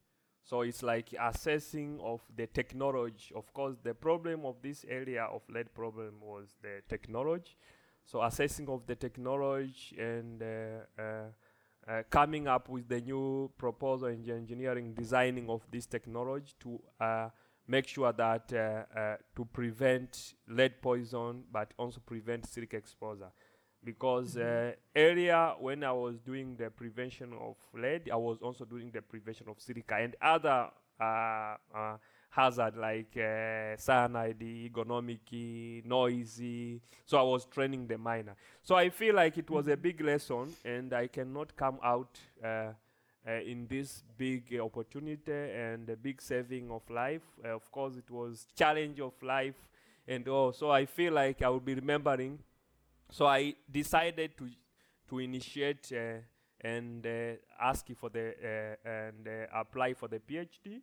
So 0.44 0.62
it's 0.62 0.82
like 0.82 1.14
assessing 1.20 2.00
of 2.02 2.22
the 2.36 2.48
technology. 2.48 3.32
Of 3.36 3.54
course, 3.54 3.78
the 3.84 3.94
problem 3.94 4.46
of 4.46 4.56
this 4.62 4.86
area 4.90 5.24
of 5.26 5.42
lead 5.50 5.74
problem 5.74 6.16
was 6.22 6.56
the 6.62 6.82
technology. 6.90 7.56
So 8.06 8.24
assessing 8.24 8.68
of 8.70 8.88
the 8.88 8.96
technology 8.96 9.96
and 10.00 10.42
uh, 11.88 12.04
coming 12.10 12.48
up 12.48 12.70
with 12.70 12.88
the 12.88 13.02
new 13.02 13.50
proposal 13.58 14.08
in 14.08 14.30
engineering 14.30 14.94
designing 14.94 15.50
of 15.50 15.62
this 15.72 15.86
technology 15.86 16.54
to 16.60 16.80
uh, 17.00 17.30
make 17.68 17.88
sure 17.88 18.12
that 18.12 18.52
uh, 18.54 19.00
uh, 19.00 19.16
to 19.36 19.46
prevent 19.46 20.34
lead 20.48 20.82
poison, 20.82 21.44
but 21.52 21.74
also 21.78 22.00
prevent 22.06 22.46
silica 22.46 22.78
exposure. 22.78 23.32
Because 23.84 24.38
uh, 24.38 24.74
earlier 24.96 25.54
when 25.60 25.84
I 25.84 25.92
was 25.92 26.20
doing 26.20 26.56
the 26.56 26.70
prevention 26.70 27.34
of 27.34 27.56
lead, 27.74 28.10
I 28.12 28.16
was 28.16 28.38
also 28.42 28.64
doing 28.64 28.92
the 28.92 29.02
prevention 29.02 29.48
of 29.50 29.60
silica 29.60 29.96
and 29.96 30.16
other 30.22 30.70
hazard 32.32 32.76
like 32.78 33.16
uh, 33.18 33.78
cyanide, 33.78 34.40
ergonomic, 34.40 35.86
noisy. 35.86 36.82
So 37.06 37.18
I 37.18 37.22
was 37.22 37.46
training 37.46 37.88
the 37.88 37.98
miner. 37.98 38.36
So 38.64 38.76
I 38.76 38.90
feel 38.90 39.16
like 39.16 39.38
it 39.38 39.50
was 39.50 39.68
a 39.68 39.78
big 39.78 40.02
lesson, 40.02 40.48
and 40.66 40.92
I 40.94 41.08
cannot 41.08 41.56
come 41.56 41.80
out. 41.84 42.20
Uh, 42.44 42.74
uh, 43.24 43.34
in 43.34 43.68
this 43.68 44.02
big 44.18 44.60
opportunity 44.60 45.32
and 45.32 45.88
a 45.92 45.96
big 45.96 46.20
saving 46.20 46.72
of 46.72 46.82
life, 46.90 47.22
of 47.46 47.72
course, 47.72 47.96
it 47.96 48.10
was 48.10 48.48
challenge 48.58 49.00
of 49.00 49.14
life, 49.22 49.70
and 50.08 50.28
all. 50.28 50.52
So 50.52 50.72
I 50.72 50.88
feel 50.88 51.14
like 51.14 51.44
I 51.44 51.50
will 51.50 51.60
be 51.60 51.76
remembering 51.76 52.40
so 53.12 53.26
I 53.28 53.54
decided 53.70 54.38
to 54.38 54.50
to 55.10 55.20
initiate 55.20 55.92
and 56.62 57.06
ask 57.60 57.86
for 58.00 58.10
the 58.10 58.34
and 58.86 59.28
apply 59.54 59.94
for 59.94 60.08
the 60.08 60.20
PhD. 60.20 60.82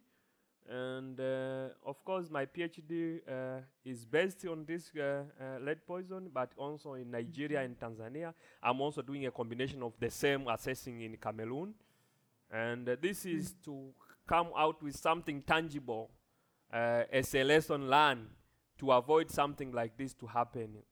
And 0.71 1.19
uh, 1.19 1.69
of 1.87 2.05
course, 2.05 2.29
my 2.31 2.45
PhD 2.45 3.21
uh, 3.27 3.61
is 3.85 4.05
based 4.05 4.45
on 4.47 4.67
this 4.67 4.91
uh, 4.97 5.23
uh, 5.41 5.59
lead 5.65 5.87
poison, 5.87 6.29
but 6.33 6.51
also 6.59 6.93
in 6.95 7.11
Nigeria 7.11 7.63
and 7.63 7.79
Tanzania. 7.79 8.35
I'm 8.63 8.81
also 8.83 9.01
doing 9.01 9.25
a 9.27 9.31
combination 9.31 9.83
of 9.83 9.95
the 9.99 10.11
same 10.11 10.47
assessing 10.47 11.01
in 11.01 11.17
Cameroon. 11.17 11.73
And 12.51 12.87
this 13.01 13.25
is 13.25 13.55
to 13.65 13.95
come 14.27 14.49
out 14.57 14.83
with 14.83 14.97
something 14.97 15.41
tangible 15.43 16.11
uh, 16.73 17.05
as 17.11 17.35
a 17.35 17.45
lesson 17.45 17.89
learned 17.89 18.29
to 18.79 18.93
avoid 18.93 19.31
something 19.31 19.73
like 19.73 19.97
this 19.97 20.13
to 20.15 20.27
happen 20.27 20.83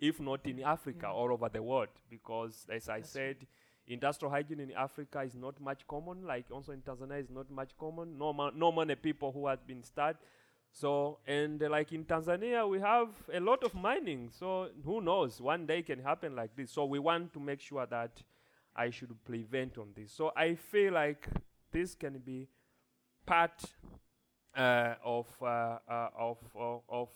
if 0.00 0.20
not 0.20 0.46
in 0.46 0.62
Africa, 0.62 1.06
Yeah. 1.06 1.12
all 1.12 1.32
over 1.32 1.48
the 1.48 1.62
world. 1.62 1.88
Because, 2.08 2.66
as 2.70 2.88
I 2.88 2.98
That's 2.98 3.10
said, 3.10 3.46
industrial 3.88 4.30
hygiene 4.30 4.60
in 4.60 4.72
Africa 4.72 5.20
is 5.22 5.34
not 5.34 5.60
much 5.60 5.86
common, 5.86 6.26
like 6.26 6.46
also 6.50 6.72
in 6.72 6.80
Tanzania 6.80 7.20
is 7.20 7.30
not 7.30 7.50
much 7.50 7.70
common. 7.78 8.18
No, 8.18 8.32
ma- 8.32 8.50
no 8.54 8.70
many 8.70 8.94
people 8.94 9.32
who 9.32 9.46
have 9.46 9.66
been 9.66 9.82
studied. 9.82 10.18
So, 10.70 11.18
and 11.26 11.62
uh, 11.62 11.70
like 11.70 11.92
in 11.92 12.04
Tanzania, 12.04 12.68
we 12.68 12.78
have 12.80 13.08
a 13.32 13.40
lot 13.40 13.64
of 13.64 13.74
mining. 13.74 14.30
So, 14.38 14.68
who 14.84 15.00
knows? 15.00 15.40
One 15.40 15.66
day 15.66 15.82
can 15.82 15.98
happen 16.00 16.36
like 16.36 16.54
this. 16.54 16.70
So, 16.70 16.84
we 16.84 16.98
want 16.98 17.32
to 17.32 17.40
make 17.40 17.60
sure 17.60 17.86
that 17.86 18.22
I 18.76 18.90
should 18.90 19.12
prevent 19.24 19.78
on 19.78 19.88
this. 19.96 20.12
So, 20.12 20.30
I 20.36 20.54
feel 20.54 20.92
like 20.92 21.26
this 21.72 21.94
can 21.94 22.18
be 22.18 22.48
part 23.24 23.64
uh, 24.56 24.94
of 25.04 25.26
uh, 25.42 25.78
uh, 25.88 26.08
of 26.18 26.38
uh, 26.58 26.78
of 26.88 27.08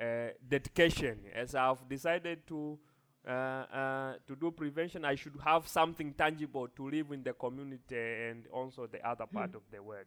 uh, 0.00 0.04
dedication. 0.48 1.18
As 1.34 1.54
I've 1.54 1.88
decided 1.88 2.46
to 2.48 2.78
uh, 3.26 3.30
uh, 3.30 4.12
to 4.26 4.36
do 4.36 4.50
prevention, 4.50 5.04
I 5.04 5.14
should 5.14 5.38
have 5.44 5.66
something 5.66 6.12
tangible 6.12 6.68
to 6.68 6.90
live 6.90 7.10
in 7.12 7.22
the 7.22 7.32
community 7.32 7.96
and 7.96 8.46
also 8.48 8.86
the 8.86 9.06
other 9.06 9.26
part 9.26 9.54
of 9.54 9.62
the 9.70 9.82
world. 9.82 10.06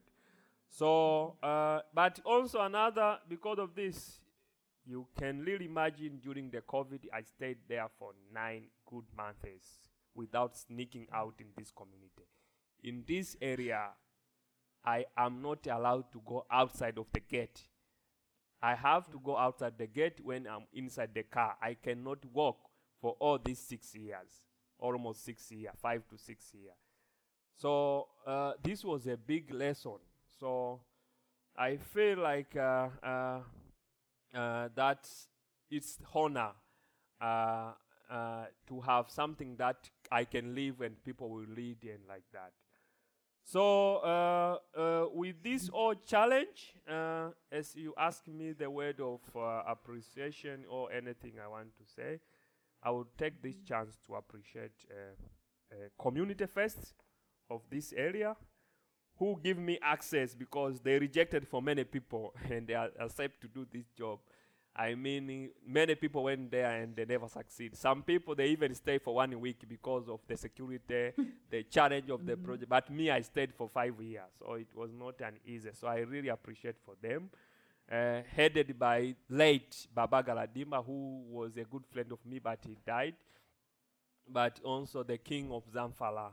So, 0.69 1.35
uh, 1.41 1.79
but 1.93 2.19
also 2.25 2.61
another 2.61 3.17
because 3.27 3.57
of 3.59 3.73
this, 3.73 4.19
you 4.85 5.07
can 5.19 5.39
really 5.39 5.65
imagine 5.65 6.19
during 6.23 6.49
the 6.49 6.61
COVID, 6.61 7.07
I 7.13 7.21
stayed 7.23 7.57
there 7.67 7.87
for 7.97 8.11
nine 8.33 8.65
good 8.85 9.05
months 9.15 9.89
without 10.13 10.55
sneaking 10.55 11.07
out 11.13 11.35
in 11.39 11.47
this 11.57 11.71
community. 11.71 12.27
In 12.83 13.03
this 13.07 13.35
area, 13.41 13.89
I 14.85 15.05
am 15.17 15.41
not 15.41 15.65
allowed 15.67 16.11
to 16.13 16.21
go 16.25 16.45
outside 16.51 16.97
of 16.97 17.07
the 17.11 17.19
gate. 17.19 17.67
I 18.61 18.75
have 18.75 19.09
to 19.11 19.19
go 19.19 19.37
outside 19.37 19.73
the 19.77 19.87
gate 19.87 20.19
when 20.23 20.47
I'm 20.47 20.65
inside 20.73 21.09
the 21.13 21.23
car. 21.23 21.55
I 21.61 21.73
cannot 21.73 22.19
walk 22.31 22.57
for 23.01 23.15
all 23.19 23.37
these 23.37 23.59
six 23.59 23.95
years, 23.95 24.45
almost 24.79 25.23
six 25.23 25.51
years, 25.51 25.73
five 25.81 26.07
to 26.09 26.17
six 26.17 26.53
years. 26.53 26.75
So 27.55 28.07
uh, 28.25 28.53
this 28.63 28.83
was 28.83 29.07
a 29.07 29.17
big 29.17 29.53
lesson. 29.53 29.99
So 30.39 30.79
I 31.57 31.77
feel 31.77 32.19
like 32.19 32.55
uh, 32.55 32.89
uh, 33.03 33.39
uh, 34.33 34.69
that 34.75 35.09
it's 35.71 35.97
honor 36.13 36.51
uh, 37.19 37.71
uh, 38.09 38.45
to 38.67 38.81
have 38.81 39.09
something 39.09 39.55
that 39.57 39.89
I 40.11 40.23
can 40.25 40.53
live 40.53 40.81
and 40.81 41.03
people 41.03 41.29
will 41.29 41.47
lead 41.55 41.77
and 41.83 41.99
like 42.07 42.23
that. 42.33 42.51
So 43.43 44.59
with 45.13 45.41
this 45.41 45.69
all 45.69 45.95
challenge, 45.95 46.75
as 47.51 47.75
you 47.75 47.93
ask 47.97 48.27
me 48.27 48.51
the 48.51 48.69
word 48.69 48.99
of 48.99 49.21
appreciation 49.67 50.65
or 50.69 50.91
anything 50.91 51.33
I 51.43 51.47
want 51.47 51.69
to 51.77 51.83
say, 51.95 52.19
I 52.83 52.91
would 52.91 53.07
take 53.17 53.41
this 53.41 53.55
chance 53.67 53.97
to 54.07 54.15
appreciate 54.15 54.71
uh, 54.91 55.13
uh, 55.71 55.75
community 56.01 56.45
first 56.45 56.93
of 57.49 57.61
this 57.69 57.93
area 57.93 58.35
who 59.17 59.39
give 59.43 59.57
me 59.57 59.79
access 59.81 60.35
because 60.35 60.79
they 60.79 60.99
rejected 60.99 61.47
for 61.47 61.61
many 61.61 61.83
people 61.83 62.33
and 62.49 62.67
they 62.67 62.73
are 62.73 62.89
accept 62.99 63.41
to 63.41 63.47
do 63.47 63.65
this 63.71 63.85
job. 63.97 64.19
I 64.79 64.93
mean, 64.93 65.49
many 65.65 65.95
people 65.95 66.23
went 66.23 66.51
there 66.51 66.69
and 66.69 66.95
they 66.95 67.05
never 67.05 67.27
succeed. 67.27 67.75
Some 67.75 68.03
people 68.03 68.35
they 68.35 68.49
even 68.49 68.75
stay 68.75 68.99
for 68.99 69.15
one 69.15 69.39
week 69.39 69.67
because 69.67 70.07
of 70.07 70.19
the 70.27 70.37
security, 70.37 71.13
the 71.49 71.63
challenge 71.63 72.11
of 72.11 72.23
the 72.23 72.37
project. 72.37 72.69
But 72.69 72.91
me, 72.91 73.09
I 73.09 73.21
stayed 73.21 73.55
for 73.55 73.67
five 73.67 73.99
years, 73.99 74.29
so 74.37 74.53
it 74.53 74.67
was 74.75 74.91
not 74.93 75.19
an 75.21 75.39
easy. 75.47 75.69
So 75.73 75.87
I 75.87 75.99
really 75.99 76.29
appreciate 76.29 76.75
for 76.85 76.93
them. 77.01 77.31
Uh, 77.89 78.21
headed 78.35 78.77
by 78.77 79.15
late 79.29 79.87
Baba 79.95 80.21
Galadima, 80.21 80.85
who 80.85 81.23
was 81.29 81.55
a 81.55 81.63
good 81.63 81.85
friend 81.89 82.11
of 82.11 82.19
me, 82.25 82.37
but 82.39 82.59
he 82.65 82.77
died. 82.85 83.15
But 84.27 84.59
also 84.61 85.03
the 85.03 85.17
king 85.17 85.49
of 85.53 85.63
Zamfara, 85.71 86.31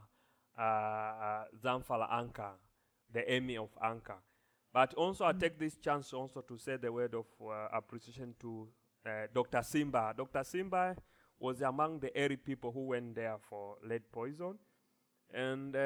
uh, 0.59 0.61
uh, 0.61 1.45
Zamfara 1.63 2.11
Anka, 2.11 2.51
the 3.13 3.37
emir 3.37 3.63
of 3.63 3.71
Anka. 3.81 4.17
But 4.73 4.95
also, 4.95 5.25
I 5.25 5.33
take 5.33 5.57
this 5.57 5.77
chance 5.77 6.13
also 6.13 6.41
to 6.41 6.59
say 6.59 6.77
the 6.77 6.91
word 6.91 7.15
of 7.15 7.27
uh, 7.41 7.69
appreciation 7.73 8.35
to 8.41 8.67
uh, 9.07 9.11
Dr. 9.33 9.63
Simba. 9.63 10.13
Dr. 10.17 10.43
Simba 10.43 10.97
was 11.39 11.61
among 11.61 12.01
the 12.01 12.11
early 12.17 12.37
people 12.37 12.73
who 12.73 12.87
went 12.87 13.15
there 13.15 13.37
for 13.49 13.77
lead 13.89 14.03
poison. 14.11 14.59
And 15.33 15.77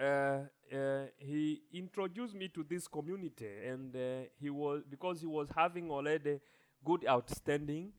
uh, 0.00 0.38
uh, 0.74 1.04
he 1.18 1.62
introduced 1.74 2.34
me 2.34 2.48
to 2.48 2.64
this 2.68 2.88
community. 2.88 3.48
And 3.66 3.94
uh, 3.94 4.28
he 4.40 4.50
was, 4.50 4.82
because 4.88 5.20
he 5.20 5.26
was 5.26 5.48
having 5.54 5.90
already 5.90 6.40
good 6.84 7.04
outstanding, 7.06 7.92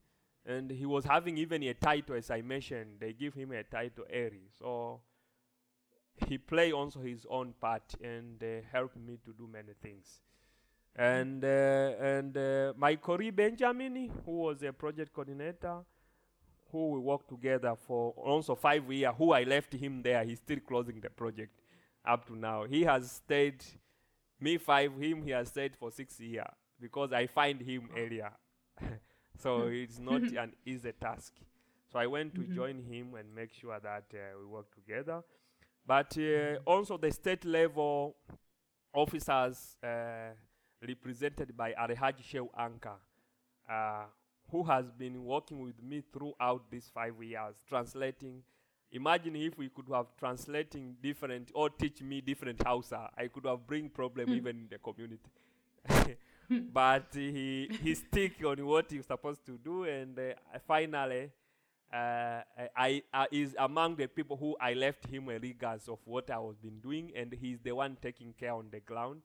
and 0.44 0.70
he 0.70 0.86
was 0.86 1.04
having 1.04 1.38
even 1.38 1.62
a 1.62 1.74
title, 1.74 2.16
as 2.16 2.30
I 2.30 2.42
mentioned, 2.42 2.96
they 2.98 3.12
give 3.12 3.34
him 3.34 3.52
a 3.52 3.62
title, 3.62 4.04
Eri. 4.10 4.48
So 4.58 5.00
he 6.26 6.38
play 6.38 6.72
also 6.72 7.00
his 7.00 7.24
own 7.30 7.54
part 7.60 7.94
and 8.02 8.42
uh, 8.42 8.66
helped 8.72 8.96
me 8.96 9.18
to 9.24 9.32
do 9.32 9.48
many 9.50 9.72
things. 9.80 10.20
And 10.96 11.42
uh, 11.44 11.48
and 11.48 12.76
my 12.76 12.96
colleague 12.96 13.36
Benjamin, 13.36 14.10
who 14.26 14.32
was 14.32 14.62
a 14.62 14.72
project 14.72 15.12
coordinator, 15.14 15.78
who 16.70 16.90
we 16.90 16.98
worked 16.98 17.28
together 17.28 17.74
for 17.86 18.12
also 18.12 18.54
five 18.54 18.90
years, 18.92 19.14
who 19.16 19.32
I 19.32 19.44
left 19.44 19.72
him 19.72 20.02
there, 20.02 20.22
he's 20.24 20.38
still 20.38 20.58
closing 20.60 21.00
the 21.00 21.08
project 21.08 21.61
up 22.04 22.26
to 22.26 22.36
now. 22.36 22.64
He 22.64 22.82
has 22.82 23.10
stayed, 23.10 23.64
me 24.40 24.58
five, 24.58 24.92
him 24.98 25.22
he 25.22 25.30
has 25.30 25.48
stayed 25.48 25.76
for 25.76 25.90
six 25.90 26.18
years 26.20 26.46
because 26.80 27.12
I 27.12 27.26
find 27.26 27.60
him 27.60 27.88
earlier. 27.96 28.32
so 29.38 29.62
it's 29.66 29.98
not 29.98 30.22
an 30.22 30.52
easy 30.66 30.92
task. 30.92 31.34
So 31.92 31.98
I 31.98 32.06
went 32.06 32.34
to 32.36 32.42
join 32.44 32.82
him 32.82 33.14
and 33.18 33.34
make 33.34 33.52
sure 33.52 33.78
that 33.78 34.04
uh, 34.14 34.38
we 34.40 34.46
work 34.46 34.74
together. 34.74 35.22
But 35.86 36.16
uh, 36.16 36.58
also 36.64 36.96
the 36.96 37.10
state 37.10 37.44
level 37.44 38.16
officers 38.94 39.76
uh, 39.82 40.30
represented 40.86 41.56
by 41.56 41.72
Alhaj 41.72 42.14
Shew 42.22 42.48
Anka, 42.58 42.94
uh, 43.70 44.04
who 44.50 44.62
has 44.64 44.90
been 44.92 45.24
working 45.24 45.62
with 45.62 45.82
me 45.82 46.02
throughout 46.12 46.70
these 46.70 46.90
five 46.92 47.14
years, 47.22 47.56
translating. 47.68 48.42
Imagine 48.92 49.36
if 49.36 49.56
we 49.56 49.70
could 49.70 49.86
have 49.90 50.06
translating 50.18 50.96
different 51.02 51.50
or 51.54 51.70
teach 51.70 52.02
me 52.02 52.20
different 52.20 52.62
Hausa, 52.62 53.08
I 53.16 53.28
could 53.28 53.46
have 53.46 53.66
bring 53.66 53.88
problem 53.88 54.32
even 54.34 54.56
in 54.56 54.68
the 54.70 54.78
community. 54.78 55.30
but 56.72 57.06
he 57.12 57.70
he 57.82 57.94
stick 57.94 58.44
on 58.44 58.64
what 58.66 58.90
he's 58.90 59.06
supposed 59.06 59.46
to 59.46 59.58
do, 59.58 59.84
and 59.84 60.18
uh, 60.18 60.58
finally, 60.66 61.30
uh, 61.92 62.40
I 62.76 63.02
uh, 63.12 63.26
is 63.30 63.54
among 63.58 63.96
the 63.96 64.06
people 64.08 64.36
who 64.36 64.56
I 64.60 64.74
left 64.74 65.06
him 65.06 65.28
a 65.28 65.38
regards 65.38 65.88
of 65.88 65.98
what 66.04 66.30
I 66.30 66.38
was 66.38 66.56
been 66.56 66.80
doing, 66.80 67.12
and 67.16 67.32
he's 67.32 67.60
the 67.60 67.72
one 67.72 67.96
taking 68.00 68.34
care 68.38 68.52
on 68.52 68.68
the 68.70 68.80
ground. 68.80 69.22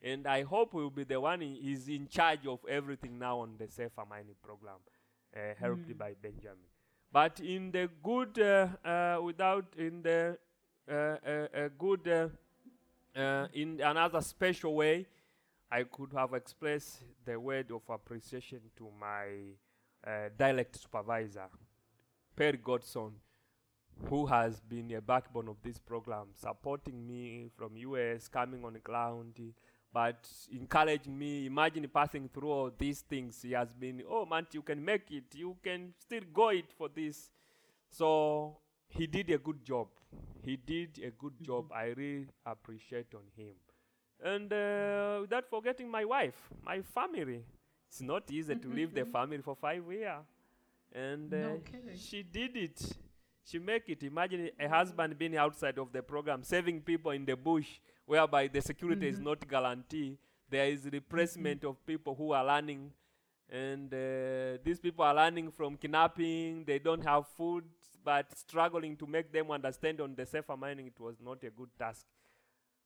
And 0.00 0.28
I 0.28 0.42
hope 0.44 0.72
he 0.72 0.78
will 0.78 0.90
be 0.90 1.02
the 1.02 1.20
one 1.20 1.40
he's 1.40 1.88
in 1.88 2.06
charge 2.06 2.46
of 2.46 2.60
everything 2.68 3.18
now 3.18 3.40
on 3.40 3.56
the 3.58 3.66
safer 3.66 4.04
mining 4.08 4.36
program, 4.40 4.76
uh, 5.36 5.54
helped 5.58 5.96
by 5.98 6.14
Benjamin. 6.22 6.68
But 7.10 7.40
in 7.40 7.70
the 7.70 7.88
good, 8.02 8.38
uh, 8.38 8.68
uh, 8.86 9.22
without 9.22 9.64
in 9.76 10.02
the 10.02 10.38
uh, 10.90 11.68
good, 11.78 12.30
in 13.54 13.80
another 13.80 14.20
special 14.20 14.74
way, 14.74 15.06
I 15.70 15.84
could 15.84 16.12
have 16.14 16.34
expressed 16.34 17.02
the 17.24 17.38
word 17.38 17.70
of 17.70 17.82
appreciation 17.88 18.60
to 18.76 18.88
my 18.98 19.26
uh, 20.06 20.28
dialect 20.36 20.76
supervisor, 20.76 21.48
Perry 22.34 22.58
Godson, 22.62 23.12
who 24.08 24.26
has 24.26 24.60
been 24.60 24.92
a 24.94 25.00
backbone 25.00 25.48
of 25.48 25.56
this 25.62 25.78
program, 25.78 26.28
supporting 26.32 27.06
me 27.06 27.50
from 27.56 27.76
US, 27.76 28.28
coming 28.28 28.64
on 28.64 28.74
the 28.74 28.78
ground, 28.78 29.34
but 29.92 30.28
encouraging 30.52 31.18
me. 31.18 31.46
Imagine 31.46 31.88
passing 31.88 32.28
through 32.28 32.50
all 32.50 32.70
these 32.76 33.00
things. 33.00 33.42
He 33.42 33.52
has 33.52 33.72
been, 33.72 34.02
oh 34.08 34.26
man, 34.26 34.46
you 34.52 34.62
can 34.62 34.84
make 34.84 35.10
it. 35.10 35.34
You 35.34 35.56
can 35.62 35.94
still 35.98 36.22
go 36.32 36.48
it 36.48 36.72
for 36.76 36.88
this. 36.88 37.30
So 37.90 38.56
he 38.88 39.06
did 39.06 39.30
a 39.30 39.38
good 39.38 39.64
job. 39.64 39.88
He 40.42 40.56
did 40.56 41.00
a 41.04 41.10
good 41.10 41.34
job. 41.42 41.72
I 41.74 41.86
really 41.96 42.26
appreciate 42.44 43.14
on 43.14 43.22
him. 43.36 43.54
And 44.22 44.52
uh, 44.52 45.18
without 45.22 45.48
forgetting 45.48 45.90
my 45.90 46.04
wife, 46.04 46.36
my 46.64 46.80
family. 46.82 47.44
It's 47.88 48.02
not 48.02 48.30
easy 48.30 48.54
to 48.54 48.68
leave 48.68 48.92
the 48.92 49.04
family 49.06 49.38
for 49.38 49.56
five 49.56 49.82
years. 49.90 50.24
And 50.92 51.32
uh, 51.32 51.36
No 51.36 51.60
she 51.96 52.22
did 52.22 52.56
it. 52.56 52.96
She 53.48 53.58
make 53.58 53.88
it. 53.88 54.02
Imagine 54.02 54.50
a 54.60 54.68
husband 54.68 55.18
being 55.18 55.36
outside 55.36 55.78
of 55.78 55.90
the 55.92 56.02
program, 56.02 56.42
saving 56.42 56.82
people 56.82 57.12
in 57.12 57.24
the 57.24 57.34
bush, 57.34 57.68
whereby 58.04 58.46
the 58.48 58.60
security 58.60 59.08
is 59.08 59.18
not 59.20 59.48
guaranteed. 59.48 60.18
There 60.50 60.66
is 60.66 60.84
replacement 60.92 61.64
of 61.64 61.84
people 61.86 62.14
who 62.14 62.32
are 62.32 62.44
learning, 62.44 62.90
and 63.50 63.92
uh, 63.92 64.58
these 64.62 64.78
people 64.80 65.04
are 65.04 65.14
learning 65.14 65.50
from 65.52 65.76
kidnapping. 65.76 66.64
They 66.66 66.78
don't 66.78 67.04
have 67.04 67.26
food, 67.26 67.64
but 68.04 68.36
struggling 68.36 68.96
to 68.98 69.06
make 69.06 69.32
them 69.32 69.50
understand 69.50 70.00
on 70.02 70.14
the 70.14 70.26
safer 70.26 70.56
mining. 70.56 70.86
It 70.86 71.00
was 71.00 71.16
not 71.18 71.42
a 71.42 71.50
good 71.50 71.70
task. 71.78 72.04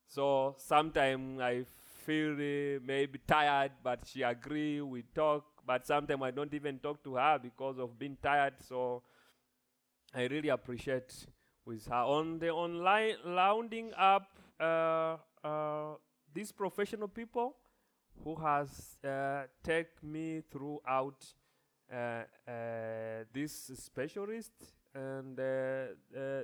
So 0.07 0.55
sometimes 0.59 1.41
I 1.41 1.65
feel 2.05 2.35
uh, 2.35 2.81
maybe 2.85 3.19
tired, 3.27 3.73
but 3.83 4.01
she 4.07 4.23
agree. 4.23 4.81
We 4.81 5.03
talk, 5.15 5.45
but 5.67 5.87
sometimes 5.87 6.23
I 6.23 6.31
don't 6.31 6.55
even 6.55 6.79
talk 6.79 7.03
to 7.03 7.17
her 7.17 7.41
because 7.43 7.79
of 7.79 7.99
being 7.99 8.17
tired. 8.23 8.55
So 8.69 9.03
I 10.15 10.27
really 10.27 10.51
appreciate 10.51 11.27
with 11.65 11.87
her. 11.87 11.95
On 11.95 12.39
the 12.39 12.51
online 12.51 13.15
rounding 13.25 13.93
up 13.97 14.29
uh, 14.61 15.17
uh, 15.43 15.95
these 16.35 16.53
professional 16.53 17.09
people 17.09 17.57
who 18.23 18.35
has 18.37 18.99
uh, 19.03 19.45
take 19.65 20.03
me 20.03 20.43
throughout 20.51 21.25
uh, 21.91 22.25
uh, 22.47 23.25
this 23.33 23.71
specialist 23.75 24.53
and 24.95 25.41
uh, 25.41 25.43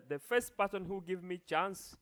the 0.08 0.18
first 0.26 0.56
person 0.56 0.86
who 0.86 1.02
give 1.06 1.22
me 1.22 1.38
chance 1.46 1.94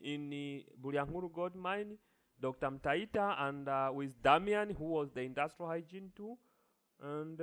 in 0.00 0.30
the 0.30 0.64
Bulyanhulu 0.80 1.32
gold 1.32 1.56
mine, 1.56 1.98
Dr. 2.40 2.70
Mtaita, 2.70 3.34
and 3.40 3.96
with 3.96 4.22
Damian, 4.22 4.70
who 4.70 4.84
was 4.84 5.10
the 5.10 5.22
industrial 5.22 5.68
hygiene 5.68 6.12
too, 6.14 6.38
and 7.02 7.40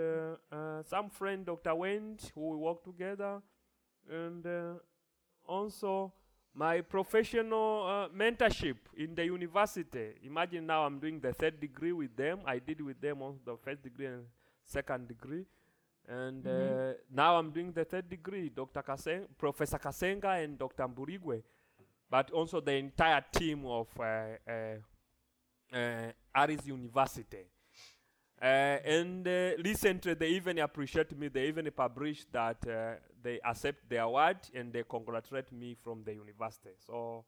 some 0.87 1.09
friend, 1.09 1.45
Dr. 1.45 1.71
Wendt, 1.71 2.31
who 2.33 2.51
we 2.51 2.55
work 2.55 2.83
together, 2.83 3.41
and 4.09 4.45
uh, 4.45 4.73
also 5.45 6.11
my 6.53 6.81
professional 6.81 7.85
uh, 7.85 8.09
mentorship 8.15 8.77
in 8.97 9.13
the 9.15 9.23
university. 9.25 10.15
Imagine 10.23 10.65
now 10.65 10.85
I'm 10.85 10.99
doing 10.99 11.19
the 11.19 11.33
third 11.33 11.59
degree 11.59 11.91
with 11.91 12.15
them. 12.15 12.39
I 12.45 12.59
did 12.59 12.81
with 12.81 12.99
them 12.99 13.21
on 13.21 13.39
the 13.45 13.55
first 13.57 13.83
degree 13.83 14.07
and 14.07 14.23
second 14.65 15.07
degree. 15.07 15.45
And 16.07 16.47
uh, 16.47 16.93
now 17.13 17.37
I'm 17.37 17.51
doing 17.51 17.71
the 17.73 17.83
third 17.85 18.09
degree, 18.09 18.49
Dr. 18.49 18.81
Kasen- 18.81 19.27
Professor 19.37 19.77
Kasenga 19.77 20.41
and 20.43 20.57
Dr. 20.57 20.87
Mbuligwe, 20.87 21.43
but 22.09 22.31
also 22.31 22.61
the 22.61 22.73
entire 22.73 23.23
team 23.31 23.65
of 23.65 23.87
uh, 23.99 24.03
uh, 24.49 24.77
uh, 25.73 26.11
Ardhi 26.35 26.65
University. 26.67 27.45
Uh, 28.39 28.45
and 28.45 29.27
uh, 29.27 29.51
recently, 29.63 30.13
they 30.13 30.29
even 30.29 30.59
appreciate 30.59 31.17
me. 31.17 31.27
They 31.27 31.47
even 31.47 31.69
published 31.75 32.31
that 32.31 32.57
uh, 32.67 32.95
they 33.23 33.39
accept 33.43 33.89
the 33.89 33.97
award 33.97 34.37
and 34.53 34.71
they 34.71 34.83
congratulate 34.87 35.51
me 35.51 35.75
from 35.83 36.03
the 36.03 36.13
university. 36.13 36.75
So 36.85 37.25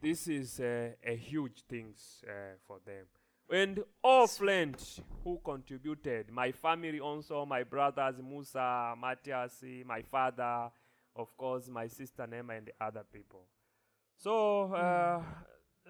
this 0.00 0.28
is 0.28 0.60
uh, 0.60 0.90
a 1.04 1.16
huge 1.16 1.64
thing 1.68 1.94
uh, 2.24 2.56
for 2.66 2.78
them. 2.86 3.06
And 3.50 3.82
all 4.02 4.26
friends 4.28 5.00
who 5.24 5.40
contributed, 5.44 6.30
my 6.30 6.52
family 6.52 7.00
also, 7.00 7.44
my 7.44 7.64
brothers 7.64 8.14
Musa, 8.22 8.94
Matthias, 8.98 9.62
my 9.84 10.02
father, 10.02 10.70
of 11.16 11.36
course, 11.36 11.68
my 11.68 11.88
sister 11.88 12.26
Nema, 12.26 12.58
and 12.58 12.68
the 12.68 12.84
other 12.84 13.04
people. 13.12 13.42
So 14.16 14.72
uh, 14.72 15.20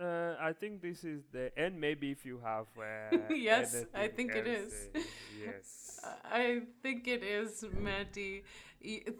uh, 0.01 0.35
I 0.41 0.53
think 0.53 0.83
this 0.83 1.05
is 1.05 1.23
the 1.33 1.57
end. 1.59 1.81
Maybe 1.81 2.11
if 2.11 2.25
you 2.25 2.41
have. 2.45 2.67
Uh, 2.79 3.17
Yes, 3.35 3.85
I 3.95 4.09
think 4.09 4.35
it 4.35 4.47
else, 4.47 4.73
is. 4.73 4.89
uh, 4.95 5.01
yes. 5.45 6.01
I 6.25 6.63
think 6.83 7.07
it 7.09 7.23
is, 7.23 7.65
Manti. 7.79 8.45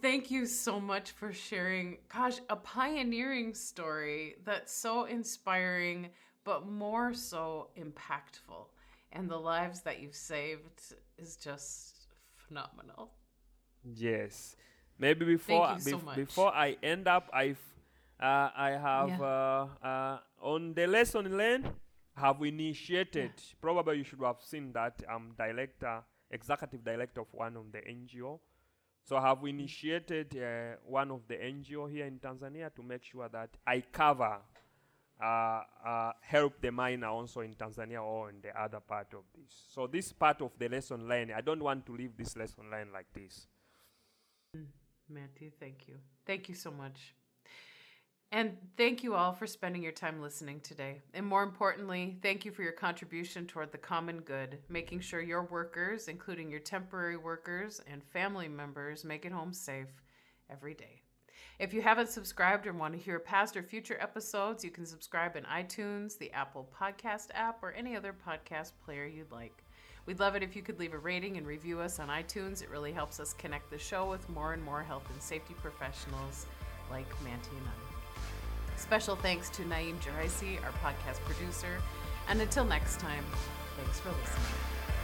Thank 0.01 0.31
you 0.31 0.47
so 0.47 0.81
much 0.81 1.13
for 1.13 1.33
sharing, 1.33 1.99
gosh, 2.13 2.39
a 2.51 2.57
pioneering 2.57 3.55
story 3.55 4.37
that's 4.45 4.73
so 4.73 5.05
inspiring, 5.05 6.09
but 6.45 6.67
more 6.67 7.15
so 7.15 7.69
impactful. 7.79 8.67
And 9.13 9.31
the 9.31 9.39
lives 9.39 9.83
that 9.83 10.01
you've 10.01 10.17
saved 10.17 10.95
is 11.19 11.37
just 11.37 12.07
phenomenal. 12.35 13.13
Yes. 13.85 14.57
Maybe 14.99 15.25
before 15.25 15.77
so 15.79 15.99
much. 15.99 16.17
before 16.17 16.53
I 16.55 16.77
end 16.83 17.07
up, 17.07 17.29
I 17.33 17.55
uh, 18.23 18.51
I 18.55 18.71
have 18.71 19.09
Yeah. 19.09 19.69
uh, 19.83 19.87
uh, 19.87 20.21
on 20.41 20.75
the 20.75 20.87
lesson 20.87 21.37
learned 21.37 21.71
have 22.17 22.43
initiated. 22.43 23.33
Probably 23.61 23.99
you 23.99 24.05
should 24.05 24.21
have 24.23 24.41
seen 24.43 24.73
that 24.73 25.03
I'm 25.09 25.33
director, 25.37 26.03
executive 26.31 26.85
director 26.85 27.23
of 27.23 27.33
one 27.33 27.57
of 27.57 27.73
the 27.73 27.79
NGO. 27.81 28.41
So 29.05 29.17
I 29.17 29.23
have 29.23 29.45
initiated 29.45 30.37
uh, 30.37 30.77
one 30.87 31.11
of 31.11 31.27
the 31.27 31.35
NGO 31.35 31.91
here 31.91 32.07
in 32.07 32.21
Tanzania 32.21 32.73
to 32.75 32.83
make 32.83 33.03
sure 33.03 33.29
that 33.29 33.51
I 33.67 33.81
cover, 33.81 34.39
uh, 35.21 35.63
uh, 35.85 36.13
help 36.21 36.61
the 36.61 36.71
miner 36.71 37.09
also 37.09 37.41
in 37.41 37.55
Tanzania 37.55 38.01
or 38.03 38.31
in 38.31 38.41
the 38.41 38.57
other 38.61 38.79
part 38.81 39.13
of 39.15 39.25
this. 39.35 39.53
So 39.75 39.89
this 39.89 40.13
part 40.13 40.41
of 40.43 40.53
the 40.59 40.69
lesson 40.69 41.09
learned, 41.09 41.33
I 41.33 41.41
don't 41.41 41.63
want 41.63 41.85
to 41.87 41.97
leave 41.97 42.17
this 42.17 42.37
lesson 42.37 42.71
learned 42.71 42.93
like 42.93 43.13
this. 43.13 43.49
Manti, 45.09 45.51
thank 45.59 45.89
you. 45.89 45.97
Thank 46.25 46.49
you 46.49 46.55
so 46.55 46.71
much. 46.71 47.15
And 48.33 48.57
thank 48.79 49.03
you 49.03 49.15
all 49.15 49.35
for 49.35 49.47
spending 49.47 49.83
your 49.83 49.93
time 49.93 50.23
listening 50.23 50.61
today. 50.61 51.03
And 51.13 51.27
more 51.27 51.43
importantly, 51.43 52.17
thank 52.23 52.47
you 52.47 52.51
for 52.51 52.63
your 52.63 52.73
contribution 52.73 53.47
toward 53.47 53.71
the 53.71 53.79
common 53.79 54.21
good, 54.21 54.59
making 54.71 55.01
sure 55.01 55.21
your 55.21 55.43
workers, 55.43 56.09
including 56.09 56.51
your 56.51 56.61
temporary 56.61 57.19
workers 57.19 57.83
and 57.87 58.03
family 58.03 58.49
members, 58.49 59.05
make 59.05 59.27
it 59.27 59.33
home 59.33 59.53
safe 59.53 60.03
every 60.49 60.73
day. 60.73 61.03
If 61.59 61.75
you 61.75 61.83
haven't 61.83 62.09
subscribed 62.09 62.67
or 62.67 62.73
want 62.73 62.95
to 62.95 62.99
hear 62.99 63.19
past 63.19 63.55
or 63.55 63.63
future 63.63 63.99
episodes, 64.01 64.65
you 64.65 64.71
can 64.71 64.87
subscribe 64.87 65.37
in 65.37 65.45
iTunes, 65.45 66.17
the 66.17 66.33
Apple 66.33 66.67
Podcast 66.75 67.29
app, 67.35 67.63
or 67.63 67.73
any 67.73 67.95
other 67.95 68.15
podcast 68.15 68.73
player 68.83 69.05
you'd 69.05 69.31
like. 69.31 69.63
We'd 70.07 70.21
love 70.21 70.37
it 70.37 70.43
if 70.43 70.57
you 70.57 70.63
could 70.63 70.81
leave 70.81 70.95
a 70.95 70.99
rating 70.99 71.37
and 71.37 71.47
review 71.47 71.81
us 71.81 72.01
on 72.01 72.09
iTunes. 72.09 72.63
It 72.63 72.71
really 72.71 72.93
helps 72.93 73.21
us 73.21 73.35
connect 73.35 73.71
the 73.71 73.79
show 73.79 74.09
with 74.09 74.27
more 74.31 74.55
and 74.55 74.63
more 74.65 74.83
health 74.83 75.05
and 75.13 75.23
safety 75.23 75.55
professionals 75.61 76.47
like 76.91 77.07
Manti 77.23 77.51
and 77.51 77.69
I. 77.69 77.92
Special 78.83 79.15
thanks 79.15 79.49
to 79.51 79.63
Naeem 79.63 79.95
Jaraisi, 80.01 80.61
our 80.65 80.73
podcast 80.83 81.21
producer. 81.21 81.79
And 82.29 82.41
until 82.41 82.65
next 82.65 82.99
time, 82.99 83.25
thanks 83.77 84.01
for 84.01 84.09
listening. 84.09 85.02